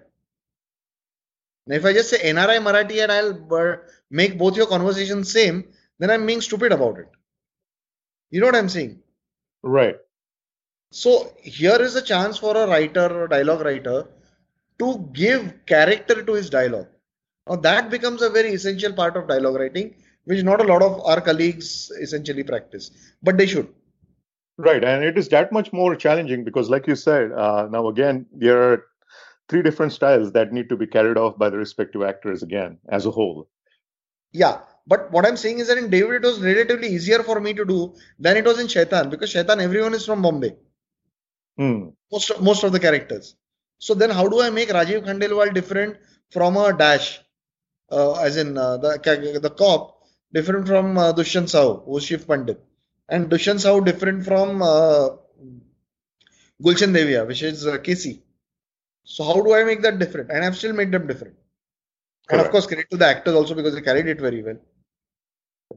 Now, 1.67 1.75
if 1.75 1.85
I 1.85 1.93
just 1.93 2.09
say 2.09 2.17
NRI 2.31 2.59
Marathi 2.59 3.03
and 3.03 3.11
I'll 3.11 3.81
make 4.09 4.37
both 4.37 4.57
your 4.57 4.67
conversations 4.67 5.31
same, 5.31 5.65
then 5.99 6.09
I'm 6.09 6.25
being 6.25 6.41
stupid 6.41 6.71
about 6.71 6.99
it. 6.99 7.07
You 8.31 8.39
know 8.39 8.47
what 8.47 8.55
I'm 8.55 8.69
saying? 8.69 9.01
Right. 9.61 9.97
So 10.91 11.31
here 11.41 11.79
is 11.79 11.95
a 11.95 12.01
chance 12.01 12.37
for 12.37 12.57
a 12.57 12.67
writer 12.67 13.07
or 13.23 13.27
dialogue 13.27 13.61
writer 13.61 14.07
to 14.79 15.09
give 15.13 15.65
character 15.65 16.23
to 16.23 16.33
his 16.33 16.49
dialogue. 16.49 16.87
Now 17.47 17.57
that 17.57 17.89
becomes 17.89 18.21
a 18.21 18.29
very 18.29 18.53
essential 18.53 18.93
part 18.93 19.15
of 19.15 19.27
dialogue 19.27 19.55
writing, 19.55 19.95
which 20.25 20.43
not 20.43 20.61
a 20.61 20.63
lot 20.63 20.81
of 20.81 20.99
our 21.05 21.21
colleagues 21.21 21.91
essentially 22.01 22.43
practice, 22.43 22.91
but 23.21 23.37
they 23.37 23.45
should. 23.45 23.67
Right, 24.57 24.83
and 24.83 25.03
it 25.03 25.17
is 25.17 25.29
that 25.29 25.51
much 25.51 25.71
more 25.71 25.95
challenging 25.95 26.43
because, 26.43 26.69
like 26.69 26.85
you 26.85 26.95
said, 26.95 27.31
uh, 27.31 27.67
now 27.71 27.87
again, 27.87 28.25
there 28.33 28.61
are 28.61 28.85
three 29.47 29.61
different 29.61 29.93
styles 29.93 30.33
that 30.33 30.51
need 30.51 30.69
to 30.69 30.75
be 30.75 30.85
carried 30.85 31.17
off 31.17 31.37
by 31.37 31.49
the 31.49 31.57
respective 31.57 32.01
actors 32.01 32.43
again 32.43 32.77
as 32.89 33.05
a 33.05 33.11
whole. 33.11 33.47
Yeah, 34.33 34.59
but 34.85 35.11
what 35.11 35.25
I'm 35.25 35.37
saying 35.37 35.59
is 35.59 35.67
that 35.67 35.77
in 35.77 35.89
David 35.89 36.15
it 36.15 36.27
was 36.27 36.41
relatively 36.41 36.89
easier 36.89 37.23
for 37.23 37.39
me 37.39 37.53
to 37.53 37.63
do 37.63 37.95
than 38.19 38.37
it 38.37 38.45
was 38.45 38.59
in 38.59 38.67
Shaitan 38.67 39.09
because 39.09 39.29
Shaitan 39.29 39.61
everyone 39.61 39.93
is 39.93 40.05
from 40.05 40.21
Bombay. 40.21 40.55
Hmm. 41.59 41.89
Most 42.11 42.41
most 42.41 42.63
of 42.63 42.71
the 42.71 42.79
characters. 42.79 43.35
So 43.79 43.93
then 43.93 44.09
how 44.09 44.27
do 44.27 44.41
I 44.41 44.49
make 44.49 44.69
Rajiv 44.69 45.05
Khandelwal 45.05 45.53
different 45.53 45.97
from 46.31 46.55
a 46.57 46.71
Dash 46.81 47.19
uh, 47.91 48.13
as 48.13 48.37
in 48.37 48.57
uh, 48.57 48.77
the 48.77 49.39
the 49.41 49.49
cop, 49.49 50.03
different 50.33 50.67
from 50.67 50.97
uh, 50.97 51.11
Dushyant 51.13 51.49
Sahu, 51.55 51.83
who's 51.85 52.05
Shiv 52.05 52.27
Pandit, 52.27 52.63
and 53.09 53.29
Dushyant 53.29 53.65
Sahu 53.65 53.83
different 53.83 54.23
from 54.23 54.61
uh, 54.61 55.09
Gulshan 56.63 56.93
Devaiah, 56.97 57.27
which 57.27 57.43
is 57.43 57.67
uh, 57.67 57.77
KC. 57.77 58.21
So 59.03 59.23
how 59.23 59.41
do 59.41 59.53
I 59.53 59.63
make 59.63 59.81
that 59.81 59.99
different? 59.99 60.31
And 60.31 60.45
I've 60.45 60.57
still 60.57 60.73
made 60.73 60.91
them 60.91 61.07
different. 61.07 61.35
And 62.29 62.39
of 62.41 62.51
course, 62.51 62.67
credit 62.67 62.89
to 62.91 62.97
the 62.97 63.07
actors 63.07 63.33
also 63.33 63.55
because 63.55 63.73
they 63.73 63.81
carried 63.81 64.07
it 64.07 64.21
very 64.21 64.43
well. 64.43 64.59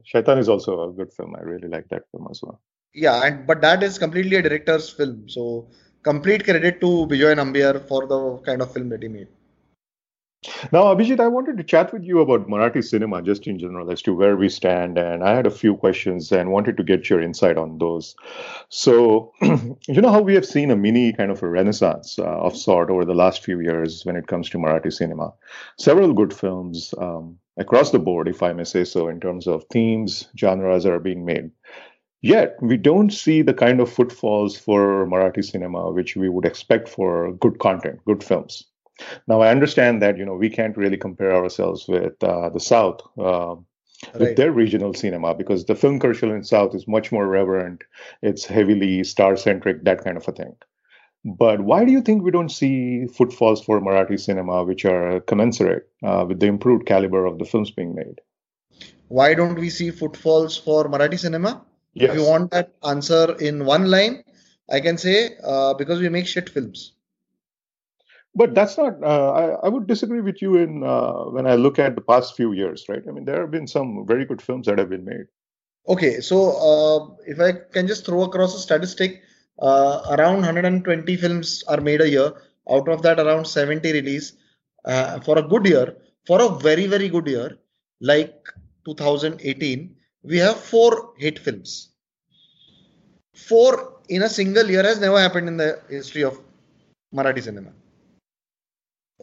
Shaitan 0.03 0.37
is 0.37 0.49
also 0.49 0.89
a 0.89 0.93
good 0.93 1.11
film. 1.11 1.35
I 1.35 1.41
really 1.41 1.67
like 1.67 1.89
that 1.89 2.03
film 2.11 2.27
as 2.29 2.41
well. 2.43 2.61
Yeah, 2.93 3.23
and 3.23 3.47
but 3.47 3.61
that 3.61 3.81
is 3.83 3.97
completely 3.97 4.37
a 4.37 4.41
director's 4.41 4.89
film. 4.89 5.27
So 5.27 5.67
complete 6.03 6.43
credit 6.43 6.79
to 6.81 7.07
Bejoy 7.07 7.35
Nambiar 7.35 7.87
for 7.87 8.05
the 8.07 8.37
kind 8.45 8.61
of 8.61 8.71
film 8.71 8.89
that 8.89 9.01
he 9.01 9.07
made. 9.07 9.27
Now, 10.71 10.93
Abhijeet, 10.93 11.19
I 11.19 11.27
wanted 11.27 11.57
to 11.57 11.63
chat 11.63 11.93
with 11.93 12.03
you 12.03 12.19
about 12.19 12.47
Marathi 12.47 12.83
cinema 12.83 13.21
just 13.21 13.47
in 13.47 13.57
general 13.57 13.89
as 13.91 14.01
to 14.01 14.13
where 14.13 14.35
we 14.35 14.49
stand. 14.49 14.97
And 14.97 15.23
I 15.23 15.35
had 15.35 15.47
a 15.47 15.51
few 15.51 15.75
questions 15.75 16.31
and 16.31 16.51
wanted 16.51 16.75
to 16.77 16.83
get 16.83 17.09
your 17.09 17.21
insight 17.21 17.57
on 17.57 17.77
those. 17.77 18.15
So, 18.69 19.31
you 19.41 20.01
know 20.01 20.11
how 20.11 20.21
we 20.21 20.35
have 20.35 20.45
seen 20.45 20.71
a 20.71 20.75
mini 20.75 21.13
kind 21.13 21.31
of 21.31 21.41
a 21.43 21.47
renaissance 21.47 22.19
uh, 22.19 22.23
of 22.23 22.57
sort 22.57 22.89
over 22.89 23.05
the 23.05 23.15
last 23.15 23.43
few 23.43 23.61
years 23.61 24.05
when 24.05 24.15
it 24.15 24.27
comes 24.27 24.49
to 24.49 24.57
Marathi 24.57 24.91
cinema. 24.91 25.33
Several 25.77 26.13
good 26.13 26.33
films 26.33 26.93
um, 26.97 27.39
across 27.57 27.91
the 27.91 27.99
board, 27.99 28.27
if 28.27 28.43
I 28.43 28.53
may 28.53 28.65
say 28.65 28.83
so, 28.83 29.07
in 29.07 29.19
terms 29.19 29.47
of 29.47 29.63
themes, 29.71 30.27
genres 30.37 30.85
are 30.85 30.99
being 30.99 31.25
made. 31.25 31.51
Yet, 32.23 32.55
we 32.61 32.77
don't 32.77 33.11
see 33.11 33.41
the 33.41 33.53
kind 33.53 33.81
of 33.81 33.91
footfalls 33.91 34.57
for 34.57 35.05
Marathi 35.07 35.43
cinema 35.43 35.91
which 35.91 36.15
we 36.15 36.29
would 36.29 36.45
expect 36.45 36.87
for 36.87 37.33
good 37.33 37.59
content, 37.59 37.99
good 38.05 38.23
films. 38.23 38.63
Now, 39.27 39.41
I 39.41 39.49
understand 39.49 40.01
that 40.01 40.17
you 40.17 40.25
know 40.25 40.35
we 40.35 40.49
can't 40.49 40.77
really 40.77 40.95
compare 40.95 41.35
ourselves 41.35 41.85
with 41.85 42.23
uh, 42.23 42.47
the 42.47 42.61
South 42.61 43.01
uh, 43.19 43.55
with 44.17 44.37
their 44.37 44.53
regional 44.53 44.93
cinema 44.93 45.33
because 45.35 45.65
the 45.65 45.75
film 45.75 45.99
culture 45.99 46.33
in 46.33 46.45
South 46.45 46.73
is 46.73 46.87
much 46.87 47.11
more 47.11 47.27
reverent. 47.27 47.83
It's 48.21 48.45
heavily 48.45 49.03
star 49.03 49.35
centric, 49.35 49.83
that 49.83 50.05
kind 50.05 50.15
of 50.15 50.25
a 50.25 50.31
thing. 50.31 50.55
But 51.25 51.59
why 51.59 51.83
do 51.83 51.91
you 51.91 52.01
think 52.01 52.23
we 52.23 52.31
don't 52.31 52.55
see 52.61 53.05
footfalls 53.07 53.61
for 53.61 53.81
Marathi 53.81 54.17
cinema 54.17 54.63
which 54.63 54.85
are 54.85 55.19
commensurate 55.21 55.89
uh, 56.01 56.23
with 56.25 56.39
the 56.39 56.47
improved 56.47 56.85
caliber 56.85 57.25
of 57.25 57.37
the 57.37 57.45
films 57.45 57.69
being 57.69 57.95
made? 57.95 58.21
Why 59.09 59.33
don't 59.33 59.59
we 59.59 59.69
see 59.69 59.91
footfalls 59.91 60.57
for 60.57 60.87
Marathi 60.89 61.19
cinema? 61.19 61.65
If 61.95 62.15
you 62.15 62.23
want 62.23 62.51
that 62.51 62.73
answer 62.87 63.35
in 63.39 63.65
one 63.65 63.85
line, 63.89 64.23
I 64.69 64.79
can 64.79 64.97
say 64.97 65.35
uh, 65.43 65.73
because 65.75 65.99
we 65.99 66.09
make 66.09 66.27
shit 66.27 66.49
films. 66.49 66.93
But 68.35 68.55
that's 68.55 68.77
not. 68.77 69.03
Uh, 69.03 69.31
I, 69.31 69.43
I 69.65 69.69
would 69.69 69.85
disagree 69.85 70.21
with 70.21 70.41
you 70.41 70.57
in 70.57 70.83
uh, 70.83 71.25
when 71.25 71.45
I 71.45 71.55
look 71.55 71.77
at 71.77 71.95
the 71.95 72.01
past 72.01 72.35
few 72.35 72.53
years, 72.53 72.85
right? 72.89 73.03
I 73.07 73.11
mean, 73.11 73.25
there 73.25 73.41
have 73.41 73.51
been 73.51 73.67
some 73.67 74.05
very 74.07 74.25
good 74.25 74.41
films 74.41 74.65
that 74.65 74.79
have 74.79 74.89
been 74.89 75.05
made. 75.05 75.25
Okay, 75.87 76.19
so 76.19 76.37
uh, 76.71 77.23
if 77.27 77.39
I 77.39 77.51
can 77.73 77.87
just 77.87 78.05
throw 78.05 78.23
across 78.23 78.55
a 78.55 78.59
statistic, 78.59 79.21
uh, 79.59 80.01
around 80.11 80.37
120 80.37 81.15
films 81.17 81.63
are 81.67 81.81
made 81.81 82.01
a 82.01 82.09
year. 82.09 82.31
Out 82.71 82.87
of 82.87 83.01
that, 83.03 83.19
around 83.19 83.45
70 83.45 83.91
release. 83.91 84.33
Uh, 84.85 85.19
for 85.19 85.37
a 85.37 85.43
good 85.43 85.65
year, 85.65 85.95
for 86.25 86.41
a 86.41 86.49
very, 86.49 86.87
very 86.87 87.09
good 87.09 87.27
year, 87.27 87.57
like 88.01 88.35
2018, 88.85 89.95
we 90.23 90.37
have 90.37 90.59
four 90.59 91.13
hit 91.17 91.39
films. 91.39 91.89
Four 93.35 93.99
in 94.09 94.23
a 94.23 94.29
single 94.29 94.69
year 94.69 94.83
has 94.83 94.99
never 94.99 95.19
happened 95.19 95.47
in 95.47 95.57
the 95.57 95.79
history 95.89 96.23
of 96.23 96.39
Marathi 97.13 97.43
cinema. 97.43 97.71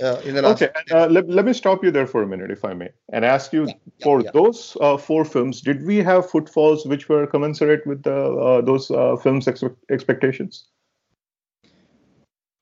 Uh, 0.01 0.20
in 0.24 0.34
the 0.34 0.42
last 0.42 0.62
Okay, 0.62 0.70
and, 0.74 0.92
uh, 0.92 1.07
let, 1.09 1.28
let 1.28 1.44
me 1.44 1.53
stop 1.53 1.84
you 1.84 1.90
there 1.90 2.07
for 2.07 2.22
a 2.22 2.26
minute, 2.26 2.51
if 2.51 2.64
I 2.64 2.72
may, 2.72 2.88
and 3.12 3.24
ask 3.24 3.53
you 3.53 3.66
Yeah, 3.66 3.74
yeah, 3.98 4.05
for 4.05 4.22
yeah. 4.22 4.30
those 4.32 4.76
uh, 4.80 4.96
four 4.96 5.24
films, 5.24 5.61
did 5.61 5.84
we 5.84 5.98
have 5.98 6.30
footfalls 6.30 6.86
which 6.86 7.09
were 7.09 7.26
commensurate 7.26 7.86
with 7.86 8.03
the, 8.03 8.14
uh, 8.14 8.61
those 8.62 8.90
uh, 8.90 9.16
films' 9.16 9.46
ex- 9.46 9.64
expectations? 9.90 10.68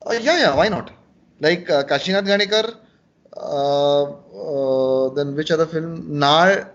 Uh, 0.04 0.12
yeah, 0.12 0.38
yeah, 0.38 0.54
why 0.54 0.68
not? 0.68 0.90
Like 1.40 1.70
uh, 1.70 1.84
Kashinath 1.84 2.26
Ghanekar, 2.26 2.76
uh, 3.36 4.02
uh, 4.04 5.14
then 5.14 5.36
which 5.36 5.50
other 5.52 5.66
film? 5.66 6.18
Nar, 6.18 6.72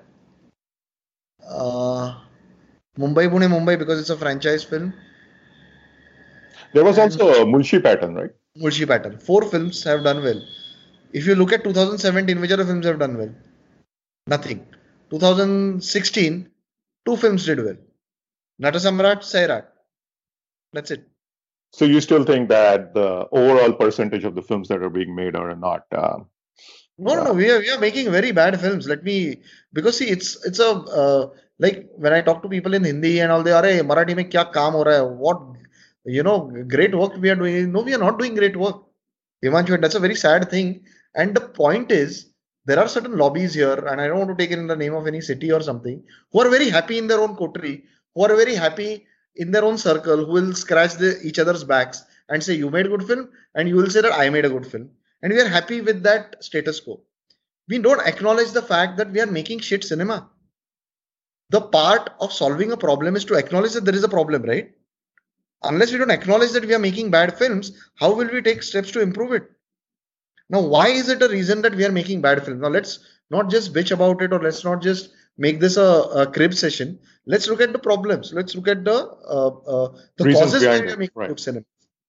Mumbai 1.52 3.28
Pune 3.30 3.48
Mumbai 3.50 3.78
because 3.78 4.00
it's 4.00 4.10
a 4.10 4.18
franchise 4.18 4.64
film. 4.64 4.94
There 6.74 6.84
was 6.84 6.98
And- 6.98 7.12
also 7.12 7.44
a 7.44 7.46
Mulshi 7.46 7.82
pattern, 7.82 8.16
right? 8.16 8.32
Mulshi 8.58 8.88
pattern. 8.88 9.18
Four 9.18 9.44
films 9.44 9.84
have 9.84 10.04
done 10.04 10.24
well. 10.24 10.42
If 11.12 11.26
you 11.28 11.36
look 11.36 11.54
at 11.54 11.64
2017, 11.64 12.40
which 12.42 12.52
other 12.52 12.66
films 12.66 12.86
have 12.86 13.00
done 13.00 13.18
well? 13.18 13.34
Nothing. 14.28 14.66
2016, 15.10 16.50
two 17.06 17.16
films 17.18 17.46
did 17.46 17.64
well. 17.64 17.78
Natasamrat, 18.62 19.20
Sairat. 19.20 19.66
That's 20.72 20.92
it. 20.92 21.08
So 21.72 21.86
you 21.86 22.02
still 22.02 22.24
think 22.24 22.50
that 22.50 22.94
the 22.94 23.28
overall 23.32 23.74
percentage 23.74 24.24
of 24.24 24.36
the 24.36 24.42
films 24.42 24.68
that 24.70 24.82
are 24.82 24.90
being 24.90 25.16
made 25.16 25.36
are 25.36 25.56
not? 25.56 25.86
Uh, 25.92 26.20
no, 26.98 27.16
no, 27.16 27.24
no. 27.24 27.34
We 27.34 27.50
are 27.50 27.60
we 27.60 27.70
are 27.70 27.80
making 27.80 28.12
very 28.12 28.32
bad 28.32 28.60
films. 28.60 28.88
Let 28.88 29.04
me 29.04 29.42
because 29.74 29.98
see, 29.98 30.10
it's 30.10 30.46
it's 30.46 30.60
a 30.60 30.70
uh, 30.70 31.30
like 31.60 31.90
when 31.96 32.14
I 32.14 32.22
talk 32.22 32.44
to 32.44 32.50
people 32.50 32.74
in 32.74 32.84
Hindi 32.84 33.20
and 33.20 33.32
all, 33.32 33.42
they 33.44 33.52
are, 33.52 33.66
a 33.66 33.80
Marathi 33.80 34.16
mein 34.16 34.30
kya 34.30 34.54
kaam 34.54 34.74
ho 34.74 34.84
raha 34.84 35.00
hai? 35.00 35.14
What 35.26 35.42
you 36.06 36.24
know, 36.24 36.52
great 36.68 36.94
work 36.94 37.18
we 37.18 37.30
are 37.32 37.36
doing. 37.36 37.72
No, 37.72 37.82
we 37.82 37.96
are 37.96 37.98
not 37.98 38.20
doing 38.20 38.36
great 38.36 38.56
work. 38.56 38.84
Eventually, 39.42 39.80
that's 39.80 39.96
a 39.96 40.00
very 40.00 40.16
sad 40.16 40.50
thing. 40.52 40.86
And 41.16 41.36
the 41.36 41.42
point 41.42 41.92
is, 41.92 42.28
there 42.66 42.80
are 42.80 42.88
certain 42.88 43.18
lobbies 43.18 43.54
here, 43.56 43.74
and 43.74 44.00
I 44.00 44.08
don't 44.08 44.20
want 44.20 44.30
to 44.30 44.42
take 44.44 44.52
it 44.52 44.60
in 44.60 44.68
the 44.68 44.76
name 44.76 44.94
of 44.94 45.08
any 45.08 45.22
city 45.22 45.52
or 45.52 45.62
something, 45.62 46.04
who 46.32 46.42
are 46.42 46.50
very 46.50 46.70
happy 46.70 46.98
in 47.00 47.08
their 47.08 47.20
own 47.20 47.36
coterie, 47.36 47.84
who 48.14 48.24
are 48.24 48.36
very 48.36 48.56
happy 48.56 49.08
in 49.36 49.52
their 49.52 49.66
own 49.66 49.78
circle, 49.78 50.26
who 50.26 50.32
will 50.32 50.54
scratch 50.54 50.94
the, 50.94 51.20
each 51.24 51.40
other's 51.40 51.64
backs 51.64 52.04
and 52.30 52.44
say, 52.44 52.54
"You 52.54 52.70
made 52.70 52.86
a 52.86 52.90
good 52.90 53.08
film," 53.08 53.30
and 53.56 53.68
you 53.68 53.76
will 53.76 53.90
say 53.90 54.02
that 54.02 54.14
I 54.14 54.30
made 54.30 54.46
a 54.46 54.50
good 54.50 54.68
film 54.68 54.92
and 55.24 55.34
we 55.34 55.40
are 55.42 55.48
happy 55.48 55.82
with 55.82 56.04
that 56.04 56.44
status 56.44 56.80
quo. 56.82 57.02
We 57.68 57.80
don't 57.80 58.06
acknowledge 58.06 58.52
the 58.52 58.62
fact 58.62 58.98
that 58.98 59.12
we 59.12 59.22
are 59.22 59.26
making 59.26 59.60
shit 59.60 59.84
cinema. 59.84 60.30
The 61.50 61.62
part 61.62 62.12
of 62.20 62.32
solving 62.34 62.72
a 62.72 62.78
problem 62.78 63.16
is 63.16 63.26
to 63.26 63.36
acknowledge 63.36 63.74
that 63.74 63.86
there 63.86 63.96
is 63.96 64.04
a 64.04 64.10
problem, 64.10 64.44
right? 64.44 64.72
Unless 65.64 65.92
we 65.92 65.98
don't 65.98 66.12
acknowledge 66.12 66.52
that 66.52 66.66
we 66.66 66.76
are 66.76 66.80
making 66.80 67.10
bad 67.10 67.38
films, 67.38 67.72
how 67.96 68.14
will 68.14 68.28
we 68.28 68.42
take 68.42 68.62
steps 68.62 68.92
to 68.92 69.02
improve 69.02 69.32
it? 69.32 69.50
Now, 70.50 70.62
why 70.62 70.90
is 70.90 71.10
it 71.10 71.22
a 71.22 71.30
reason 71.30 71.62
that 71.62 71.74
we 71.74 71.86
are 71.86 71.92
making 71.92 72.22
bad 72.22 72.44
films? 72.44 72.62
Now, 72.62 72.68
let's 72.68 73.00
not 73.30 73.50
just 73.50 73.74
bitch 73.74 73.92
about 73.92 74.22
it 74.22 74.34
or 74.34 74.40
let's 74.42 74.64
not 74.64 74.82
just 74.82 75.10
make 75.38 75.60
this 75.60 75.78
a, 75.78 76.02
a 76.22 76.32
crib 76.32 76.54
session. 76.54 77.00
Let's 77.26 77.48
look 77.48 77.62
at 77.62 77.72
the 77.72 77.80
problems. 77.80 78.34
Let's 78.34 78.56
look 78.56 78.68
at 78.68 78.84
the 78.84 78.94
uh, 78.94 79.48
uh, 79.48 79.98
the 80.18 80.26
Reasons 80.26 80.52
causes 80.52 80.68
why 80.68 80.80
we 80.82 80.92
are 80.92 80.98
making 80.98 81.14
right. 81.16 81.40
cinema, 81.40 81.66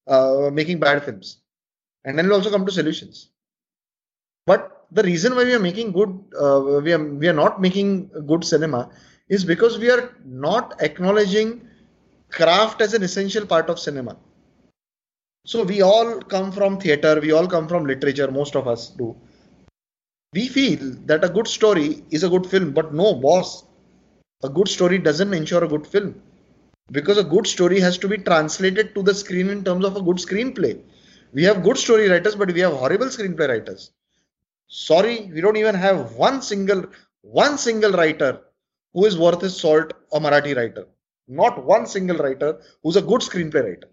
uh, 0.09 0.51
making 0.53 0.81
bad 0.81 1.05
films, 1.05 1.39
and 2.05 2.19
then 2.19 2.27
we'll 2.27 2.37
also 2.37 2.51
come 2.51 2.67
to 2.67 2.73
solutions. 2.73 3.31
But 4.47 4.87
the 4.93 5.03
reason 5.03 5.35
why 5.35 5.45
we 5.45 5.55
are 5.55 5.61
making 5.61 5.93
good, 5.93 6.11
uh, 6.39 6.81
we 6.83 6.93
are 6.93 7.03
we 7.03 7.29
are 7.29 7.39
not 7.45 7.61
making 7.61 8.09
good 8.27 8.45
cinema 8.45 8.91
is 9.29 9.45
because 9.45 9.79
we 9.79 9.91
are 9.91 10.15
not 10.25 10.75
acknowledging 10.81 11.67
craft 12.31 12.81
as 12.81 12.95
an 12.95 13.03
essential 13.03 13.47
part 13.47 13.71
of 13.71 13.79
cinema. 13.79 14.17
So 15.47 15.63
we 15.63 15.83
all 15.83 16.21
come 16.21 16.53
from 16.53 16.79
theater, 16.79 17.21
we 17.21 17.33
all 17.33 17.47
come 17.47 17.69
from 17.69 17.87
literature, 17.87 18.31
most 18.31 18.57
of 18.57 18.67
us 18.67 18.89
do. 18.89 19.17
We 20.33 20.49
feel 20.49 20.97
that 21.07 21.25
a 21.25 21.29
good 21.29 21.47
story 21.47 22.03
is 22.11 22.25
a 22.25 22.29
good 22.29 22.47
film, 22.47 22.73
but 22.73 22.93
no, 22.93 23.15
boss. 23.15 23.65
A 24.43 24.49
good 24.49 24.69
story 24.69 24.99
doesn't 24.99 25.33
ensure 25.33 25.65
a 25.65 25.69
good 25.69 25.87
film 25.87 26.21
because 26.91 27.19
a 27.19 27.25
good 27.25 27.47
story 27.47 27.81
has 27.81 27.97
to 27.99 28.09
be 28.09 28.19
translated 28.19 28.95
to 28.95 29.03
the 29.03 29.15
screen 29.15 29.49
in 29.49 29.65
terms 29.65 29.85
of 29.85 29.97
a 29.97 30.03
good 30.03 30.17
screenplay. 30.17 30.81
We 31.35 31.43
have 31.45 31.65
good 31.65 31.77
story 31.77 32.09
writers, 32.09 32.37
but 32.37 32.53
we 32.53 32.61
have 32.61 32.73
horrible 32.73 33.07
screenplay 33.07 33.49
writers. 33.49 33.91
Sorry, 34.69 35.31
we 35.35 35.41
don't 35.41 35.57
even 35.57 35.75
have 35.75 36.13
one 36.15 36.41
single 36.41 36.85
one 37.23 37.59
single 37.59 37.93
writer 37.93 38.41
who 38.93 39.05
is 39.07 39.19
worth 39.19 39.41
his 39.41 39.57
salt 39.57 39.93
a 40.13 40.21
Marathi 40.21 40.55
writer. 40.57 40.87
Not 41.27 41.65
one 41.65 41.87
single 41.87 42.19
writer 42.19 42.61
who's 42.83 42.97
a 42.97 43.03
good 43.03 43.21
screenplay 43.21 43.65
writer. 43.65 43.89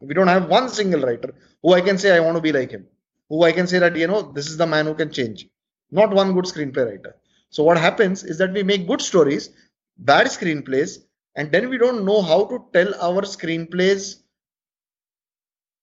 We 0.00 0.14
don't 0.14 0.28
have 0.28 0.48
one 0.48 0.68
single 0.68 1.02
writer 1.02 1.34
who 1.62 1.74
I 1.74 1.82
can 1.82 1.98
say 1.98 2.16
I 2.16 2.20
want 2.20 2.36
to 2.36 2.40
be 2.40 2.52
like 2.52 2.70
him. 2.70 2.86
Who 3.28 3.42
I 3.44 3.52
can 3.52 3.66
say 3.66 3.78
that 3.78 3.96
you 3.96 4.06
know 4.06 4.22
this 4.22 4.48
is 4.48 4.56
the 4.56 4.66
man 4.66 4.86
who 4.86 4.94
can 4.94 5.12
change. 5.12 5.48
Not 5.90 6.14
one 6.14 6.32
good 6.32 6.44
screenplay 6.46 6.86
writer. 6.86 7.16
So 7.50 7.62
what 7.62 7.76
happens 7.76 8.24
is 8.24 8.38
that 8.38 8.52
we 8.52 8.62
make 8.62 8.86
good 8.86 9.02
stories, 9.02 9.50
bad 9.98 10.26
screenplays, 10.28 10.98
and 11.34 11.52
then 11.52 11.68
we 11.68 11.76
don't 11.78 12.04
know 12.04 12.22
how 12.22 12.44
to 12.46 12.64
tell 12.72 12.94
our 13.02 13.22
screenplays 13.22 14.22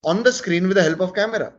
on 0.04 0.24
the 0.24 0.32
screen 0.32 0.68
with 0.68 0.78
the 0.78 0.84
help 0.84 1.00
of 1.00 1.14
camera. 1.14 1.54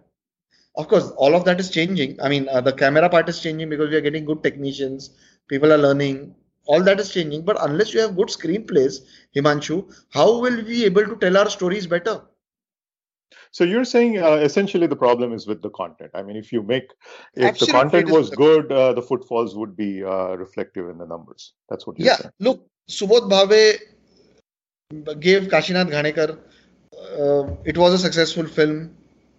Of 0.76 0.88
course, 0.88 1.11
all 1.16 1.34
of 1.34 1.45
that 1.45 1.61
is 1.61 1.70
changing. 1.70 2.20
I 2.20 2.28
mean, 2.28 2.49
uh, 2.49 2.61
the 2.61 2.72
camera 2.72 3.09
part 3.09 3.28
is 3.28 3.40
changing 3.40 3.68
because 3.68 3.90
we 3.90 3.97
are 3.97 4.01
getting 4.01 4.24
good 4.24 4.42
technicians. 4.42 5.11
People 5.49 5.72
are 5.72 5.78
learning. 5.78 6.34
All 6.66 6.82
that 6.82 6.99
is 6.99 7.12
changing. 7.12 7.45
But 7.45 7.57
unless 7.61 7.95
you 7.95 8.01
have 8.01 8.16
good 8.16 8.28
screenplays, 8.28 9.01
Himanshu, 9.36 9.95
how 10.11 10.40
will 10.40 10.57
we 10.57 10.62
be 10.62 10.84
able 10.84 11.05
to 11.07 11.16
tell 11.16 11.36
our 11.36 11.49
stories 11.49 11.86
better? 11.86 12.22
So 13.53 13.62
you're 13.62 13.84
saying 13.84 14.18
uh, 14.18 14.36
essentially 14.36 14.88
the 14.88 14.97
problem 14.97 15.32
is 15.32 15.47
with 15.47 15.62
the 15.62 15.70
content. 15.70 16.11
I 16.14 16.22
mean, 16.22 16.36
if 16.36 16.53
you 16.53 16.62
make 16.62 16.90
if 17.34 17.51
Absolutely, 17.51 17.66
the 17.66 17.72
content 17.72 18.09
was 18.11 18.30
good, 18.30 18.72
uh, 18.72 18.92
the 18.95 19.03
footfalls 19.03 19.55
would 19.57 19.76
be 19.76 20.03
uh, 20.03 20.34
reflective 20.36 20.88
in 20.88 20.99
the 20.99 21.07
numbers. 21.07 21.53
That's 21.68 21.86
what 21.86 21.99
you're 21.99 22.07
Yeah, 22.07 22.16
saying. 22.16 22.32
look, 22.40 22.66
Subodh 22.88 23.30
Bhave 23.30 23.78
gave 25.20 25.42
Kashinath 25.45 25.90
Ghanekar. 25.90 26.38
Uh, 27.05 27.55
it 27.65 27.77
was 27.77 27.95
a 27.95 27.99
successful 27.99 28.47
film 28.47 28.95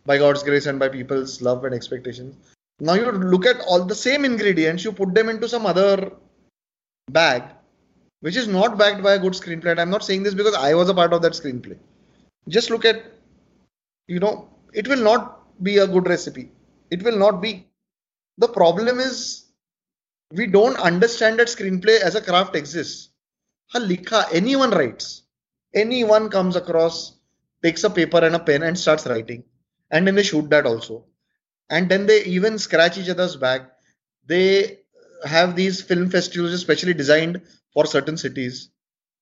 by 0.05 0.18
God's 0.18 0.43
grace 0.43 0.66
and 0.68 0.80
by 0.80 0.89
people's 0.89 1.41
love 1.41 1.66
and 1.66 1.74
expectations. 1.74 2.36
Now 2.80 2.93
you 2.93 3.11
look 3.11 3.45
at 3.45 3.59
all 3.61 3.86
the 3.86 3.95
same 3.95 4.26
ingredients, 4.26 4.84
you 4.84 4.91
put 4.91 5.13
them 5.13 5.30
into 5.30 5.47
some 5.47 5.66
other 5.66 6.11
bag, 7.09 7.43
which 8.22 8.36
is 8.36 8.47
not 8.47 8.78
backed 8.78 9.01
by 9.01 9.13
a 9.13 9.20
good 9.20 9.34
screenplay. 9.34 9.72
And 9.72 9.80
I'm 9.80 9.89
not 9.89 10.03
saying 10.03 10.24
this 10.24 10.34
because 10.34 10.55
I 10.55 10.74
was 10.74 10.89
a 10.89 10.93
part 10.93 11.13
of 11.13 11.22
that 11.22 11.34
screenplay. 11.34 11.78
Just 12.49 12.70
look 12.70 12.86
at, 12.86 13.03
you 14.07 14.20
know, 14.20 14.49
it 14.74 14.88
will 14.88 15.01
not 15.01 15.63
be 15.63 15.78
a 15.78 15.88
good 15.88 16.07
recipe. 16.07 16.51
It 16.91 17.01
will 17.03 17.18
not 17.18 17.41
be. 17.41 17.66
The 18.38 18.47
problem 18.47 18.99
is 18.99 19.45
we 20.32 20.45
don't 20.45 20.78
understand 20.78 21.39
that 21.39 21.47
screenplay 21.47 22.01
as 22.01 22.16
a 22.16 22.22
craft 22.22 22.55
exists. 22.55 23.09
Ha 23.72 23.80
likha, 23.80 24.26
anyone 24.32 24.72
writes. 24.72 25.24
Anyone 25.74 26.30
comes 26.30 26.55
across, 26.55 27.14
takes 27.66 27.84
a 27.84 27.89
paper 27.89 28.20
and 28.20 28.36
a 28.36 28.39
pen 28.39 28.63
and 28.63 28.78
starts 28.78 29.07
writing. 29.07 29.43
And 29.91 30.07
then 30.07 30.16
they 30.16 30.24
shoot 30.24 30.49
that 30.49 30.66
also. 30.66 31.05
And 31.70 31.89
then 31.89 32.05
they 32.05 32.24
even 32.26 32.59
scratch 32.59 32.97
each 32.97 33.09
other's 33.09 33.36
back. 33.36 33.61
They 34.28 34.80
have 35.26 35.55
these 35.55 35.82
film 35.82 36.09
festivals 36.09 36.53
especially 36.53 36.93
designed 36.93 37.41
for 37.74 37.86
certain 37.86 38.18
cities 38.18 38.70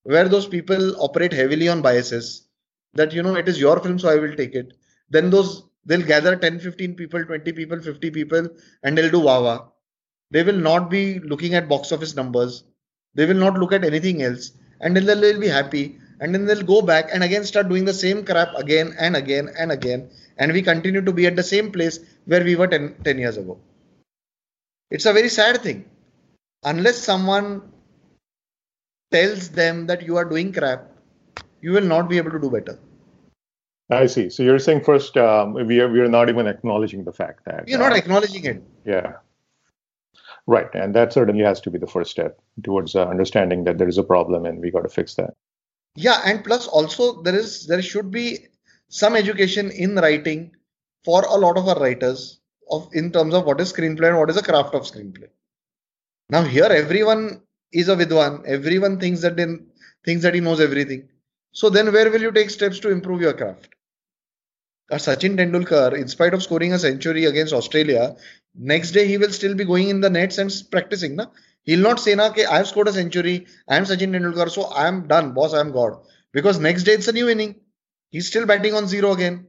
where 0.04 0.28
those 0.28 0.48
people 0.48 1.02
operate 1.02 1.34
heavily 1.34 1.70
on 1.70 1.82
biases 1.82 2.48
that 2.94 3.14
you 3.14 3.24
know 3.24 3.36
it 3.36 3.48
is 3.48 3.60
your 3.60 3.80
film 3.80 3.98
so 3.98 4.10
i 4.10 4.16
will 4.16 4.36
take 4.36 4.56
it 4.62 4.74
then 5.10 5.30
those 5.30 5.64
they'll 5.86 6.10
gather 6.14 6.36
10 6.36 6.60
15 6.60 6.96
people 6.96 7.24
20 7.26 7.54
people 7.54 7.80
50 7.80 8.12
people 8.12 8.48
and 8.84 8.98
they'll 8.98 9.16
do 9.16 9.20
wawa 9.30 9.56
they 10.32 10.44
will 10.44 10.62
not 10.70 10.90
be 10.90 11.20
looking 11.20 11.56
at 11.60 11.70
box 11.70 11.92
office 11.92 12.16
numbers 12.16 12.64
they 13.16 13.26
will 13.26 13.42
not 13.46 13.58
look 13.64 13.74
at 13.78 13.90
anything 13.92 14.22
else 14.24 14.52
and 14.82 14.96
then 14.98 15.06
they'll 15.06 15.40
be 15.40 15.54
happy 15.60 15.86
and 16.20 16.34
then 16.34 16.46
they'll 16.46 16.64
go 16.64 16.82
back 16.82 17.10
and 17.14 17.24
again 17.24 17.44
start 17.44 17.70
doing 17.70 17.86
the 17.86 17.94
same 17.94 18.24
crap 18.26 18.54
again 18.56 18.96
and 19.00 19.16
again 19.16 19.50
and 19.58 19.72
again. 19.72 20.10
And 20.38 20.52
we 20.52 20.62
continue 20.62 21.02
to 21.02 21.12
be 21.12 21.28
at 21.28 21.36
the 21.36 21.44
same 21.44 21.72
place 21.72 22.00
where 22.26 22.44
we 22.44 22.56
were 22.56 22.68
10, 22.68 22.96
10 23.04 23.18
years 23.18 23.38
ago. 23.38 23.60
It's 24.90 25.06
a 25.06 25.14
very 25.14 25.30
sad 25.30 25.62
thing. 25.62 25.86
Unless 26.64 26.98
someone 26.98 27.72
tells 29.12 29.50
them 29.50 29.88
that 29.88 30.02
you 30.02 30.18
are 30.18 30.26
doing 30.26 30.52
crap 30.52 30.94
you 31.64 31.72
will 31.72 31.90
not 31.96 32.10
be 32.10 32.18
able 32.18 32.32
to 32.32 32.40
do 32.40 32.52
better. 32.52 32.78
I 33.90 34.06
see. 34.08 34.30
So 34.30 34.44
you're 34.44 34.60
saying 34.60 34.84
first 34.84 35.18
um, 35.18 35.54
we 35.54 35.80
are 35.80 35.90
we 35.90 36.00
are 36.02 36.10
not 36.10 36.30
even 36.30 36.46
acknowledging 36.48 37.04
the 37.06 37.14
fact 37.14 37.46
that 37.46 37.68
you're 37.68 37.80
not 37.80 37.94
uh, 37.94 37.96
acknowledging 37.96 38.46
it. 38.46 38.64
yeah, 38.86 39.14
right, 40.46 40.70
and 40.74 40.94
that 40.96 41.14
certainly 41.14 41.44
has 41.44 41.62
to 41.62 41.72
be 41.72 41.80
the 41.80 41.88
first 41.88 42.12
step 42.12 42.40
towards 42.64 42.96
uh, 42.96 43.06
understanding 43.08 43.64
that 43.64 43.78
there 43.78 43.88
is 43.88 43.98
a 43.98 44.04
problem 44.04 44.46
and 44.46 44.60
we 44.60 44.72
got 44.72 44.82
to 44.82 44.90
fix 44.90 45.16
that. 45.16 45.34
Yeah 45.96 46.22
and 46.26 46.44
plus 46.44 46.68
also 46.68 47.22
there 47.22 47.36
is 47.36 47.68
there 47.68 47.82
should 47.82 48.12
be 48.12 48.40
some 48.90 49.16
education 49.16 49.70
in 49.72 49.96
writing 49.96 50.52
for 51.04 51.22
a 51.24 51.36
lot 51.36 51.58
of 51.58 51.68
our 51.68 51.80
writers 51.80 52.40
of 52.70 52.90
in 52.94 53.12
terms 53.12 53.34
of 53.34 53.46
what 53.46 53.62
is 53.62 53.72
screenplay 53.72 54.10
and 54.10 54.18
what 54.18 54.30
is 54.30 54.36
the 54.36 54.44
craft 54.44 54.74
of 54.74 54.84
screenplay 54.84 55.30
now 56.30 56.44
here 56.44 56.72
everyone 56.84 57.42
is 57.72 57.90
a 57.90 57.96
vidwan 57.96 58.44
everyone 58.46 59.00
thinks 59.00 59.22
that 59.22 59.36
they 59.36 59.48
thinks 60.06 60.24
that 60.24 60.34
he 60.34 60.40
knows 60.40 60.60
everything 60.60 61.08
so 61.52 61.70
then 61.70 61.92
where 61.92 62.10
will 62.10 62.22
you 62.22 62.32
take 62.32 62.50
steps 62.50 62.80
to 62.80 62.90
improve 62.90 63.22
your 63.22 63.34
craft 63.34 63.70
uh, 64.92 64.98
Sachin 64.98 65.38
Tendulkar, 65.38 65.98
in 65.98 66.08
spite 66.08 66.34
of 66.34 66.44
scoring 66.44 66.74
a 66.74 66.80
century 66.80 67.26
against 67.26 67.54
Australia, 67.54 68.16
next 68.54 68.92
day 68.92 69.08
he 69.08 69.18
will 69.18 69.32
still 69.32 69.56
be 69.56 69.66
going 69.66 69.90
in 69.90 70.02
the 70.02 70.10
nets 70.10 70.38
and 70.38 70.52
practicing. 70.72 71.16
Na? 71.16 71.28
He'll 71.64 71.80
not 71.80 72.00
say, 72.00 72.16
na, 72.16 72.32
I 72.36 72.58
have 72.58 72.68
scored 72.68 72.90
a 72.90 72.94
century, 72.94 73.48
I 73.70 73.78
am 73.78 73.86
Sachin 73.86 74.12
Tendulkar, 74.12 74.50
so 74.50 74.64
I 74.64 74.88
am 74.88 75.08
done, 75.08 75.34
boss, 75.34 75.54
I 75.54 75.60
am 75.60 75.72
God. 75.72 75.94
Because 76.34 76.60
next 76.60 76.84
day 76.84 76.94
it's 76.94 77.08
a 77.08 77.14
new 77.14 77.30
inning. 77.30 77.56
He's 78.10 78.28
still 78.28 78.46
batting 78.46 78.74
on 78.74 78.88
zero 78.88 79.14
again. 79.14 79.48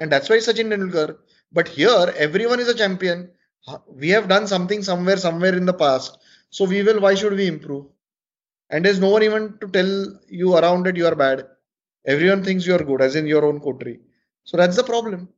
And 0.00 0.10
that's 0.10 0.28
why 0.28 0.38
Sachin 0.38 0.68
Tendulkar. 0.68 1.16
But 1.52 1.68
here, 1.68 2.14
everyone 2.16 2.60
is 2.60 2.68
a 2.68 2.74
champion. 2.74 3.30
We 3.88 4.10
have 4.10 4.28
done 4.28 4.46
something 4.46 4.82
somewhere, 4.82 5.18
somewhere 5.18 5.54
in 5.54 5.66
the 5.66 5.74
past. 5.74 6.18
So 6.50 6.64
we 6.64 6.82
will, 6.82 7.00
why 7.00 7.14
should 7.14 7.34
we 7.34 7.46
improve? 7.46 7.86
And 8.70 8.84
there's 8.84 9.00
no 9.00 9.10
one 9.10 9.22
even 9.22 9.58
to 9.60 9.68
tell 9.68 10.18
you 10.28 10.56
around 10.56 10.84
that 10.86 10.96
you 10.96 11.06
are 11.06 11.14
bad. 11.14 11.46
Everyone 12.06 12.44
thinks 12.44 12.66
you 12.66 12.74
are 12.74 12.84
good, 12.84 13.02
as 13.02 13.16
in 13.16 13.26
your 13.26 13.44
own 13.44 13.60
coterie. 13.60 14.00
So 14.44 14.56
that's 14.56 14.76
the 14.76 14.84
problem. 14.84 15.28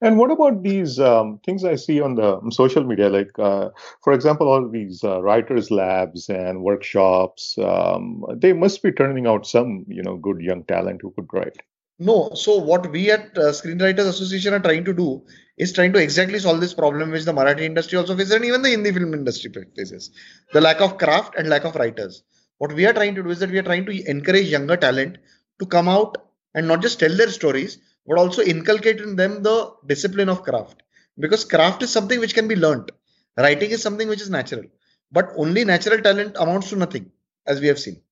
And 0.00 0.18
what 0.18 0.30
about 0.30 0.62
these 0.62 0.98
um, 0.98 1.40
things 1.44 1.64
I 1.64 1.74
see 1.74 2.00
on 2.00 2.14
the 2.14 2.36
um, 2.36 2.50
social 2.52 2.84
media? 2.84 3.08
Like, 3.08 3.30
uh, 3.38 3.70
for 4.02 4.12
example, 4.12 4.48
all 4.48 4.68
these 4.68 5.02
uh, 5.02 5.20
writers' 5.22 5.70
labs 5.70 6.28
and 6.28 6.62
workshops. 6.62 7.56
Um, 7.58 8.24
they 8.36 8.52
must 8.52 8.82
be 8.82 8.92
turning 8.92 9.26
out 9.26 9.46
some, 9.46 9.84
you 9.88 10.02
know, 10.02 10.16
good 10.16 10.40
young 10.40 10.64
talent 10.64 11.00
who 11.02 11.12
could 11.12 11.28
write. 11.32 11.56
No, 12.00 12.30
so 12.34 12.56
what 12.56 12.92
we 12.92 13.10
at 13.10 13.36
uh, 13.36 13.50
Screenwriters 13.50 14.08
Association 14.08 14.54
are 14.54 14.60
trying 14.60 14.84
to 14.84 14.92
do 14.92 15.20
is 15.56 15.72
trying 15.72 15.92
to 15.94 15.98
exactly 16.00 16.38
solve 16.38 16.60
this 16.60 16.72
problem 16.72 17.10
which 17.10 17.24
the 17.24 17.32
Marathi 17.32 17.62
industry 17.62 17.98
also 17.98 18.16
faces 18.16 18.34
and 18.34 18.44
even 18.44 18.62
the 18.62 18.70
Hindi 18.70 18.92
film 18.92 19.14
industry 19.14 19.52
faces. 19.76 20.10
The 20.52 20.60
lack 20.60 20.80
of 20.80 20.96
craft 20.96 21.34
and 21.36 21.48
lack 21.48 21.64
of 21.64 21.74
writers. 21.74 22.22
What 22.58 22.72
we 22.72 22.86
are 22.86 22.92
trying 22.92 23.16
to 23.16 23.22
do 23.24 23.30
is 23.30 23.40
that 23.40 23.50
we 23.50 23.58
are 23.58 23.64
trying 23.64 23.84
to 23.86 24.08
encourage 24.08 24.46
younger 24.46 24.76
talent 24.76 25.18
to 25.58 25.66
come 25.66 25.88
out 25.88 26.16
and 26.54 26.68
not 26.68 26.82
just 26.82 27.00
tell 27.00 27.16
their 27.16 27.30
stories, 27.30 27.78
but 28.08 28.18
also 28.18 28.42
inculcate 28.42 29.00
in 29.00 29.16
them 29.16 29.42
the 29.44 29.72
discipline 29.86 30.30
of 30.30 30.42
craft. 30.44 30.82
Because 31.18 31.44
craft 31.44 31.82
is 31.84 31.90
something 31.92 32.20
which 32.20 32.34
can 32.34 32.48
be 32.48 32.56
learnt. 32.56 32.90
Writing 33.38 33.70
is 33.70 33.82
something 33.82 34.08
which 34.08 34.22
is 34.22 34.30
natural. 34.30 34.64
But 35.12 35.32
only 35.36 35.64
natural 35.64 36.00
talent 36.00 36.36
amounts 36.40 36.70
to 36.70 36.76
nothing, 36.76 37.12
as 37.46 37.60
we 37.60 37.68
have 37.68 37.80
seen. 37.80 38.02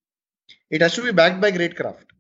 It 0.70 0.82
has 0.82 0.94
to 0.96 1.02
be 1.02 1.12
backed 1.12 1.40
by 1.40 1.52
great 1.52 1.76
craft 1.76 2.12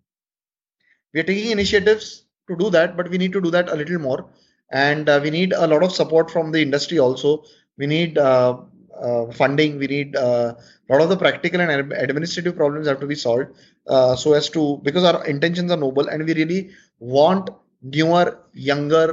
we 1.12 1.20
are 1.20 1.28
taking 1.30 1.50
initiatives 1.50 2.24
to 2.48 2.56
do 2.56 2.70
that 2.70 2.96
but 2.96 3.08
we 3.10 3.18
need 3.18 3.32
to 3.32 3.40
do 3.40 3.50
that 3.50 3.68
a 3.70 3.76
little 3.76 3.98
more 3.98 4.26
and 4.70 5.08
uh, 5.08 5.20
we 5.22 5.30
need 5.30 5.52
a 5.52 5.66
lot 5.66 5.82
of 5.82 5.92
support 5.92 6.30
from 6.30 6.52
the 6.52 6.60
industry 6.60 6.98
also 6.98 7.42
we 7.78 7.86
need 7.86 8.18
uh, 8.18 8.56
uh, 9.02 9.26
funding 9.32 9.78
we 9.78 9.86
need 9.86 10.14
a 10.14 10.56
lot 10.90 11.00
of 11.00 11.08
the 11.08 11.16
practical 11.16 11.60
and 11.60 11.92
administrative 11.92 12.56
problems 12.56 12.86
have 12.86 13.00
to 13.00 13.06
be 13.06 13.14
solved 13.14 13.48
uh, 13.88 14.14
so 14.16 14.32
as 14.34 14.48
to 14.50 14.80
because 14.82 15.04
our 15.04 15.24
intentions 15.26 15.70
are 15.70 15.76
noble 15.86 16.08
and 16.08 16.24
we 16.24 16.34
really 16.34 16.70
want 16.98 17.50
newer 17.94 18.26
younger 18.52 19.06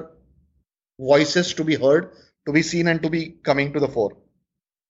voices 0.99 1.53
to 1.53 1.63
be 1.63 1.75
heard 1.75 2.11
to 2.45 2.51
be 2.57 2.61
seen 2.61 2.87
and 2.87 3.01
to 3.03 3.09
be 3.09 3.23
coming 3.49 3.71
to 3.73 3.79
the 3.85 3.91
fore 3.95 4.13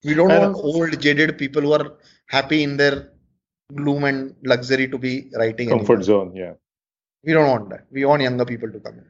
we 0.03 0.13
don't 0.13 0.29
want 0.41 0.55
old 0.55 0.99
jaded 0.99 1.37
people 1.37 1.61
who 1.61 1.73
are 1.73 1.97
happy 2.27 2.63
in 2.63 2.77
their 2.77 2.95
gloom 3.73 4.03
and 4.03 4.35
luxury 4.43 4.87
to 4.87 4.97
be 4.97 5.29
writing 5.35 5.69
Comfort 5.69 5.99
anymore. 5.99 6.03
zone, 6.03 6.35
yeah. 6.35 6.53
We 7.23 7.33
don't 7.33 7.49
want 7.49 7.69
that. 7.69 7.85
We 7.91 8.05
want 8.05 8.21
younger 8.21 8.45
people 8.45 8.71
to 8.71 8.79
come 8.79 8.95
in. 8.95 9.05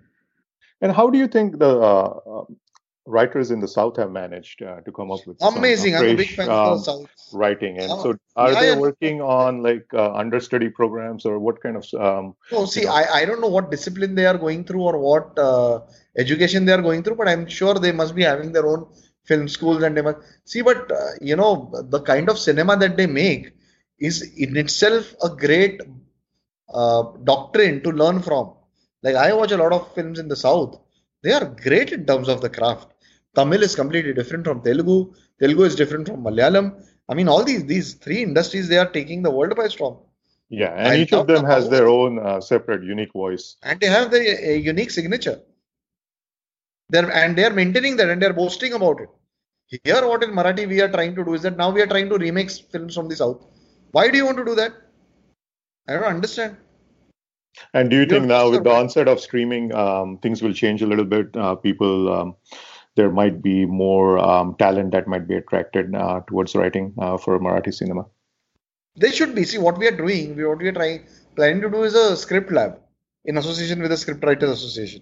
And 0.82 0.91
how 0.91 1.09
do 1.09 1.17
you 1.17 1.28
think 1.28 1.57
the 1.59 1.80
uh, 1.80 2.19
um, 2.28 2.57
writers 3.06 3.51
in 3.51 3.60
the 3.60 3.68
South 3.68 3.97
have 3.97 4.12
managed 4.12 4.62
uh, 4.62 4.82
to 4.82 4.91
come 4.91 5.12
up 5.12 5.26
with 5.28 5.38
Amazing. 5.41 5.95
I'm 5.95 6.06
a 6.06 6.16
big 6.16 6.30
fan 6.30 6.49
um, 6.49 6.56
of 6.56 6.78
the 6.80 6.84
South. 6.84 7.10
writing? 7.34 7.80
And 7.80 7.91
Uh, 7.91 8.04
so, 8.04 8.18
are 8.36 8.51
yeah, 8.54 8.60
they 8.62 8.76
working 8.80 9.22
on 9.22 9.62
like 9.62 9.86
uh, 9.93 10.14
understudy 10.14 10.70
programs 10.70 11.26
or 11.26 11.39
what 11.39 11.62
kind 11.62 11.76
of? 11.78 11.86
Um, 11.93 12.36
So, 12.49 12.66
see, 12.66 12.86
know. 12.86 12.91
I, 12.91 13.04
I 13.20 13.26
don't 13.26 13.41
know 13.41 13.49
what 13.49 13.72
discipline 13.72 14.16
they 14.16 14.26
are 14.26 14.38
going 14.38 14.64
through 14.64 14.82
or 14.82 14.97
what 14.97 15.38
uh, 15.38 15.82
education 16.18 16.66
they 16.66 16.74
are 16.74 16.82
going 16.82 17.04
through, 17.04 17.16
but 17.16 17.28
I'm 17.28 17.47
sure 17.47 17.76
they 17.76 17.91
must 17.91 18.16
be 18.16 18.24
having 18.24 18.51
their 18.54 18.66
own 18.66 18.88
film 19.26 19.47
schools 19.47 19.84
and 19.84 19.97
they 19.97 20.01
must 20.01 20.20
see. 20.45 20.62
But 20.62 20.91
uh, 20.91 21.12
you 21.22 21.36
know, 21.36 21.72
the 21.89 22.01
kind 22.01 22.30
of 22.30 22.39
cinema 22.39 22.78
that 22.78 22.97
they 22.97 23.08
make 23.08 23.54
is 23.99 24.22
in 24.38 24.56
itself 24.58 25.14
a 25.24 25.30
great 25.30 25.82
uh, 26.74 27.04
doctrine 27.24 27.82
to 27.84 27.91
learn 27.91 28.22
from. 28.22 28.54
Like 29.01 29.16
I 29.16 29.34
watch 29.34 29.51
a 29.51 29.58
lot 29.58 29.74
of 29.74 29.93
films 29.93 30.20
in 30.20 30.28
the 30.28 30.36
South. 30.36 30.80
They 31.22 31.34
are 31.34 31.45
great 31.45 31.91
in 31.91 32.06
terms 32.06 32.30
of 32.30 32.41
the 32.41 32.49
craft. 32.49 32.93
Tamil 33.36 33.64
is 33.64 33.76
completely 33.76 34.14
different 34.14 34.46
from 34.46 34.62
Telugu. 34.62 34.98
Telugu 35.42 35.64
is 35.64 35.76
different 35.76 36.08
from 36.08 36.24
Malayalam. 36.24 36.66
I 37.10 37.14
mean, 37.14 37.28
all 37.28 37.44
these 37.44 37.66
these 37.66 37.96
three 37.96 38.22
industries 38.22 38.68
they 38.68 38.78
are 38.78 38.90
taking 38.98 39.22
the 39.24 39.32
world 39.32 39.56
by 39.56 39.68
storm, 39.68 39.98
yeah, 40.50 40.74
and 40.76 41.02
each 41.02 41.14
of 41.14 41.28
them 41.28 41.44
the 41.44 41.50
has 41.54 41.70
their 41.70 41.88
own 41.88 42.20
uh, 42.20 42.40
separate, 42.40 42.84
unique 42.84 43.14
voice. 43.14 43.58
and 43.64 43.80
they 43.80 43.88
have 43.88 44.12
the 44.12 44.22
a 44.52 44.58
unique 44.58 44.92
signature. 44.92 45.40
They're 46.90 47.12
and 47.12 47.36
they 47.38 47.46
are 47.46 47.56
maintaining 47.62 47.96
that 47.98 48.10
and 48.10 48.22
they 48.22 48.28
are 48.28 48.34
boasting 48.34 48.74
about 48.74 49.02
it. 49.02 49.10
Here, 49.84 50.08
what 50.08 50.24
in 50.24 50.32
Marathi 50.32 50.68
we 50.68 50.82
are 50.82 50.90
trying 50.90 51.16
to 51.16 51.24
do 51.26 51.34
is 51.34 51.42
that 51.42 51.58
now 51.58 51.70
we 51.72 51.82
are 51.82 51.88
trying 51.88 52.10
to 52.10 52.18
remake 52.18 52.52
films 52.52 52.96
from 52.96 53.08
the 53.08 53.16
South. 53.16 53.44
Why 53.92 54.10
do 54.10 54.18
you 54.18 54.26
want 54.26 54.38
to 54.38 54.46
do 54.46 54.56
that? 54.56 54.74
I 55.88 55.94
don't 55.94 56.04
understand. 56.04 56.58
And 57.74 57.90
do 57.90 57.96
you 57.96 58.02
You're 58.02 58.10
think 58.10 58.26
now 58.26 58.50
with 58.50 58.64
the 58.64 58.72
onset 58.72 59.08
of 59.08 59.20
streaming, 59.20 59.74
um, 59.74 60.18
things 60.20 60.42
will 60.42 60.54
change 60.54 60.82
a 60.82 60.88
little 60.88 61.06
bit? 61.06 61.36
Uh, 61.36 61.56
people, 61.56 62.12
um, 62.14 62.36
there 62.96 63.12
might 63.12 63.41
be 63.41 63.66
more 63.66 64.20
um, 64.20 64.56
talent 64.60 64.91
that 64.91 65.08
might 65.08 65.28
be 65.28 65.36
attracted 65.36 65.94
uh, 65.96 66.22
towards 66.28 66.56
writing 66.56 66.94
uh, 67.00 67.18
for 67.18 67.39
Marathi 67.39 67.74
cinema. 67.74 68.06
They 68.96 69.12
should 69.12 69.34
be. 69.34 69.44
See 69.44 69.58
what 69.58 69.78
we 69.78 69.88
are 69.88 69.98
doing. 69.98 70.36
What 70.36 70.60
we 70.60 70.68
are 70.68 70.74
trying 70.74 71.06
planning 71.36 71.62
to 71.62 71.70
do 71.70 71.84
is 71.84 71.96
a 71.96 72.16
script 72.16 72.52
lab. 72.52 72.80
in 73.26 73.38
association 73.38 73.82
with 73.82 73.89
the 73.89 73.96
Scriptwriters 73.96 74.52
Association 74.52 75.02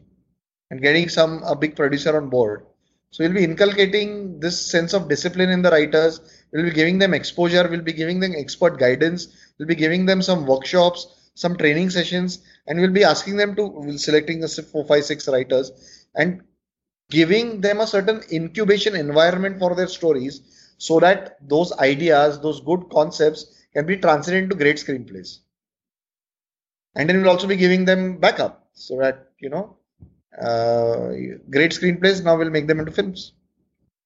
and 0.69 0.81
getting 0.81 1.09
some 1.09 1.41
a 1.43 1.55
big 1.55 1.75
producer 1.75 2.15
on 2.15 2.29
board. 2.29 2.65
So 3.09 3.23
we'll 3.23 3.33
be 3.33 3.43
inculcating 3.43 4.39
this 4.39 4.63
sense 4.65 4.93
of 4.93 5.09
discipline 5.09 5.49
in 5.49 5.61
the 5.61 5.71
writers. 5.71 6.21
We'll 6.53 6.63
be 6.63 6.71
giving 6.71 6.99
them 6.99 7.13
exposure. 7.13 7.67
We'll 7.67 7.81
be 7.81 7.93
giving 7.93 8.19
them 8.19 8.33
expert 8.37 8.79
guidance. 8.79 9.27
We'll 9.57 9.67
be 9.67 9.75
giving 9.75 10.05
them 10.05 10.21
some 10.21 10.45
workshops, 10.45 11.31
some 11.35 11.57
training 11.57 11.89
sessions, 11.89 12.39
and 12.67 12.79
we'll 12.79 12.91
be 12.91 13.03
asking 13.03 13.37
them 13.37 13.55
to 13.55 13.67
we'll 13.67 13.97
selecting 13.97 14.39
the 14.39 14.47
four, 14.47 14.85
five, 14.85 15.03
six 15.03 15.27
writers 15.27 15.71
and 16.15 16.41
giving 17.11 17.61
them 17.61 17.79
a 17.81 17.87
certain 17.87 18.21
incubation 18.31 18.95
environment 18.95 19.59
for 19.59 19.75
their 19.75 19.87
stories 19.87 20.41
so 20.77 20.99
that 20.99 21.37
those 21.47 21.71
ideas, 21.79 22.39
those 22.41 22.61
good 22.61 22.89
concepts 22.91 23.41
can 23.73 23.85
be 23.85 23.97
translated 23.97 24.43
into 24.45 24.55
great 24.55 24.77
screenplays. 24.77 25.39
And 26.95 27.07
then 27.07 27.17
we'll 27.21 27.29
also 27.29 27.47
be 27.47 27.55
giving 27.55 27.85
them 27.85 28.17
backup 28.17 28.67
so 28.73 28.97
that, 28.97 29.29
you 29.39 29.49
know, 29.49 29.77
uh, 30.41 31.09
great 31.49 31.71
screenplays 31.71 32.23
now 32.23 32.37
will 32.37 32.49
make 32.49 32.67
them 32.67 32.79
into 32.79 32.91
films. 32.91 33.33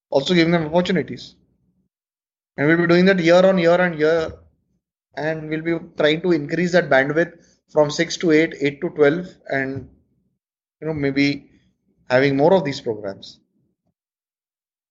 Also 0.09 0.33
giving 0.33 0.51
them 0.51 0.65
opportunities. 0.65 1.35
And 2.57 2.67
we'll 2.67 2.77
be 2.77 2.87
doing 2.87 3.05
that 3.05 3.19
year 3.19 3.45
on 3.45 3.57
year 3.57 3.79
and 3.79 3.97
year. 3.97 4.33
And 5.15 5.49
we'll 5.49 5.61
be 5.61 5.77
trying 5.97 6.21
to 6.21 6.31
increase 6.31 6.73
that 6.73 6.89
bandwidth 6.89 7.33
from 7.71 7.89
6 7.89 8.17
to 8.17 8.31
8, 8.31 8.55
8 8.59 8.81
to 8.81 8.89
12, 8.89 9.27
and 9.49 9.89
you 10.81 10.87
know, 10.87 10.93
maybe 10.93 11.49
having 12.09 12.35
more 12.37 12.53
of 12.53 12.63
these 12.63 12.81
programs. 12.81 13.39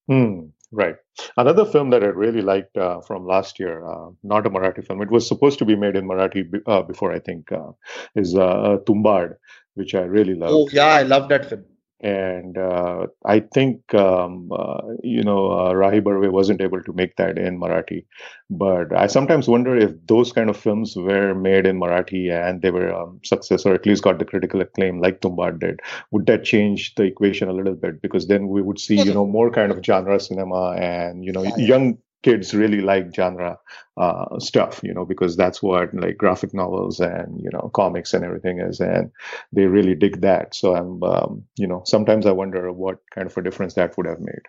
Hmm, 0.08 0.46
right. 0.72 0.96
Another 1.36 1.64
film 1.64 1.90
that 1.90 2.02
I 2.02 2.08
really 2.08 2.42
liked 2.42 2.76
uh, 2.76 3.00
from 3.00 3.26
last 3.26 3.58
year, 3.58 3.86
uh, 3.86 4.10
not 4.22 4.46
a 4.46 4.50
Marathi 4.50 4.86
film, 4.86 5.02
it 5.02 5.10
was 5.10 5.26
supposed 5.26 5.58
to 5.60 5.64
be 5.64 5.76
made 5.76 5.96
in 5.96 6.06
Marathi 6.06 6.50
b- 6.50 6.60
uh, 6.66 6.82
before, 6.82 7.12
I 7.12 7.20
think, 7.20 7.50
uh, 7.52 7.72
is 8.14 8.34
uh, 8.34 8.78
Tumbad, 8.86 9.36
which 9.74 9.94
I 9.94 10.02
really 10.02 10.34
love. 10.34 10.50
Oh, 10.52 10.68
yeah, 10.70 10.86
I 10.86 11.02
love 11.02 11.28
that 11.30 11.48
film 11.48 11.64
and 12.04 12.58
uh, 12.58 13.06
I 13.24 13.40
think 13.40 13.94
um, 13.94 14.50
uh, 14.52 14.82
you 15.02 15.22
know 15.22 15.50
uh, 15.50 15.72
Rahi 15.72 16.02
Barve 16.02 16.30
wasn't 16.30 16.60
able 16.60 16.82
to 16.82 16.92
make 16.92 17.16
that 17.16 17.38
in 17.38 17.58
Marathi, 17.58 18.04
but 18.50 18.94
I 18.94 19.06
sometimes 19.06 19.48
wonder 19.48 19.74
if 19.74 19.92
those 20.06 20.30
kind 20.30 20.50
of 20.50 20.56
films 20.56 20.94
were 20.94 21.34
made 21.34 21.64
in 21.66 21.80
Marathi 21.80 22.30
and 22.30 22.60
they 22.60 22.70
were 22.70 22.94
um, 22.94 23.20
success 23.24 23.64
or 23.64 23.72
at 23.72 23.86
least 23.86 24.02
got 24.02 24.18
the 24.18 24.26
critical 24.26 24.60
acclaim 24.60 25.00
like 25.00 25.22
Tumbad 25.22 25.60
did, 25.60 25.80
would 26.10 26.26
that 26.26 26.44
change 26.44 26.94
the 26.96 27.04
equation 27.04 27.48
a 27.48 27.54
little 27.54 27.74
bit? 27.74 28.02
Because 28.02 28.26
then 28.26 28.48
we 28.48 28.60
would 28.60 28.78
see 28.78 29.00
you 29.00 29.14
know 29.14 29.26
more 29.26 29.50
kind 29.50 29.72
of 29.72 29.82
genre 29.82 30.20
cinema 30.20 30.72
and 30.72 31.24
you 31.24 31.32
know 31.32 31.44
young 31.56 31.96
kids 32.24 32.54
really 32.54 32.80
like 32.80 33.14
genre 33.14 33.58
uh, 33.96 34.38
stuff, 34.40 34.80
you 34.82 34.92
know, 34.94 35.04
because 35.04 35.36
that's 35.36 35.62
what 35.62 35.94
like 35.94 36.16
graphic 36.16 36.52
novels 36.54 36.98
and 36.98 37.40
you 37.44 37.50
know 37.52 37.70
comics 37.74 38.14
and 38.14 38.24
everything 38.24 38.58
is, 38.60 38.80
and 38.80 39.10
they 39.52 39.66
really 39.66 39.94
dig 39.94 40.20
that. 40.22 40.54
So 40.54 40.74
I'm, 40.74 41.02
um, 41.04 41.44
you 41.56 41.68
know, 41.68 41.82
sometimes 41.84 42.26
I 42.26 42.32
wonder 42.32 42.72
what 42.72 42.98
kind 43.14 43.26
of 43.26 43.36
a 43.36 43.42
difference 43.42 43.74
that 43.74 43.96
would 43.96 44.06
have 44.06 44.20
made. 44.20 44.46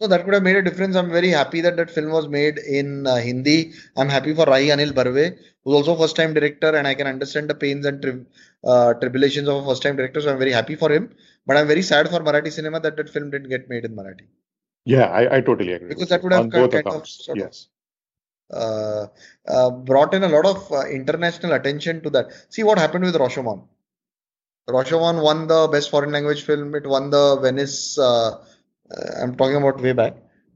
So 0.00 0.08
that 0.08 0.24
could 0.24 0.34
have 0.34 0.42
made 0.42 0.56
a 0.56 0.62
difference. 0.62 0.94
I'm 0.94 1.10
very 1.10 1.30
happy 1.30 1.62
that 1.62 1.76
that 1.76 1.90
film 1.90 2.10
was 2.12 2.28
made 2.28 2.58
in 2.58 3.06
uh, 3.06 3.16
Hindi. 3.16 3.72
I'm 3.96 4.10
happy 4.10 4.34
for 4.34 4.44
Rahi 4.44 4.66
Anil 4.74 4.92
Barve, 4.98 5.38
who's 5.64 5.74
also 5.74 5.96
first 5.96 6.16
time 6.16 6.34
director, 6.34 6.70
and 6.78 6.86
I 6.86 6.94
can 6.94 7.06
understand 7.06 7.48
the 7.50 7.54
pains 7.54 7.86
and 7.86 8.02
tri- 8.02 8.26
uh, 8.72 8.92
tribulations 8.94 9.48
of 9.48 9.62
a 9.62 9.66
first 9.68 9.82
time 9.82 9.96
director. 9.96 10.20
So 10.20 10.30
I'm 10.30 10.38
very 10.38 10.52
happy 10.52 10.76
for 10.76 10.92
him. 10.92 11.10
But 11.46 11.56
I'm 11.56 11.66
very 11.66 11.82
sad 11.82 12.10
for 12.10 12.20
Marathi 12.20 12.52
cinema 12.52 12.80
that 12.80 12.96
that 12.98 13.08
film 13.08 13.30
didn't 13.30 13.48
get 13.48 13.70
made 13.70 13.86
in 13.86 13.96
Marathi. 13.96 14.26
Yeah, 14.86 15.06
I, 15.06 15.38
I 15.38 15.40
totally 15.40 15.72
agree. 15.72 15.88
Because 15.88 16.08
that 16.10 16.22
would 16.22 16.32
have 16.32 16.48
kind, 16.48 16.86
of, 16.86 17.08
sort 17.08 17.38
yes. 17.38 17.66
of 18.50 18.56
uh, 18.56 19.06
uh, 19.48 19.70
brought 19.70 20.14
in 20.14 20.22
a 20.22 20.28
lot 20.28 20.46
of 20.46 20.72
uh, 20.72 20.86
international 20.86 21.54
attention 21.54 22.02
to 22.02 22.10
that. 22.10 22.26
See 22.50 22.62
what 22.62 22.78
happened 22.78 23.04
with 23.04 23.16
Rashomon. 23.16 23.66
Rashomon 24.68 25.22
won 25.22 25.48
the 25.48 25.66
best 25.72 25.90
foreign 25.90 26.12
language 26.12 26.44
film. 26.44 26.72
It 26.76 26.86
won 26.86 27.10
the 27.10 27.36
Venice. 27.40 27.98
Uh, 27.98 28.28
uh, 28.30 29.20
I'm 29.20 29.36
talking 29.36 29.56
about 29.56 29.80
way 29.80 29.92
back. 29.92 30.14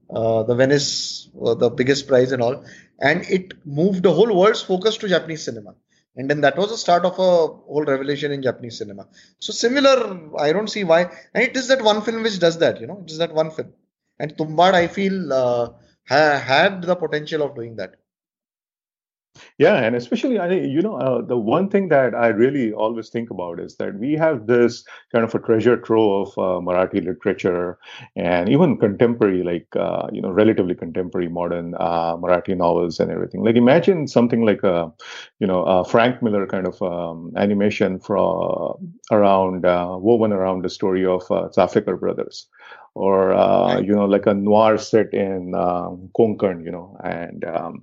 Uh, 0.09 0.45
the 0.45 0.55
Venice, 0.55 1.29
the 1.35 1.71
biggest 1.71 2.07
prize 2.07 2.31
and 2.31 2.41
all, 2.41 2.65
and 3.01 3.23
it 3.23 3.55
moved 3.67 4.05
the 4.05 4.13
whole 4.13 4.33
world's 4.37 4.63
focus 4.63 4.97
to 4.99 5.09
Japanese 5.09 5.45
cinema. 5.45 5.75
And 6.17 6.31
then 6.31 6.41
that 6.43 6.57
was 6.57 6.71
the 6.71 6.77
start 6.77 7.05
of 7.05 7.13
a 7.13 7.47
whole 7.47 7.85
revolution 7.85 8.31
in 8.31 8.43
Japanese 8.43 8.79
cinema. 8.79 9.09
So 9.41 9.53
similar, 9.53 10.21
I 10.39 10.53
don't 10.53 10.69
see 10.69 10.85
why. 10.85 11.03
And 11.35 11.45
it 11.45 11.57
is 11.57 11.69
that 11.69 11.83
one 11.83 12.03
film 12.03 12.23
which 12.23 12.39
does 12.39 12.59
that. 12.59 12.81
You 12.81 12.87
know, 12.89 13.03
it 13.05 13.11
is 13.11 13.19
that 13.19 13.33
one 13.33 13.51
film. 13.51 13.73
And 14.21 14.37
Tumbad, 14.39 14.75
I 14.75 14.87
feel, 14.87 15.33
uh, 15.33 15.71
ha- 16.09 16.39
had 16.39 16.83
the 16.83 16.97
potential 16.97 17.43
of 17.43 17.57
doing 17.57 17.77
that. 17.77 17.97
Yeah, 19.59 19.77
and 19.77 19.95
especially, 19.95 20.39
I 20.39 20.51
you 20.51 20.83
know, 20.83 20.97
uh, 20.97 21.23
the 21.23 21.37
one 21.37 21.69
thing 21.69 21.89
that 21.89 22.15
I 22.15 22.29
really 22.29 22.73
always 22.73 23.11
think 23.11 23.31
about 23.31 23.61
is 23.61 23.77
that 23.77 23.95
we 23.99 24.15
have 24.15 24.47
this 24.47 24.85
kind 25.13 25.25
of 25.25 25.35
a 25.35 25.39
treasure 25.39 25.77
trove 25.77 26.29
of 26.29 26.39
uh, 26.39 26.61
Marathi 26.61 27.05
literature 27.05 27.79
and 28.17 28.49
even 28.49 28.77
contemporary, 28.77 29.45
like 29.45 29.69
uh, 29.77 30.09
you 30.13 30.21
know, 30.21 30.31
relatively 30.31 30.75
contemporary 30.75 31.29
modern 31.29 31.75
uh, 31.79 32.17
Marathi 32.17 32.57
novels 32.57 32.99
and 32.99 33.11
everything. 33.13 33.45
Like 33.45 33.55
imagine 33.57 34.09
something 34.09 34.45
like 34.45 34.63
a, 34.65 34.93
you 35.39 35.47
know, 35.47 35.63
a 35.65 35.85
Frank 35.85 36.23
Miller 36.23 36.47
kind 36.47 36.67
of 36.67 36.81
um, 36.83 37.33
animation 37.37 38.01
from 38.01 38.95
around 39.13 39.65
uh, 39.65 39.97
woven 39.99 40.33
around 40.33 40.65
the 40.65 40.71
story 40.71 41.07
of 41.07 41.23
uh, 41.31 41.49
Chafekar 41.57 41.99
brothers 42.01 42.47
or 42.95 43.33
uh, 43.33 43.79
you 43.79 43.95
know 43.95 44.05
like 44.07 44.27
a 44.27 44.35
noir 44.35 44.77
set 44.77 45.15
in 45.15 45.55
um, 45.55 46.11
Konkan, 46.19 46.65
you 46.65 46.73
know, 46.73 46.97
and 47.05 47.45
um, 47.45 47.81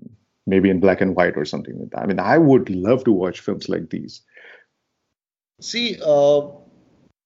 maybe 0.48 0.70
in 0.70 0.80
black 0.80 1.02
and 1.02 1.16
white 1.16 1.38
or 1.38 1.46
something 1.46 1.78
like 1.78 1.92
that. 1.92 2.00
I 2.00 2.06
mean, 2.08 2.20
I 2.20 2.38
would 2.38 2.70
love 2.70 3.04
to 3.04 3.12
watch 3.12 3.42
films 3.42 3.70
like 3.70 3.90
these. 3.90 4.22
See, 5.62 5.98
uh, 6.04 6.48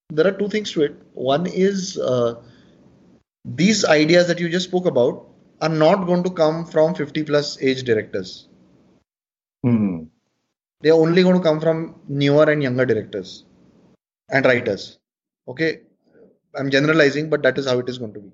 there 0.10 0.28
are 0.28 0.38
two 0.38 0.50
things 0.50 0.72
to 0.74 0.82
it. 0.82 0.96
One 1.14 1.46
is 1.46 1.98
uh, 1.98 2.42
these 3.46 3.86
ideas 3.86 4.28
that 4.28 4.40
you 4.40 4.50
just 4.50 4.68
spoke 4.68 4.86
about 4.86 5.28
are 5.62 5.70
not 5.70 6.08
going 6.08 6.24
to 6.24 6.32
come 6.32 6.66
from 6.66 6.96
50 6.96 7.24
plus 7.24 7.62
age 7.62 7.84
directors. 7.84 8.48
Hmm. 9.64 10.06
They 10.82 10.90
are 10.90 11.00
only 11.00 11.22
going 11.22 11.36
to 11.36 11.44
come 11.44 11.62
from 11.62 12.02
newer 12.08 12.50
and 12.50 12.64
younger 12.64 12.86
directors 12.86 13.46
and 14.30 14.44
writers. 14.46 14.98
Okay, 15.48 15.82
I'm 16.56 16.72
generalizing, 16.72 17.30
but 17.30 17.44
that 17.44 17.60
is 17.60 17.68
how 17.68 17.78
it 17.78 17.88
is 17.88 18.00
going 18.00 18.14
to 18.14 18.20
be. 18.20 18.32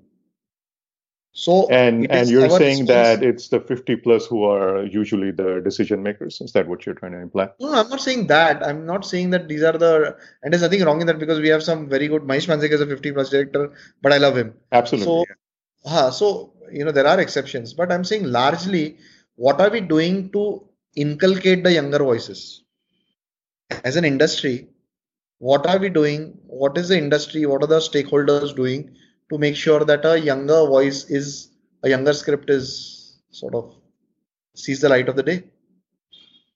So 1.38 1.68
and 1.68 2.10
and 2.10 2.28
you're 2.28 2.50
saying 2.50 2.86
that 2.86 3.22
it's 3.22 3.46
the 3.46 3.60
50 3.60 3.94
plus 3.96 4.26
who 4.26 4.42
are 4.42 4.84
usually 4.84 5.30
the 5.30 5.60
decision 5.60 6.02
makers. 6.02 6.40
Is 6.40 6.52
that 6.54 6.66
what 6.66 6.84
you're 6.84 6.96
trying 6.96 7.12
to 7.12 7.18
imply? 7.18 7.48
No, 7.60 7.74
I'm 7.74 7.88
not 7.88 8.00
saying 8.00 8.26
that. 8.26 8.66
I'm 8.66 8.84
not 8.84 9.04
saying 9.04 9.30
that 9.30 9.46
these 9.46 9.62
are 9.62 9.78
the 9.78 10.16
and 10.42 10.52
there's 10.52 10.62
nothing 10.62 10.82
wrong 10.82 11.00
in 11.00 11.06
that 11.06 11.20
because 11.20 11.38
we 11.38 11.46
have 11.50 11.62
some 11.62 11.88
very 11.88 12.08
good 12.08 12.22
Mahesh 12.22 12.48
Manjrekar 12.48 12.72
is 12.72 12.80
a 12.80 12.88
50 12.88 13.12
plus 13.12 13.30
director, 13.30 13.72
but 14.02 14.12
I 14.12 14.18
love 14.18 14.36
him. 14.36 14.52
Absolutely. 14.72 15.06
So, 15.06 15.18
yeah. 15.28 15.92
Uh-huh, 15.92 16.10
so 16.10 16.54
you 16.72 16.84
know 16.84 16.90
there 16.90 17.06
are 17.06 17.20
exceptions, 17.20 17.72
but 17.72 17.92
I'm 17.92 18.02
saying 18.02 18.24
largely, 18.24 18.98
what 19.36 19.60
are 19.60 19.70
we 19.70 19.80
doing 19.80 20.32
to 20.32 20.64
inculcate 20.96 21.62
the 21.62 21.72
younger 21.72 21.98
voices 21.98 22.64
as 23.84 23.94
an 23.94 24.04
industry? 24.04 24.66
what 25.40 25.66
are 25.68 25.78
we 25.78 25.88
doing 25.88 26.22
what 26.46 26.76
is 26.76 26.88
the 26.88 26.98
industry 26.98 27.46
what 27.46 27.62
are 27.62 27.68
the 27.68 27.78
stakeholders 27.78 28.54
doing 28.56 28.80
to 29.30 29.38
make 29.38 29.56
sure 29.56 29.84
that 29.84 30.04
a 30.04 30.18
younger 30.18 30.66
voice 30.66 31.04
is 31.18 31.48
a 31.82 31.88
younger 31.88 32.12
script 32.12 32.50
is 32.50 33.20
sort 33.30 33.54
of 33.54 33.74
sees 34.54 34.80
the 34.80 34.88
light 34.88 35.08
of 35.08 35.16
the 35.16 35.22
day 35.22 35.42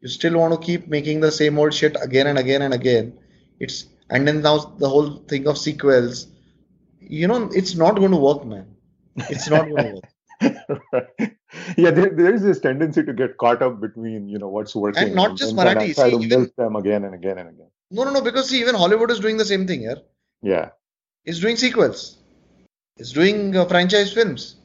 you 0.00 0.08
still 0.08 0.38
want 0.38 0.52
to 0.54 0.66
keep 0.66 0.88
making 0.88 1.20
the 1.20 1.30
same 1.30 1.58
old 1.58 1.72
shit 1.72 1.96
again 2.02 2.26
and 2.26 2.38
again 2.38 2.62
and 2.62 2.74
again 2.74 3.12
it's 3.60 3.86
and 4.10 4.26
then 4.26 4.42
now 4.42 4.58
the 4.84 4.88
whole 4.88 5.10
thing 5.32 5.46
of 5.46 5.58
sequels 5.58 6.26
you 7.00 7.28
know 7.28 7.48
it's 7.52 7.74
not 7.74 7.96
going 7.96 8.10
to 8.10 8.22
work 8.28 8.44
man 8.44 8.66
it's 9.28 9.48
not 9.48 9.68
going 9.68 9.86
to 9.86 9.94
work 9.94 10.78
right. 10.92 11.36
yeah 11.76 11.90
there, 11.90 12.10
there 12.10 12.34
is 12.34 12.42
this 12.42 12.58
tendency 12.60 13.04
to 13.04 13.12
get 13.12 13.36
caught 13.38 13.62
up 13.62 13.80
between 13.80 14.28
you 14.28 14.38
know 14.38 14.48
what's 14.48 14.74
working 14.74 15.04
and 15.04 15.14
not 15.14 15.36
just 15.36 15.54
marathi 15.54 15.94
try 15.94 16.10
to 16.10 16.20
even, 16.20 16.50
them 16.56 16.76
again 16.76 17.04
and 17.04 17.14
again 17.14 17.38
and 17.38 17.48
again 17.50 17.68
no, 17.92 18.04
no, 18.04 18.10
no. 18.10 18.22
Because 18.22 18.48
see, 18.48 18.58
even 18.60 18.74
Hollywood 18.74 19.10
is 19.10 19.20
doing 19.20 19.36
the 19.36 19.44
same 19.44 19.66
thing 19.66 19.80
here. 19.80 19.98
Yeah. 20.40 20.70
It's 21.24 21.38
doing 21.38 21.56
sequels 21.56 22.16
It's 22.97 23.11
doing 23.11 23.55
uh, 23.55 23.65
franchise 23.65 24.13
films. 24.13 24.55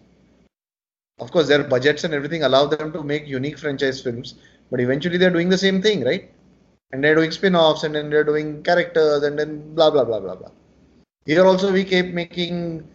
Of 1.18 1.30
course, 1.30 1.48
their 1.48 1.64
budgets 1.64 2.04
and 2.04 2.14
everything 2.14 2.42
allow 2.42 2.66
them 2.66 2.92
to 2.92 3.02
make 3.02 3.26
unique 3.26 3.58
franchise 3.58 4.00
films, 4.00 4.34
but 4.70 4.80
eventually 4.80 5.18
they're 5.18 5.30
doing 5.30 5.48
the 5.48 5.58
same 5.58 5.82
thing, 5.82 6.04
right? 6.04 6.30
And 6.92 7.04
they're 7.04 7.14
doing 7.14 7.30
spin-offs, 7.30 7.84
and 7.84 7.94
then 7.94 8.10
they're 8.10 8.24
doing 8.24 8.62
characters, 8.62 9.22
and 9.22 9.38
then 9.38 9.74
blah 9.74 9.90
blah 9.90 10.04
blah 10.04 10.20
blah 10.20 10.34
blah. 10.34 10.50
Here 11.26 11.44
also 11.44 11.72
we 11.72 11.84
keep 11.84 12.12
making 12.12 12.88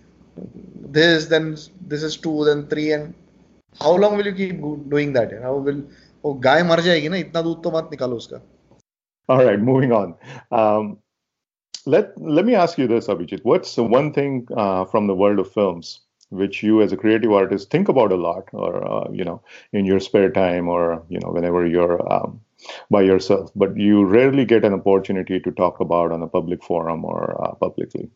this, 0.98 1.26
then 1.26 1.58
this 1.82 2.04
is 2.04 2.18
two, 2.18 2.44
then 2.46 2.68
three, 2.68 2.92
and 2.92 3.14
how 3.80 3.96
long 3.96 4.18
will 4.18 4.26
you 4.26 4.34
keep 4.34 4.60
doing 4.90 5.14
that? 5.14 5.32
How 5.42 5.56
will 5.56 5.84
oh 6.24 6.34
गाय 6.34 6.64
मर 6.64 6.82
जाएगी 6.82 7.10
ना 7.10 7.18
इतना 7.18 7.42
दूध 7.42 7.64
तो 7.64 7.72
मत 7.72 7.90
निकालो 7.92 8.16
उसका 8.18 8.42
all 9.30 9.44
right, 9.44 9.60
moving 9.60 9.92
on. 9.92 10.16
Um, 10.52 11.00
let 11.87 12.13
let 12.21 12.45
me 12.45 12.55
ask 12.55 12.79
you 12.79 12.87
this, 12.87 13.09
Abhijeet. 13.09 13.41
What's 13.45 13.75
the 13.75 13.85
one 13.85 14.13
thing 14.13 14.47
uh, 14.57 14.85
from 14.85 15.07
the 15.07 15.15
world 15.15 15.39
of 15.39 15.51
films 15.53 16.01
which 16.31 16.63
you, 16.63 16.81
as 16.81 16.93
a 16.93 16.97
creative 16.97 17.31
artist, 17.33 17.71
think 17.71 17.89
about 17.89 18.11
a 18.11 18.17
lot, 18.17 18.49
or 18.53 18.87
uh, 18.91 19.11
you 19.13 19.25
know, 19.25 19.43
in 19.73 19.85
your 19.85 20.01
spare 20.01 20.31
time, 20.31 20.69
or 20.69 21.03
you 21.09 21.19
know, 21.21 21.31
whenever 21.31 21.67
you're 21.67 22.01
um, 22.13 22.41
by 22.91 23.03
yourself, 23.03 23.51
but 23.57 23.77
you 23.77 24.05
rarely 24.05 24.45
get 24.45 24.65
an 24.65 24.73
opportunity 24.73 25.39
to 25.41 25.51
talk 25.53 25.81
about 25.81 26.13
on 26.13 26.23
a 26.23 26.29
public 26.29 26.63
forum 26.63 27.05
or 27.05 27.23
uh, 27.45 27.55
publicly. 27.57 28.11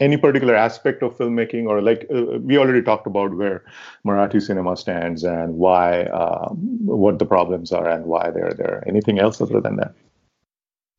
Any 0.00 0.16
particular 0.16 0.54
aspect 0.54 1.02
of 1.02 1.16
filmmaking, 1.16 1.66
or 1.68 1.82
like 1.82 2.06
uh, 2.14 2.38
we 2.40 2.56
already 2.58 2.80
talked 2.82 3.06
about 3.08 3.34
where 3.36 3.64
Marathi 4.06 4.40
cinema 4.40 4.76
stands 4.76 5.24
and 5.24 5.54
why, 5.56 6.04
um, 6.04 6.56
what 6.86 7.18
the 7.18 7.26
problems 7.26 7.72
are 7.72 7.88
and 7.88 8.04
why 8.06 8.30
they're 8.30 8.54
there. 8.56 8.84
Anything 8.86 9.18
else 9.18 9.40
other 9.40 9.60
than 9.60 9.76
that? 9.76 9.94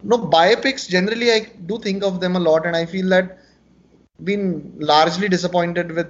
No, 0.04 0.18
biopics 0.18 0.88
generally, 0.90 1.32
I 1.32 1.52
do 1.66 1.78
think 1.80 2.04
of 2.04 2.20
them 2.20 2.36
a 2.36 2.40
lot, 2.40 2.66
and 2.66 2.76
I 2.76 2.86
feel 2.86 3.08
that 3.10 3.38
been 4.24 4.74
largely 4.78 5.28
disappointed 5.28 5.92
with 5.92 6.08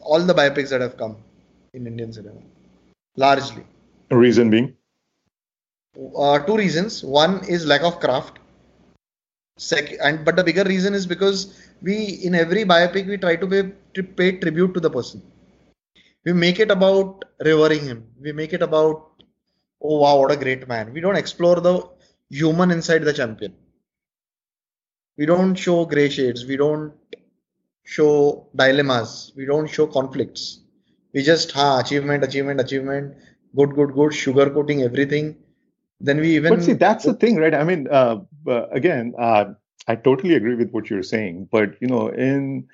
all 0.00 0.20
the 0.20 0.34
biopics 0.34 0.70
that 0.70 0.80
have 0.80 0.96
come 0.96 1.16
in 1.74 1.86
Indian 1.86 2.12
cinema. 2.12 2.40
Largely. 3.16 3.64
Reason 4.10 4.50
being? 4.50 4.74
Uh, 6.16 6.38
two 6.40 6.56
reasons. 6.56 7.02
One 7.02 7.44
is 7.48 7.66
lack 7.66 7.82
of 7.82 8.00
craft. 8.00 8.38
Second, 9.58 9.98
and 10.02 10.24
but 10.24 10.36
the 10.36 10.44
bigger 10.44 10.64
reason 10.64 10.92
is 10.94 11.06
because 11.06 11.58
we 11.80 12.20
in 12.22 12.34
every 12.34 12.64
biopic 12.64 13.06
we 13.06 13.16
try 13.16 13.36
to 13.36 13.46
pay, 13.46 13.72
to 13.94 14.02
pay 14.02 14.32
tribute 14.32 14.74
to 14.74 14.80
the 14.80 14.90
person. 14.90 15.22
We 16.26 16.34
make 16.34 16.60
it 16.60 16.70
about 16.70 17.24
revering 17.40 17.84
him. 17.84 18.06
We 18.20 18.32
make 18.32 18.52
it 18.52 18.60
about 18.60 19.22
oh 19.80 19.98
wow 20.00 20.18
what 20.18 20.30
a 20.30 20.36
great 20.36 20.68
man. 20.68 20.92
We 20.92 21.00
don't 21.00 21.16
explore 21.16 21.60
the 21.60 21.88
human 22.30 22.70
inside 22.70 23.02
the 23.02 23.12
champion. 23.12 23.54
We 25.16 25.26
don't 25.26 25.54
show 25.54 25.84
gray 25.86 26.08
shades. 26.08 26.44
We 26.44 26.56
don't 26.56 26.92
show 27.84 28.48
dilemmas. 28.54 29.32
We 29.36 29.46
don't 29.46 29.66
show 29.66 29.86
conflicts. 29.86 30.60
We 31.14 31.22
just 31.22 31.52
ha 31.52 31.78
achievement, 31.78 32.24
achievement, 32.24 32.60
achievement, 32.60 33.16
good, 33.56 33.74
good, 33.74 33.94
good, 33.94 34.12
sugarcoating 34.12 34.84
everything. 34.84 35.36
Then 36.00 36.20
we 36.20 36.36
even. 36.36 36.54
But 36.54 36.62
see, 36.62 36.74
that's 36.74 37.04
the 37.04 37.14
thing, 37.14 37.36
right? 37.36 37.54
I 37.54 37.64
mean, 37.64 37.88
uh, 37.88 38.18
again, 38.70 39.14
uh, 39.18 39.54
I 39.88 39.96
totally 39.96 40.34
agree 40.34 40.54
with 40.56 40.70
what 40.72 40.90
you're 40.90 41.02
saying. 41.02 41.48
But 41.50 41.80
you 41.80 41.86
know, 41.88 42.08
in 42.08 42.68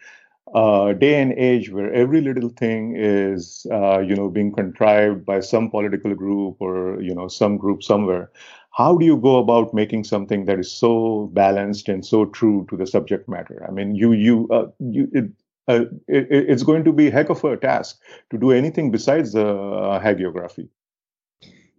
uh, 0.55 0.92
day 0.94 1.20
and 1.20 1.32
age 1.34 1.70
where 1.70 1.92
every 1.92 2.20
little 2.20 2.48
thing 2.48 2.94
is, 2.96 3.66
uh, 3.70 4.00
you 4.00 4.16
know, 4.16 4.28
being 4.28 4.53
contrived 4.53 5.24
by 5.24 5.40
some 5.40 5.70
political 5.70 6.14
group 6.14 6.57
or 6.59 7.00
you 7.00 7.14
know 7.14 7.28
some 7.28 7.57
group 7.57 7.82
somewhere, 7.82 8.30
how 8.73 8.97
do 8.97 9.05
you 9.05 9.16
go 9.16 9.39
about 9.39 9.75
making 9.75 10.05
something 10.05 10.47
that 10.47 10.59
is 10.59 10.70
so 10.70 11.31
balanced 11.33 11.89
and 11.89 12.05
so 12.05 12.25
true 12.27 12.66
to 12.70 12.77
the 12.77 12.87
subject 12.87 13.29
matter? 13.29 13.64
I 13.68 13.70
mean, 13.70 13.95
you 13.95 14.12
you 14.12 14.49
uh, 14.51 14.66
you. 14.79 15.09
It, 15.12 15.31
uh, 15.68 15.85
it, 16.09 16.27
it's 16.29 16.64
going 16.64 16.83
to 16.83 16.93
be 16.93 17.07
a 17.07 17.11
heck 17.12 17.29
of 17.29 17.45
a 17.45 17.57
task 17.57 18.01
to 18.31 18.37
do 18.37 18.51
anything 18.51 18.91
besides 18.91 19.33
the 19.33 19.47
uh, 19.47 20.03
hagiography. 20.03 20.68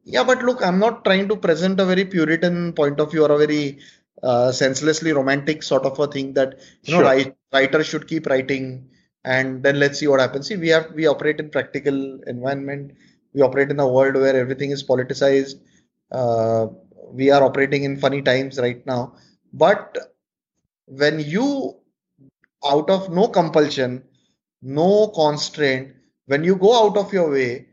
Yeah, 0.06 0.24
but 0.24 0.42
look, 0.42 0.66
I'm 0.66 0.80
not 0.80 1.04
trying 1.04 1.28
to 1.28 1.36
present 1.36 1.80
a 1.82 1.86
very 1.86 2.06
Puritan 2.06 2.74
point 2.74 3.02
of 3.02 3.12
view 3.12 3.26
or 3.26 3.32
a 3.32 3.38
very 3.38 3.80
uh, 4.22 4.54
senselessly 4.54 5.12
romantic 5.12 5.64
sort 5.64 5.86
of 5.86 6.00
a 6.00 6.08
thing 6.08 6.34
that 6.34 6.60
you 6.84 6.94
sure. 6.94 7.02
know 7.02 7.08
write, 7.08 7.36
writers 7.52 7.88
should 7.88 8.08
keep 8.08 8.26
writing 8.28 8.88
and 9.26 9.64
then 9.64 9.80
let's 9.80 10.00
see 10.00 10.08
what 10.08 10.20
happens. 10.20 10.48
See, 10.48 10.58
we 10.58 10.70
have 10.70 10.92
we 10.94 11.08
operate 11.08 11.40
in 11.40 11.50
practical 11.50 12.22
environment. 12.28 12.92
We 13.34 13.42
operate 13.42 13.72
in 13.72 13.80
a 13.80 13.88
world 13.88 14.16
where 14.16 14.36
everything 14.36 14.72
is 14.72 14.84
politicized. 14.84 15.56
Uh, 16.12 16.68
we 17.14 17.32
are 17.32 17.44
operating 17.44 17.84
in 17.84 18.00
funny 18.00 18.22
times 18.22 18.60
right 18.60 18.86
now. 18.86 19.16
But 19.54 19.98
when 20.88 21.20
you 21.20 21.76
out 22.66 22.90
of 22.90 23.12
no 23.12 23.28
compulsion 23.28 24.04
no 24.62 25.08
constraint 25.10 25.94
when 26.26 26.44
you 26.44 26.56
go 26.56 26.72
out 26.86 26.98
of 26.98 27.12
your 27.12 27.30
way 27.30 27.68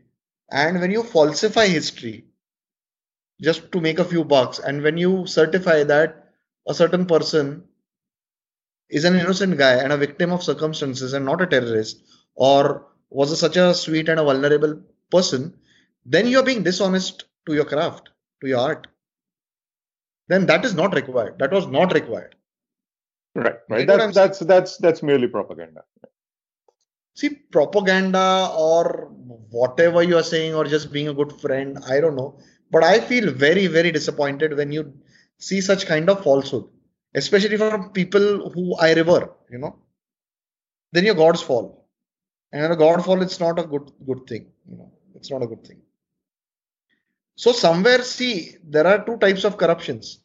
and 0.51 0.79
when 0.81 0.91
you 0.91 1.03
falsify 1.03 1.65
history 1.65 2.25
just 3.41 3.71
to 3.71 3.81
make 3.81 3.99
a 3.99 4.05
few 4.05 4.23
bucks 4.23 4.59
and 4.59 4.81
when 4.81 4.97
you 4.97 5.25
certify 5.25 5.83
that 5.83 6.33
a 6.67 6.73
certain 6.73 7.05
person 7.05 7.63
is 8.89 9.05
an 9.05 9.15
innocent 9.15 9.57
guy 9.57 9.75
and 9.75 9.93
a 9.93 9.97
victim 9.97 10.31
of 10.31 10.43
circumstances 10.43 11.13
and 11.13 11.25
not 11.25 11.41
a 11.41 11.47
terrorist 11.47 12.03
or 12.35 12.87
was 13.09 13.31
a, 13.31 13.37
such 13.37 13.55
a 13.55 13.73
sweet 13.73 14.09
and 14.09 14.19
a 14.19 14.23
vulnerable 14.23 14.81
person 15.09 15.53
then 16.05 16.27
you 16.27 16.39
are 16.39 16.43
being 16.43 16.63
dishonest 16.63 17.25
to 17.45 17.53
your 17.53 17.65
craft 17.65 18.09
to 18.41 18.47
your 18.49 18.59
art 18.59 18.87
then 20.31 20.45
that 20.47 20.65
is 20.65 20.73
not 20.73 20.95
required. 20.95 21.39
That 21.39 21.51
was 21.51 21.67
not 21.67 21.93
required. 21.93 22.35
Right, 23.35 23.55
right. 23.69 23.87
That's 23.87 24.13
that's 24.15 24.39
that's 24.39 24.77
that's 24.77 25.03
merely 25.03 25.27
propaganda. 25.27 25.83
See, 27.15 27.29
propaganda 27.29 28.51
or 28.57 29.09
whatever 29.49 30.01
you 30.03 30.17
are 30.17 30.23
saying, 30.23 30.55
or 30.55 30.65
just 30.65 30.91
being 30.91 31.09
a 31.09 31.13
good 31.13 31.39
friend, 31.41 31.77
I 31.87 31.99
don't 31.99 32.15
know. 32.15 32.39
But 32.71 32.83
I 32.83 32.99
feel 33.01 33.31
very, 33.31 33.67
very 33.67 33.91
disappointed 33.91 34.55
when 34.55 34.71
you 34.71 34.93
see 35.37 35.59
such 35.59 35.85
kind 35.85 36.09
of 36.09 36.23
falsehood, 36.23 36.65
especially 37.15 37.57
from 37.57 37.91
people 37.91 38.49
who 38.51 38.75
I 38.77 38.93
revere, 38.93 39.29
you 39.49 39.57
know. 39.57 39.77
Then 40.93 41.05
your 41.05 41.15
gods 41.15 41.41
fall. 41.41 41.87
And 42.53 42.61
when 42.61 42.71
a 42.71 42.75
god 42.75 43.03
fall, 43.03 43.21
it's 43.21 43.39
not 43.39 43.59
a 43.59 43.63
good 43.63 43.91
good 44.05 44.25
thing. 44.27 44.47
You 44.69 44.77
know, 44.77 44.91
it's 45.15 45.29
not 45.29 45.43
a 45.43 45.47
good 45.47 45.65
thing. 45.65 45.81
So 47.35 47.51
somewhere, 47.51 48.03
see, 48.03 48.55
there 48.63 48.87
are 48.87 49.05
two 49.05 49.17
types 49.17 49.43
of 49.43 49.57
corruptions. 49.57 50.20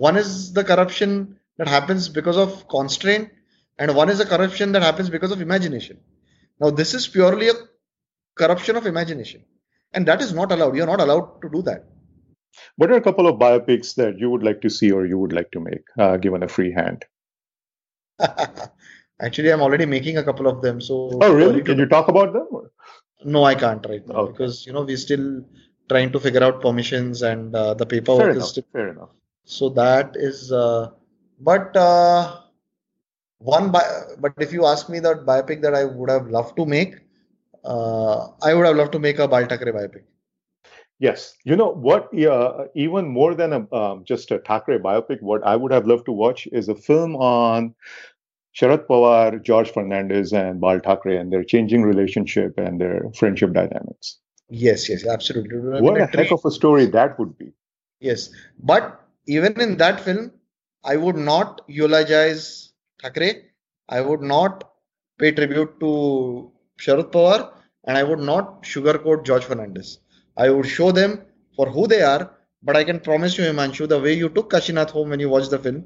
One 0.00 0.16
is 0.16 0.54
the 0.54 0.64
corruption 0.64 1.38
that 1.58 1.68
happens 1.68 2.08
because 2.08 2.38
of 2.38 2.66
constraint, 2.68 3.28
and 3.78 3.94
one 3.94 4.08
is 4.08 4.18
a 4.18 4.24
corruption 4.24 4.72
that 4.72 4.82
happens 4.82 5.10
because 5.10 5.30
of 5.30 5.42
imagination. 5.42 5.98
Now, 6.58 6.70
this 6.70 6.94
is 6.94 7.06
purely 7.06 7.50
a 7.50 7.54
corruption 8.34 8.76
of 8.76 8.86
imagination, 8.86 9.44
and 9.92 10.08
that 10.08 10.22
is 10.22 10.32
not 10.32 10.52
allowed. 10.52 10.74
You're 10.74 10.86
not 10.86 11.02
allowed 11.02 11.42
to 11.42 11.50
do 11.50 11.60
that. 11.68 11.84
What 12.76 12.90
are 12.90 12.94
a 12.94 13.02
couple 13.02 13.26
of 13.26 13.38
biopics 13.38 13.94
that 13.96 14.18
you 14.18 14.30
would 14.30 14.42
like 14.42 14.62
to 14.62 14.70
see 14.70 14.90
or 14.90 15.04
you 15.04 15.18
would 15.18 15.34
like 15.34 15.50
to 15.50 15.60
make, 15.60 15.84
uh, 15.98 16.16
given 16.16 16.42
a 16.42 16.48
free 16.48 16.72
hand? 16.72 17.04
Actually, 19.20 19.52
I'm 19.52 19.60
already 19.60 19.84
making 19.84 20.16
a 20.16 20.24
couple 20.24 20.46
of 20.46 20.62
them. 20.62 20.80
So, 20.80 21.18
oh, 21.20 21.34
really? 21.34 21.62
Can 21.62 21.78
you 21.78 21.84
talk 21.84 22.08
about 22.08 22.32
them? 22.32 22.48
Or? 22.50 22.70
No, 23.22 23.44
I 23.44 23.54
can't 23.54 23.84
right 23.86 24.08
now 24.08 24.20
okay. 24.20 24.32
because 24.32 24.64
you 24.66 24.72
know 24.72 24.80
we're 24.80 25.06
still 25.08 25.44
trying 25.90 26.10
to 26.12 26.20
figure 26.20 26.42
out 26.42 26.62
permissions 26.62 27.20
and 27.20 27.54
uh, 27.54 27.74
the 27.74 27.84
paperwork 27.84 28.22
fair 28.22 28.30
is 28.30 28.36
enough, 28.36 28.48
still, 28.48 28.70
fair 28.72 28.88
enough. 28.88 29.10
So 29.44 29.68
that 29.70 30.16
is, 30.16 30.52
uh, 30.52 30.90
but 31.40 31.76
uh, 31.76 32.40
one 33.38 33.70
bi- 33.72 34.02
but 34.18 34.34
if 34.38 34.52
you 34.52 34.66
ask 34.66 34.88
me 34.88 35.00
that 35.00 35.24
biopic 35.26 35.62
that 35.62 35.74
I 35.74 35.84
would 35.84 36.10
have 36.10 36.28
loved 36.28 36.56
to 36.56 36.66
make, 36.66 36.96
uh, 37.64 38.28
I 38.42 38.54
would 38.54 38.66
have 38.66 38.76
loved 38.76 38.92
to 38.92 38.98
make 38.98 39.18
a 39.18 39.26
Bal 39.26 39.46
Thackeray 39.46 39.72
biopic. 39.72 40.02
Yes, 40.98 41.34
you 41.44 41.56
know 41.56 41.72
what? 41.72 42.14
Uh, 42.16 42.66
even 42.74 43.08
more 43.08 43.34
than 43.34 43.54
a 43.54 43.74
um, 43.74 44.04
just 44.04 44.30
a 44.30 44.38
Thackeray 44.38 44.78
biopic, 44.78 45.22
what 45.22 45.42
I 45.42 45.56
would 45.56 45.72
have 45.72 45.86
loved 45.86 46.06
to 46.06 46.12
watch 46.12 46.46
is 46.52 46.68
a 46.68 46.74
film 46.74 47.16
on 47.16 47.74
Sharad 48.54 48.86
Pawar, 48.86 49.42
George 49.42 49.72
Fernandes, 49.72 50.32
and 50.32 50.60
Bal 50.60 50.80
Thackeray 50.80 51.16
and 51.16 51.32
their 51.32 51.44
changing 51.44 51.82
relationship 51.82 52.58
and 52.58 52.80
their 52.80 53.10
friendship 53.14 53.54
dynamics. 53.54 54.18
Yes, 54.50 54.88
yes, 54.88 55.06
absolutely. 55.06 55.56
What 55.80 55.98
a 55.98 56.06
heck 56.06 56.32
of 56.32 56.44
a 56.44 56.50
story 56.50 56.86
that 56.86 57.18
would 57.18 57.38
be. 57.38 57.52
Yes, 58.00 58.30
but 58.58 58.99
even 59.26 59.60
in 59.60 59.76
that 59.78 60.00
film, 60.00 60.32
I 60.84 60.96
would 60.96 61.16
not 61.16 61.62
eulogize 61.68 62.72
Thackeray. 63.02 63.44
I 63.88 64.00
would 64.00 64.22
not 64.22 64.72
pay 65.18 65.32
tribute 65.32 65.78
to 65.80 66.52
Sharad 66.78 67.10
Pawar, 67.12 67.52
and 67.84 67.96
I 67.96 68.02
would 68.02 68.20
not 68.20 68.62
sugarcoat 68.62 69.24
George 69.24 69.44
Fernandes. 69.44 69.98
I 70.36 70.50
would 70.50 70.66
show 70.66 70.92
them 70.92 71.22
for 71.56 71.68
who 71.68 71.86
they 71.86 72.02
are. 72.02 72.36
But 72.62 72.76
I 72.76 72.84
can 72.84 73.00
promise 73.00 73.38
you, 73.38 73.44
Himanshu, 73.44 73.88
the 73.88 73.98
way 73.98 74.12
you 74.12 74.28
took 74.28 74.50
Kashinath 74.50 74.90
home 74.90 75.10
when 75.10 75.20
you 75.20 75.30
watched 75.30 75.50
the 75.50 75.58
film, 75.58 75.84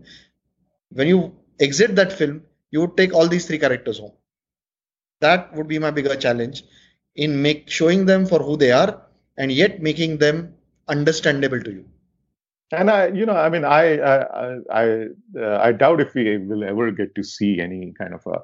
when 0.91 1.07
you 1.07 1.37
exit 1.61 1.95
that 1.97 2.13
film, 2.13 2.43
you 2.71 2.81
would 2.81 2.97
take 2.97 3.15
all 3.15 3.29
these 3.29 3.47
three 3.47 3.59
characters 3.59 3.99
home. 3.99 4.13
That 5.21 5.55
would 5.55 5.69
be 5.69 5.79
my 5.79 5.93
bigger 5.93 6.17
challenge 6.17 6.65
in 7.15 7.41
make 7.41 7.71
showing 7.71 8.07
them 8.07 8.27
for 8.27 8.41
who 8.41 8.57
they 8.57 8.73
are 8.73 9.03
and 9.37 9.53
yet 9.53 9.81
making 9.81 10.19
them 10.19 10.55
understandable 10.89 11.61
to 11.61 11.71
you 11.71 11.94
and 12.73 12.91
i 12.91 13.09
you 13.09 13.27
know 13.27 13.37
i 13.37 13.49
mean 13.49 13.65
i 13.65 13.99
i 13.99 14.57
i, 14.73 15.07
uh, 15.41 15.59
I 15.61 15.73
doubt 15.73 16.01
if 16.01 16.15
we 16.15 16.39
will 16.39 16.65
ever 16.65 16.91
get 16.91 17.15
to 17.15 17.23
see 17.23 17.61
any 17.61 17.93
kind 17.99 18.15
of 18.15 18.27
a 18.27 18.41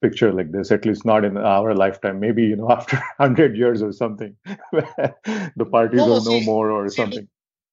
picture 0.00 0.32
like 0.32 0.52
this 0.52 0.70
at 0.70 0.84
least 0.84 1.04
not 1.04 1.24
in 1.24 1.36
our 1.36 1.74
lifetime 1.74 2.20
maybe 2.20 2.42
you 2.44 2.56
know 2.56 2.70
after 2.78 2.96
100 3.16 3.56
years 3.56 3.82
or 3.82 3.92
something 3.92 4.36
the 4.72 5.68
parties 5.70 6.00
no, 6.00 6.14
are 6.14 6.20
see, 6.20 6.40
no 6.40 6.44
more 6.44 6.70
or 6.70 6.88
see, 6.88 6.96
something 6.96 7.28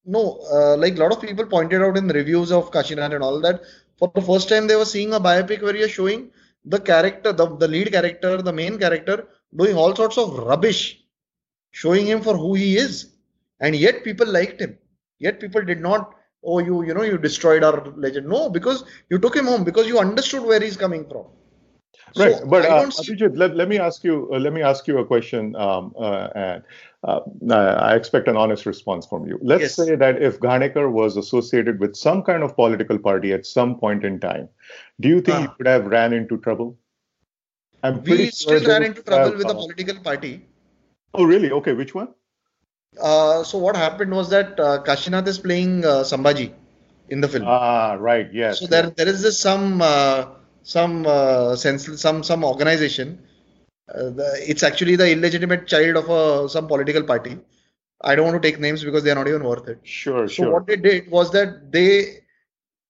no 0.05 0.39
uh, 0.51 0.75
like 0.77 0.95
a 0.95 0.99
lot 0.99 1.11
of 1.11 1.21
people 1.21 1.45
pointed 1.45 1.81
out 1.81 1.97
in 1.97 2.07
reviews 2.07 2.51
of 2.51 2.71
Kashinath 2.71 3.13
and 3.13 3.23
all 3.23 3.39
that 3.41 3.61
for 3.97 4.11
the 4.15 4.21
first 4.21 4.49
time 4.49 4.67
they 4.67 4.75
were 4.75 4.85
seeing 4.85 5.13
a 5.13 5.19
biopic 5.19 5.61
where 5.61 5.75
you're 5.75 5.89
showing 5.89 6.31
the 6.65 6.79
character 6.79 7.31
the, 7.33 7.55
the 7.57 7.67
lead 7.67 7.91
character 7.91 8.41
the 8.41 8.53
main 8.53 8.79
character 8.79 9.27
doing 9.55 9.75
all 9.75 9.95
sorts 9.95 10.17
of 10.17 10.37
rubbish, 10.37 11.03
showing 11.71 12.05
him 12.05 12.21
for 12.21 12.37
who 12.37 12.53
he 12.55 12.77
is. 12.77 13.11
And 13.59 13.75
yet 13.75 14.03
people 14.03 14.27
liked 14.27 14.61
him. 14.61 14.77
Yet 15.21 15.39
people 15.39 15.61
did 15.63 15.81
not, 15.81 16.15
oh, 16.43 16.57
you, 16.59 16.83
you 16.83 16.93
know, 16.95 17.03
you 17.03 17.17
destroyed 17.17 17.63
our 17.63 17.81
legend. 17.95 18.27
No, 18.27 18.49
because 18.49 18.83
you 19.09 19.19
took 19.19 19.35
him 19.35 19.45
home, 19.45 19.63
because 19.63 19.87
you 19.87 19.99
understood 19.99 20.43
where 20.43 20.59
he's 20.59 20.75
coming 20.75 21.07
from. 21.07 21.25
Right, 22.17 22.35
So 22.39 22.45
but 22.47 22.65
I 22.65 22.69
uh, 22.69 22.81
don't 22.81 22.93
see- 22.93 23.13
Abhijeet, 23.13 23.37
let, 23.37 23.55
let 23.55 23.69
me 23.69 23.77
ask 23.79 24.03
you. 24.03 24.29
Uh, 24.33 24.39
let 24.39 24.51
me 24.51 24.61
ask 24.61 24.87
you 24.87 24.97
a 24.97 25.05
question, 25.05 25.55
um, 25.55 25.93
uh, 25.97 26.27
and 26.35 26.63
uh, 27.03 27.19
I 27.89 27.95
expect 27.95 28.27
an 28.27 28.35
honest 28.35 28.65
response 28.65 29.07
from 29.07 29.27
you. 29.27 29.39
Let's 29.41 29.61
Yes. 29.61 29.75
say 29.75 29.95
that 29.95 30.21
if 30.21 30.39
Ghanekar 30.39 30.91
was 30.91 31.17
associated 31.17 31.79
with 31.79 31.95
some 31.95 32.23
kind 32.23 32.43
of 32.43 32.55
political 32.55 32.97
party 32.97 33.31
at 33.33 33.45
some 33.45 33.77
point 33.77 34.03
in 34.03 34.19
time, 34.19 34.49
do 34.99 35.09
you 35.09 35.21
think 35.21 35.37
he 35.37 35.45
Ah. 35.45 35.55
would 35.57 35.67
have 35.67 35.85
ran 35.97 36.13
into 36.21 36.37
trouble? 36.37 36.77
I'm 37.83 38.01
we 38.03 38.25
still 38.31 38.59
they 38.59 38.67
ran 38.67 38.83
into 38.83 39.03
trouble 39.03 39.37
with 39.37 39.47
a 39.47 39.55
uh, 39.57 39.61
political 39.61 40.03
party. 40.09 40.33
Oh, 41.13 41.23
really? 41.23 41.51
Okay, 41.51 41.73
which 41.73 41.95
one? 41.95 42.09
Uh, 42.99 43.43
so 43.43 43.57
what 43.57 43.75
happened 43.75 44.11
was 44.11 44.29
that 44.29 44.59
uh, 44.59 44.83
Kashinath 44.83 45.27
is 45.27 45.39
playing 45.39 45.85
uh, 45.85 46.03
Sambhaji 46.03 46.53
in 47.09 47.21
the 47.21 47.27
film. 47.27 47.45
Ah, 47.47 47.93
right. 47.93 48.31
Yes. 48.33 48.59
so 48.59 48.67
there, 48.67 48.89
there 48.89 49.07
is 49.07 49.21
this 49.21 49.39
some 49.39 49.81
uh, 49.81 50.25
some 50.63 51.05
uh, 51.07 51.55
sense 51.55 52.01
some 52.01 52.23
some 52.23 52.43
organization. 52.43 53.19
Uh, 53.93 54.09
the, 54.09 54.45
it's 54.45 54.63
actually 54.63 54.95
the 54.95 55.09
illegitimate 55.11 55.67
child 55.67 55.95
of 55.95 56.09
a 56.09 56.49
some 56.49 56.67
political 56.67 57.03
party. 57.03 57.37
I 58.03 58.15
don't 58.15 58.25
want 58.25 58.41
to 58.41 58.51
take 58.51 58.59
names 58.59 58.83
because 58.83 59.03
they 59.03 59.11
are 59.11 59.15
not 59.15 59.27
even 59.27 59.43
worth 59.43 59.67
it. 59.67 59.79
Sure, 59.83 60.27
So 60.27 60.33
sure. 60.33 60.45
So 60.45 60.51
what 60.51 60.67
they 60.67 60.75
did 60.75 61.09
was 61.09 61.31
that 61.31 61.71
they 61.71 62.23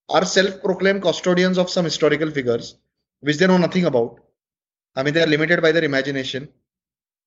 are 0.10 0.26
self-proclaimed 0.26 1.02
custodians 1.02 1.58
of 1.58 1.70
some 1.70 1.86
historical 1.86 2.32
figures, 2.32 2.76
which 3.20 3.38
they 3.38 3.48
know 3.48 3.58
nothing 3.58 3.86
about. 3.86 4.20
I 4.96 5.04
mean, 5.04 5.14
they 5.14 5.22
are 5.22 5.28
limited 5.28 5.62
by 5.62 5.72
their 5.72 5.84
imagination, 5.84 6.50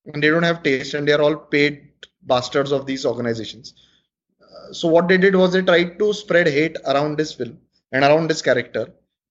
and 0.05 0.21
they 0.21 0.29
don't 0.29 0.43
have 0.43 0.61
taste, 0.63 0.93
and 0.93 1.07
they 1.07 1.13
are 1.13 1.21
all 1.21 1.35
paid 1.35 1.94
bastards 2.25 2.71
of 2.71 2.85
these 2.85 3.05
organizations. 3.05 3.73
Uh, 4.41 4.73
so 4.73 4.87
what 4.87 5.07
they 5.07 5.17
did 5.17 5.35
was 5.35 5.53
they 5.53 5.61
tried 5.61 5.97
to 5.99 6.13
spread 6.13 6.47
hate 6.47 6.77
around 6.85 7.17
this 7.17 7.33
film 7.33 7.57
and 7.91 8.03
around 8.03 8.29
this 8.29 8.41
character, 8.41 8.87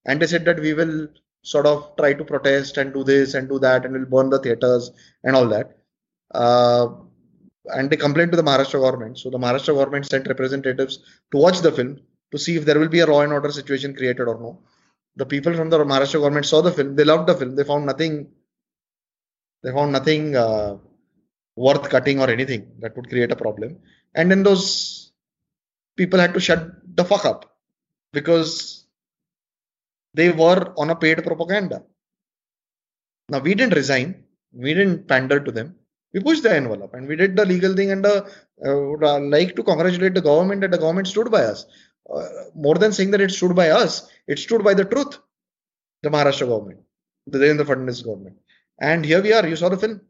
and 0.07 0.21
they 0.21 0.27
said 0.27 0.45
that 0.45 0.61
we 0.61 0.75
will 0.75 1.09
sort 1.43 1.67
of 1.67 1.95
try 1.97 2.13
to 2.15 2.25
protest 2.25 2.77
and 2.79 2.95
do 2.95 3.05
this 3.05 3.35
and 3.35 3.49
do 3.49 3.59
that, 3.59 3.85
and 3.85 3.93
we'll 3.95 4.07
burn 4.07 4.31
the 4.31 4.39
theaters 4.39 4.91
and 5.25 5.37
all 5.37 5.49
that. 5.49 5.77
Uh, 6.33 6.89
and 7.67 7.91
they 7.91 7.97
complained 7.97 8.31
to 8.33 8.37
the 8.37 8.43
Maharashtra 8.43 8.81
government. 8.81 9.19
So 9.19 9.31
the 9.31 9.39
Maharashtra 9.39 9.75
government 9.75 10.07
sent 10.07 10.27
representatives 10.27 10.99
to 11.33 11.39
watch 11.39 11.61
the 11.61 11.73
film 11.73 12.01
to 12.33 12.39
see 12.39 12.57
if 12.57 12.65
there 12.65 12.79
will 12.79 12.89
be 12.89 13.01
a 13.01 13.07
law 13.07 13.23
and 13.23 13.33
order 13.33 13.51
situation 13.51 13.95
created 13.95 14.29
or 14.29 14.39
no. 14.39 14.59
The 15.17 15.27
people 15.27 15.55
from 15.55 15.71
the 15.71 15.79
Maharashtra 15.79 16.21
government 16.21 16.47
saw 16.47 16.61
the 16.61 16.73
film. 16.73 16.97
They 16.97 17.05
loved 17.05 17.29
the 17.29 17.35
film. 17.35 17.55
They 17.57 17.65
found 17.65 17.87
nothing. 17.87 18.29
They 19.63 19.71
found 19.71 19.93
nothing 19.93 20.37
uh, 20.37 20.77
worth 21.57 21.89
cutting 21.89 22.21
or 22.21 22.29
anything 22.31 22.67
that 22.81 22.97
would 22.97 23.09
create 23.09 23.33
a 23.33 23.37
problem. 23.37 23.79
And 24.15 24.31
then 24.31 24.43
those 24.43 25.13
people 25.97 26.19
had 26.19 26.35
to 26.35 26.41
shut 26.41 26.71
the 26.97 27.05
fuck 27.05 27.25
up 27.25 27.57
because 28.13 28.87
they 30.15 30.31
were 30.31 30.73
on 30.77 30.91
a 30.91 30.97
paid 30.97 31.23
propaganda. 31.23 31.83
Now 33.29 33.39
we 33.39 33.55
didn't 33.55 33.75
resign. 33.75 34.25
We 34.53 34.75
didn't 34.75 35.09
pander 35.09 35.41
to 35.41 35.51
them 35.51 35.77
we 36.15 36.21
pushed 36.21 36.45
the 36.45 36.55
envelope 36.61 36.95
and 36.95 37.07
we 37.09 37.17
did 37.17 37.37
the 37.37 37.45
legal 37.45 37.75
thing 37.79 37.91
and 37.91 38.07
uh, 38.07 38.23
uh, 38.67 38.77
would 38.89 39.05
uh, 39.05 39.19
like 39.19 39.55
to 39.57 39.63
congratulate 39.71 40.15
the 40.15 40.27
government 40.31 40.61
that 40.63 40.71
the 40.71 40.83
government 40.85 41.09
stood 41.09 41.31
by 41.31 41.43
us 41.53 41.67
uh, 42.15 42.29
more 42.55 42.77
than 42.77 42.93
saying 42.93 43.11
that 43.11 43.21
it 43.27 43.33
stood 43.39 43.55
by 43.63 43.69
us 43.83 44.09
it 44.29 44.39
stood 44.39 44.63
by 44.69 44.75
the 44.81 44.87
truth 44.93 45.19
the 46.05 46.11
maharashtra 46.15 46.47
government 46.53 46.81
the 47.27 47.39
Devendra 47.43 47.67
Fadnavis 47.71 48.05
government 48.09 48.37
and 48.91 49.05
here 49.05 49.23
we 49.27 49.33
are 49.37 49.47
you 49.53 49.57
saw 49.63 49.69
the 49.75 49.81
film 49.85 50.01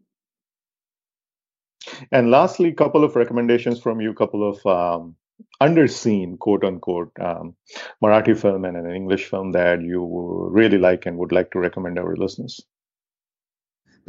And 2.12 2.30
lastly, 2.30 2.68
a 2.70 2.74
couple 2.74 3.04
of 3.04 3.16
recommendations 3.16 3.80
from 3.80 4.00
you, 4.00 4.14
couple 4.14 4.48
of 4.48 4.64
um, 4.66 5.16
underseen, 5.62 6.38
quote 6.38 6.64
unquote, 6.64 7.12
um, 7.20 7.54
Marathi 8.02 8.36
film 8.38 8.64
and 8.64 8.76
an 8.76 8.90
English 8.90 9.26
film 9.28 9.52
that 9.52 9.82
you 9.82 10.02
really 10.50 10.78
like 10.78 11.06
and 11.06 11.18
would 11.18 11.32
like 11.32 11.50
to 11.52 11.58
recommend 11.58 11.98
our 11.98 12.16
listeners. 12.16 12.60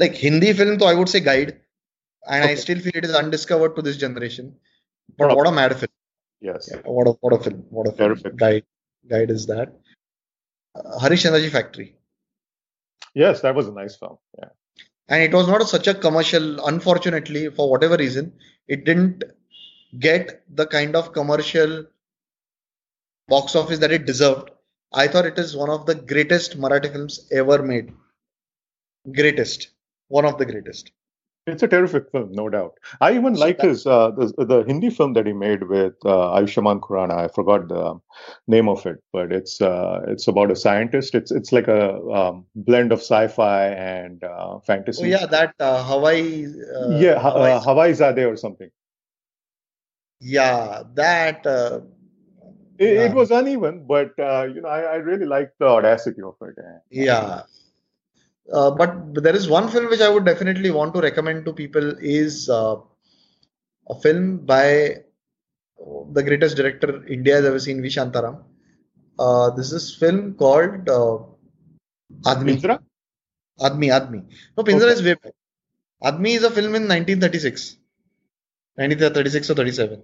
like 0.01 0.15
hindi 0.21 0.47
film 0.59 0.80
so 0.80 0.88
i 0.91 0.93
would 0.99 1.09
say 1.11 1.19
guide 1.26 1.51
and 2.36 2.45
i 2.47 2.55
still 2.63 2.80
feel 2.86 2.97
it 3.01 3.05
is 3.09 3.13
undiscovered 3.19 3.76
to 3.76 3.82
this 3.88 3.97
generation 4.01 4.47
but 5.17 5.26
Okay. 5.28 5.36
what 5.39 5.47
a 5.47 5.51
mad 5.59 5.76
film 5.82 5.93
Yes. 6.47 6.67
Yeah, 6.71 6.82
what 6.95 7.07
a 7.11 7.13
what 7.26 7.34
a 7.36 7.39
film 7.45 7.59
what 7.78 7.88
a 7.89 7.93
film 7.99 8.36
guide 8.41 8.65
guide 9.13 9.32
is 9.36 9.45
that 9.51 9.69
uh, 10.80 10.99
Harishchandrachi 11.03 11.51
factory 11.57 11.88
Yes, 13.23 13.41
that 13.45 13.55
was 13.55 13.69
a 13.69 13.71
nice 13.71 13.95
film. 13.95 14.17
Yeah. 14.38 14.49
And 15.08 15.22
it 15.24 15.34
was 15.34 15.47
not 15.47 15.68
such 15.68 15.88
a 15.88 15.93
commercial 15.93 16.66
unfortunately 16.68 17.49
for 17.49 17.70
whatever 17.70 17.97
reason 17.97 18.32
it 18.68 18.86
didn't 18.86 19.24
get 19.99 20.43
the 20.56 20.68
kind 20.68 20.95
of 20.95 21.14
commercial 21.14 21.86
box 23.28 23.56
office 23.56 23.80
that 23.80 23.91
it 23.91 24.06
deserved. 24.06 24.51
I 24.93 25.08
thought 25.08 25.26
it 25.26 25.39
is 25.39 25.56
one 25.56 25.70
of 25.70 25.86
the 25.86 25.95
greatest 25.95 26.60
marathi 26.60 26.91
films 26.91 27.28
ever 27.32 27.62
made. 27.64 27.91
Greatest. 29.12 29.70
One 30.08 30.26
of 30.26 30.38
the 30.38 30.45
greatest 30.45 30.91
It's 31.48 31.62
a 31.62 31.68
terrific 31.68 32.10
film, 32.12 32.32
no 32.32 32.50
doubt. 32.50 32.74
I 33.02 33.14
even 33.16 33.36
So 33.36 33.41
like 33.41 33.58
that- 33.60 33.68
his 33.68 33.86
uh, 33.86 34.10
the, 34.12 34.46
the 34.46 34.64
Hindi 34.68 34.89
film 34.89 35.14
that 35.14 35.28
he 35.28 35.34
made 35.34 35.64
with 35.64 35.93
uh, 36.04 36.34
Ayushmann 36.38 36.80
Khurrana. 36.80 37.18
I 37.26 37.28
forgot 37.28 37.68
the 37.70 38.00
name 38.48 38.68
of 38.68 38.86
it, 38.88 38.98
but 39.14 39.32
it's 39.32 39.62
uh, 39.62 40.02
it's 40.08 40.28
about 40.28 40.50
a 40.50 40.56
scientist. 40.56 41.14
It's 41.14 41.32
it's 41.32 41.52
like 41.52 41.68
a 41.68 42.00
um, 42.22 42.46
blend 42.56 42.91
of 42.91 43.00
sci-fi 43.00 43.68
and 43.68 44.24
uh, 44.24 44.60
fantasy. 44.66 45.04
oh 45.04 45.08
yeah 45.20 45.26
that 45.28 45.54
uh, 45.60 45.84
hawaii 45.84 46.46
uh, 46.48 46.98
yeah, 47.06 47.20
ha- 47.20 47.32
Hawaii- 47.32 47.54
uh, 47.54 47.62
Hawaizaada 47.62 48.28
or 48.32 48.36
something. 48.38 48.72
yeah 50.20 50.82
that 50.96 51.46
uh, 51.46 51.82
It, 52.78 52.93
it 53.04 53.14
was 53.14 53.30
uneven, 53.32 53.86
but 53.88 54.18
uh, 54.20 54.48
you 54.54 54.62
know, 54.62 54.68
I, 54.70 54.82
I 54.82 54.96
really 54.96 55.26
liked 55.26 55.60
the 55.60 55.68
audacity 55.68 56.22
of 56.22 56.36
it. 56.41 56.56
Yeah. 56.89 57.43
Uh, 58.52 58.72
but 58.72 59.14
there 59.16 59.36
is 59.36 59.50
one 59.50 59.70
film 59.70 59.89
which 59.89 60.02
I 60.02 60.10
would 60.10 60.26
definitely 60.26 60.72
want 60.72 60.93
to 60.93 61.02
recommend 61.02 61.46
to 61.46 61.54
people 61.54 61.96
is 62.00 62.50
uh, 62.50 62.76
a 63.89 63.96
film 64.02 64.38
by 64.46 64.98
the 66.14 66.24
greatest 66.24 66.56
director 66.56 67.06
India 67.08 67.36
has 67.36 67.46
ever 67.46 67.60
seen, 67.60 67.82
V. 67.82 67.88
Shantaram. 67.88 68.43
Uh, 69.18 69.50
this 69.52 69.72
is 69.72 69.96
film 69.96 70.36
called 70.36 70.88
uh, 70.89 71.18
Admi. 72.26 72.62
Pindra? 72.62 72.80
Admi, 73.60 73.88
Admi. 73.88 74.24
No, 74.58 74.64
Pinjara 74.64 74.84
Okay. 74.84 74.93
is 74.93 75.04
way 75.04 75.14
back. 75.16 75.34
Admi 76.04 76.36
is 76.36 76.43
a 76.43 76.52
film 76.52 76.76
in 76.76 76.84
1936. 76.88 77.78
1936 78.76 79.50
or 79.50 79.56
37. 79.56 80.02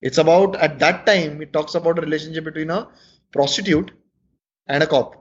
It's 0.00 0.18
about, 0.18 0.56
at 0.56 0.78
that 0.78 1.04
time, 1.04 1.42
it 1.42 1.52
talks 1.52 1.74
about 1.74 1.98
a 1.98 2.02
relationship 2.02 2.44
between 2.44 2.70
a 2.70 2.88
prostitute 3.32 3.90
and 4.66 4.82
a 4.82 4.86
cop, 4.86 5.19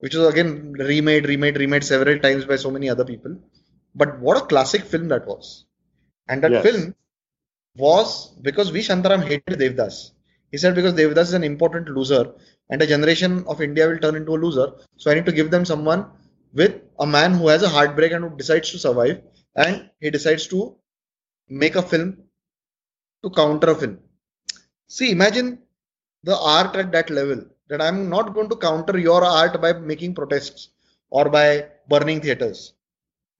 which 0.00 0.14
was 0.14 0.28
again 0.28 0.72
remade, 0.72 1.26
remade, 1.26 1.56
remade 1.58 1.84
several 1.84 2.18
times 2.18 2.44
by 2.44 2.56
so 2.56 2.70
many 2.70 2.88
other 2.90 3.04
people. 3.04 3.36
But 3.94 4.20
what 4.20 4.38
a 4.38 4.46
classic 4.46 4.82
film 4.82 5.08
that 5.08 5.26
was. 5.26 5.66
And 6.28 6.42
that 6.44 6.52
Yes. 6.52 6.62
film 6.62 6.94
was 7.76 8.34
because 8.42 8.70
V. 8.70 8.80
Shantaram 8.80 9.22
hated 9.22 9.58
Devdas. 9.58 10.12
He 10.50 10.58
said 10.58 10.74
because 10.74 10.94
Devdas 10.94 11.28
is 11.30 11.34
an 11.34 11.44
important 11.44 11.88
loser 11.88 12.32
and 12.70 12.82
a 12.82 12.86
generation 12.86 13.44
of 13.46 13.60
India 13.62 13.88
will 13.88 13.98
turn 13.98 14.16
into 14.16 14.32
a 14.34 14.40
loser. 14.44 14.72
So 14.96 15.10
I 15.10 15.14
need 15.14 15.26
to 15.26 15.32
give 15.32 15.50
them 15.50 15.64
someone 15.64 16.06
with 16.52 16.80
a 16.98 17.06
man 17.06 17.34
who 17.34 17.48
has 17.48 17.62
a 17.62 17.68
heartbreak 17.68 18.12
and 18.12 18.24
who 18.24 18.36
decides 18.36 18.70
to 18.72 18.78
survive. 18.78 19.22
And 19.56 19.90
he 20.00 20.10
decides 20.10 20.46
to 20.48 20.76
make 21.48 21.76
a 21.76 21.82
film 21.82 22.18
to 23.22 23.30
counter 23.30 23.70
a 23.70 23.74
film. 23.74 23.98
See, 24.88 25.10
imagine 25.10 25.60
the 26.24 26.36
art 26.38 26.76
at 26.76 26.92
that 26.92 27.10
level 27.10 27.44
that 27.70 27.80
I'm 27.80 28.10
not 28.10 28.34
going 28.34 28.48
to 28.50 28.56
counter 28.56 28.98
your 28.98 29.24
art 29.24 29.60
by 29.62 29.72
making 29.72 30.14
protests 30.14 30.68
or 31.08 31.30
by 31.30 31.66
burning 31.88 32.20
theaters. 32.20 32.74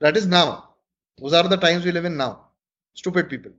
That 0.01 0.17
is 0.17 0.27
now. 0.27 0.71
Those 1.19 1.35
are 1.35 1.49
the 1.49 1.57
times 1.57 1.85
we 1.85 1.93
live 1.93 2.07
in 2.07 2.17
now. 2.17 2.47
Stupid 2.95 3.29
people. 3.29 3.53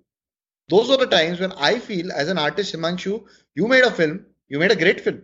Those 0.70 0.90
are 0.90 0.98
the 0.98 1.08
times 1.08 1.40
when 1.40 1.52
I 1.54 1.78
feel, 1.78 2.12
as 2.14 2.30
an 2.30 2.38
artist, 2.38 2.74
Himanshu, 2.74 3.24
you 3.56 3.68
made 3.68 3.84
a 3.84 3.92
film, 3.92 4.26
you 4.48 4.58
made 4.58 4.72
a 4.72 4.76
great 4.76 5.02
film, 5.02 5.22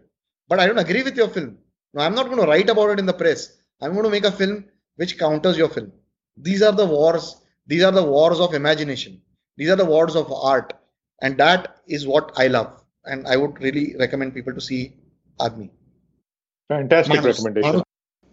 but 0.49 0.59
I 0.59 0.67
don't 0.67 0.77
agree 0.77 1.03
with 1.03 1.15
your 1.15 1.29
film. 1.29 1.57
No, 1.93 2.01
I'm 2.01 2.13
not 2.15 2.25
going 2.25 2.41
to 2.41 2.47
write 2.47 2.69
about 2.69 2.91
it 2.91 2.99
in 2.99 3.05
the 3.05 3.13
press. 3.13 3.57
I'm 3.81 3.93
going 3.93 4.03
to 4.03 4.09
make 4.09 4.25
a 4.25 4.31
film 4.31 4.65
which 4.97 5.17
counters 5.17 5.57
your 5.57 5.69
film. 5.69 5.91
These 6.35 6.61
are 6.61 6.73
the 6.73 6.85
wars. 6.85 7.37
These 7.65 7.83
are 7.83 7.91
the 7.91 8.03
wars 8.03 8.39
of 8.39 8.53
imagination. 8.53 9.21
These 9.55 9.69
are 9.69 9.75
the 9.75 9.85
wars 9.85 10.15
of 10.15 10.31
art. 10.31 10.73
And 11.21 11.37
that 11.37 11.77
is 11.87 12.05
what 12.05 12.33
I 12.37 12.47
love. 12.47 12.83
And 13.05 13.25
I 13.27 13.37
would 13.37 13.61
really 13.61 13.95
recommend 13.97 14.33
people 14.33 14.53
to 14.53 14.61
see 14.61 14.93
Admi. 15.39 15.69
Fantastic 16.69 17.15
Manoos- 17.15 17.25
recommendation. 17.25 17.71
Manoos- 17.71 17.83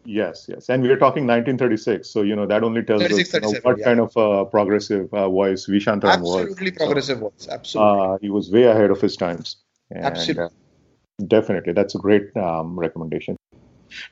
Yes, 0.07 0.47
yes. 0.49 0.69
And 0.69 0.83
we 0.83 0.91
are 0.91 0.99
talking 0.99 1.27
1936. 1.27 2.09
So, 2.11 2.23
you 2.23 2.37
know, 2.37 2.47
that 2.47 2.63
only 2.63 2.83
tells 2.83 3.03
us 3.03 3.11
you 3.11 3.41
know, 3.41 3.53
what 3.63 3.79
yeah. 3.79 3.85
kind 3.85 4.01
of 4.01 4.17
uh, 4.17 4.45
progressive 4.45 5.13
uh, 5.15 5.29
voice 5.31 5.65
V. 5.65 5.79
Shantaram 5.79 6.21
was. 6.21 6.43
Absolutely 6.43 6.71
progressive 6.73 7.19
voice. 7.21 7.49
Absolutely. 7.51 8.01
Uh, 8.01 8.19
he 8.21 8.31
was 8.31 8.51
way 8.51 8.65
ahead 8.65 8.91
of 8.91 9.01
his 9.01 9.17
times. 9.17 9.57
And, 9.91 10.05
Absolutely. 10.05 10.45
uh, 10.45 11.25
definitely. 11.27 11.73
That's 11.73 11.95
a 11.95 11.99
great 11.99 12.37
um, 12.37 12.79
recommendation. 12.79 13.37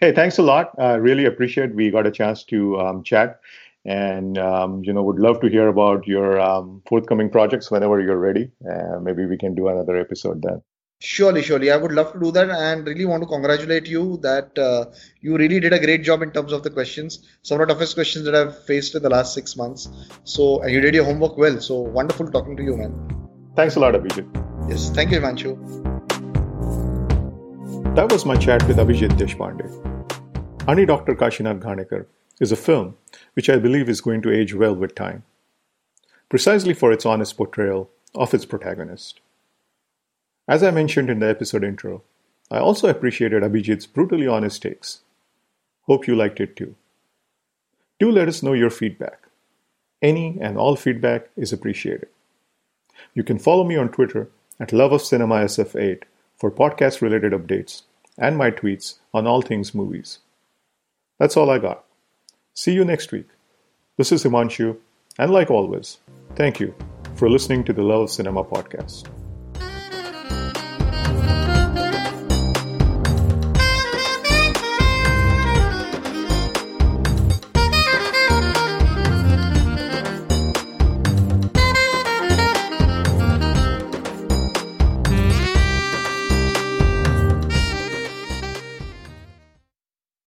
Hey, 0.01 0.12
thanks 0.12 0.38
a 0.38 0.43
lot. 0.43 0.70
I 0.78 0.95
really 0.95 1.26
appreciate 1.26 1.74
we 1.74 1.90
got 1.90 2.07
a 2.07 2.11
chance 2.11 2.45
to 2.45 2.80
um, 2.80 3.03
chat. 3.03 3.40
And, 3.84 4.38
um, 4.38 4.82
you 4.84 4.93
know, 4.93 5.03
would 5.03 5.18
love 5.18 5.40
to 5.40 5.49
hear 5.49 5.68
about 5.68 6.07
your 6.07 6.40
um, 6.40 6.82
forthcoming 6.88 7.28
projects 7.28 7.70
whenever 7.70 8.01
you're 8.01 8.18
ready. 8.18 8.51
Uh, 8.66 9.01
maybe 9.01 9.26
we 9.26 9.36
can 9.36 9.55
do 9.55 9.68
another 9.68 9.97
episode 9.97 10.40
then. 10.43 10.62
Surely, 11.05 11.42
surely. 11.42 11.68
I 11.72 11.76
would 11.76 11.90
love 11.90 12.12
to 12.12 12.20
do 12.20 12.30
that 12.30 12.48
and 12.48 12.86
really 12.86 13.05
want 13.05 13.24
to 13.24 13.26
congratulate 13.26 13.88
you 13.88 14.18
that 14.18 14.57
uh, 14.57 14.84
you 15.20 15.36
really 15.36 15.59
did 15.59 15.72
a 15.72 15.80
great 15.80 16.05
job 16.05 16.22
in 16.22 16.30
terms 16.30 16.53
of 16.53 16.62
the 16.62 16.70
questions. 16.70 17.28
Some 17.42 17.61
of 17.61 17.66
the 17.66 17.74
toughest 17.74 17.94
questions 17.94 18.24
that 18.24 18.36
I've 18.36 18.64
faced 18.66 18.94
in 18.94 19.03
the 19.03 19.11
last 19.11 19.34
six 19.34 19.57
months. 19.57 19.88
So, 20.22 20.62
and 20.62 20.70
you 20.70 20.80
did 20.80 20.94
your 20.94 21.05
homework 21.05 21.36
well. 21.36 21.61
So, 21.61 21.80
wonderful 21.80 22.30
talking 22.30 22.57
to 22.57 22.62
you, 22.62 22.76
man. 22.76 22.94
Thanks 23.57 23.74
a 23.74 23.80
lot, 23.80 23.94
Abhijeet. 23.94 24.70
Yes, 24.70 24.90
thank 24.90 25.11
you, 25.11 25.18
Himanshu 25.18 25.57
That 27.96 28.12
was 28.12 28.24
my 28.24 28.36
chat 28.36 28.62
with 28.68 28.76
Abhijeet 28.76 29.18
Deshpande. 29.18 29.66
Ani 30.68 30.86
Dr. 30.86 31.16
Kashinath 31.16 31.59
Ghanekar 31.59 32.07
is 32.40 32.53
a 32.53 32.57
film 32.57 32.96
which 33.34 33.50
I 33.50 33.59
believe 33.59 33.88
is 33.88 34.00
going 34.00 34.22
to 34.22 34.32
age 34.32 34.55
well 34.55 34.76
with 34.76 34.94
time, 34.94 35.24
precisely 36.28 36.74
for 36.74 36.92
its 36.92 37.05
honest 37.05 37.36
portrayal 37.36 37.90
of 38.14 38.32
its 38.32 38.44
protagonist. 38.44 39.20
As 40.49 40.62
I 40.62 40.70
mentioned 40.70 41.09
in 41.09 41.20
the 41.20 41.28
episode 41.28 41.62
intro, 41.64 42.03
I 42.51 42.59
also 42.59 42.88
appreciated 42.88 43.43
Abhijeet's 43.43 43.86
brutally 43.86 44.26
honest 44.26 44.62
takes. 44.62 45.01
Hope 45.82 46.07
you 46.07 46.16
liked 46.16 46.40
it 46.40 46.57
too. 46.57 46.74
Do 47.99 48.11
let 48.11 48.28
us 48.28 48.43
know 48.43 48.53
your 48.53 48.70
feedback. 48.70 49.28
Any 50.03 50.38
and 50.40 50.59
all 50.59 50.74
feedback 50.74 51.30
is 51.36 51.53
appreciated. 51.53 52.09
You 53.14 53.22
can 53.22 53.38
follow 53.38 53.64
me 53.64 53.76
on 53.76 53.88
Twitter 53.88 54.28
at 54.59 54.72
Love 54.72 54.93
of 54.93 55.03
Cinema 55.03 55.36
SF8 55.36 56.03
for 56.36 56.51
podcast 56.51 57.01
related 57.01 57.32
updates 57.32 57.82
and 58.18 58.36
my 58.36 58.51
tweets 58.51 58.99
on 59.14 59.26
all 59.26 59.43
things 59.43 59.74
movies. 59.74 60.18
That's 61.18 61.36
all 61.36 61.51
I 61.51 61.59
got. 61.59 61.84
See 62.55 62.72
you 62.72 62.84
next 62.84 63.12
week. 63.12 63.28
This 63.97 64.11
is 64.11 64.24
Himanshu, 64.24 64.76
and 65.18 65.32
like 65.32 65.51
always, 65.51 65.99
thank 66.34 66.59
you 66.59 66.74
for 67.14 67.30
listening 67.30 67.62
to 67.64 67.72
the 67.72 67.82
Love 67.82 68.03
of 68.03 68.11
Cinema 68.11 68.43
podcast. 68.43 69.21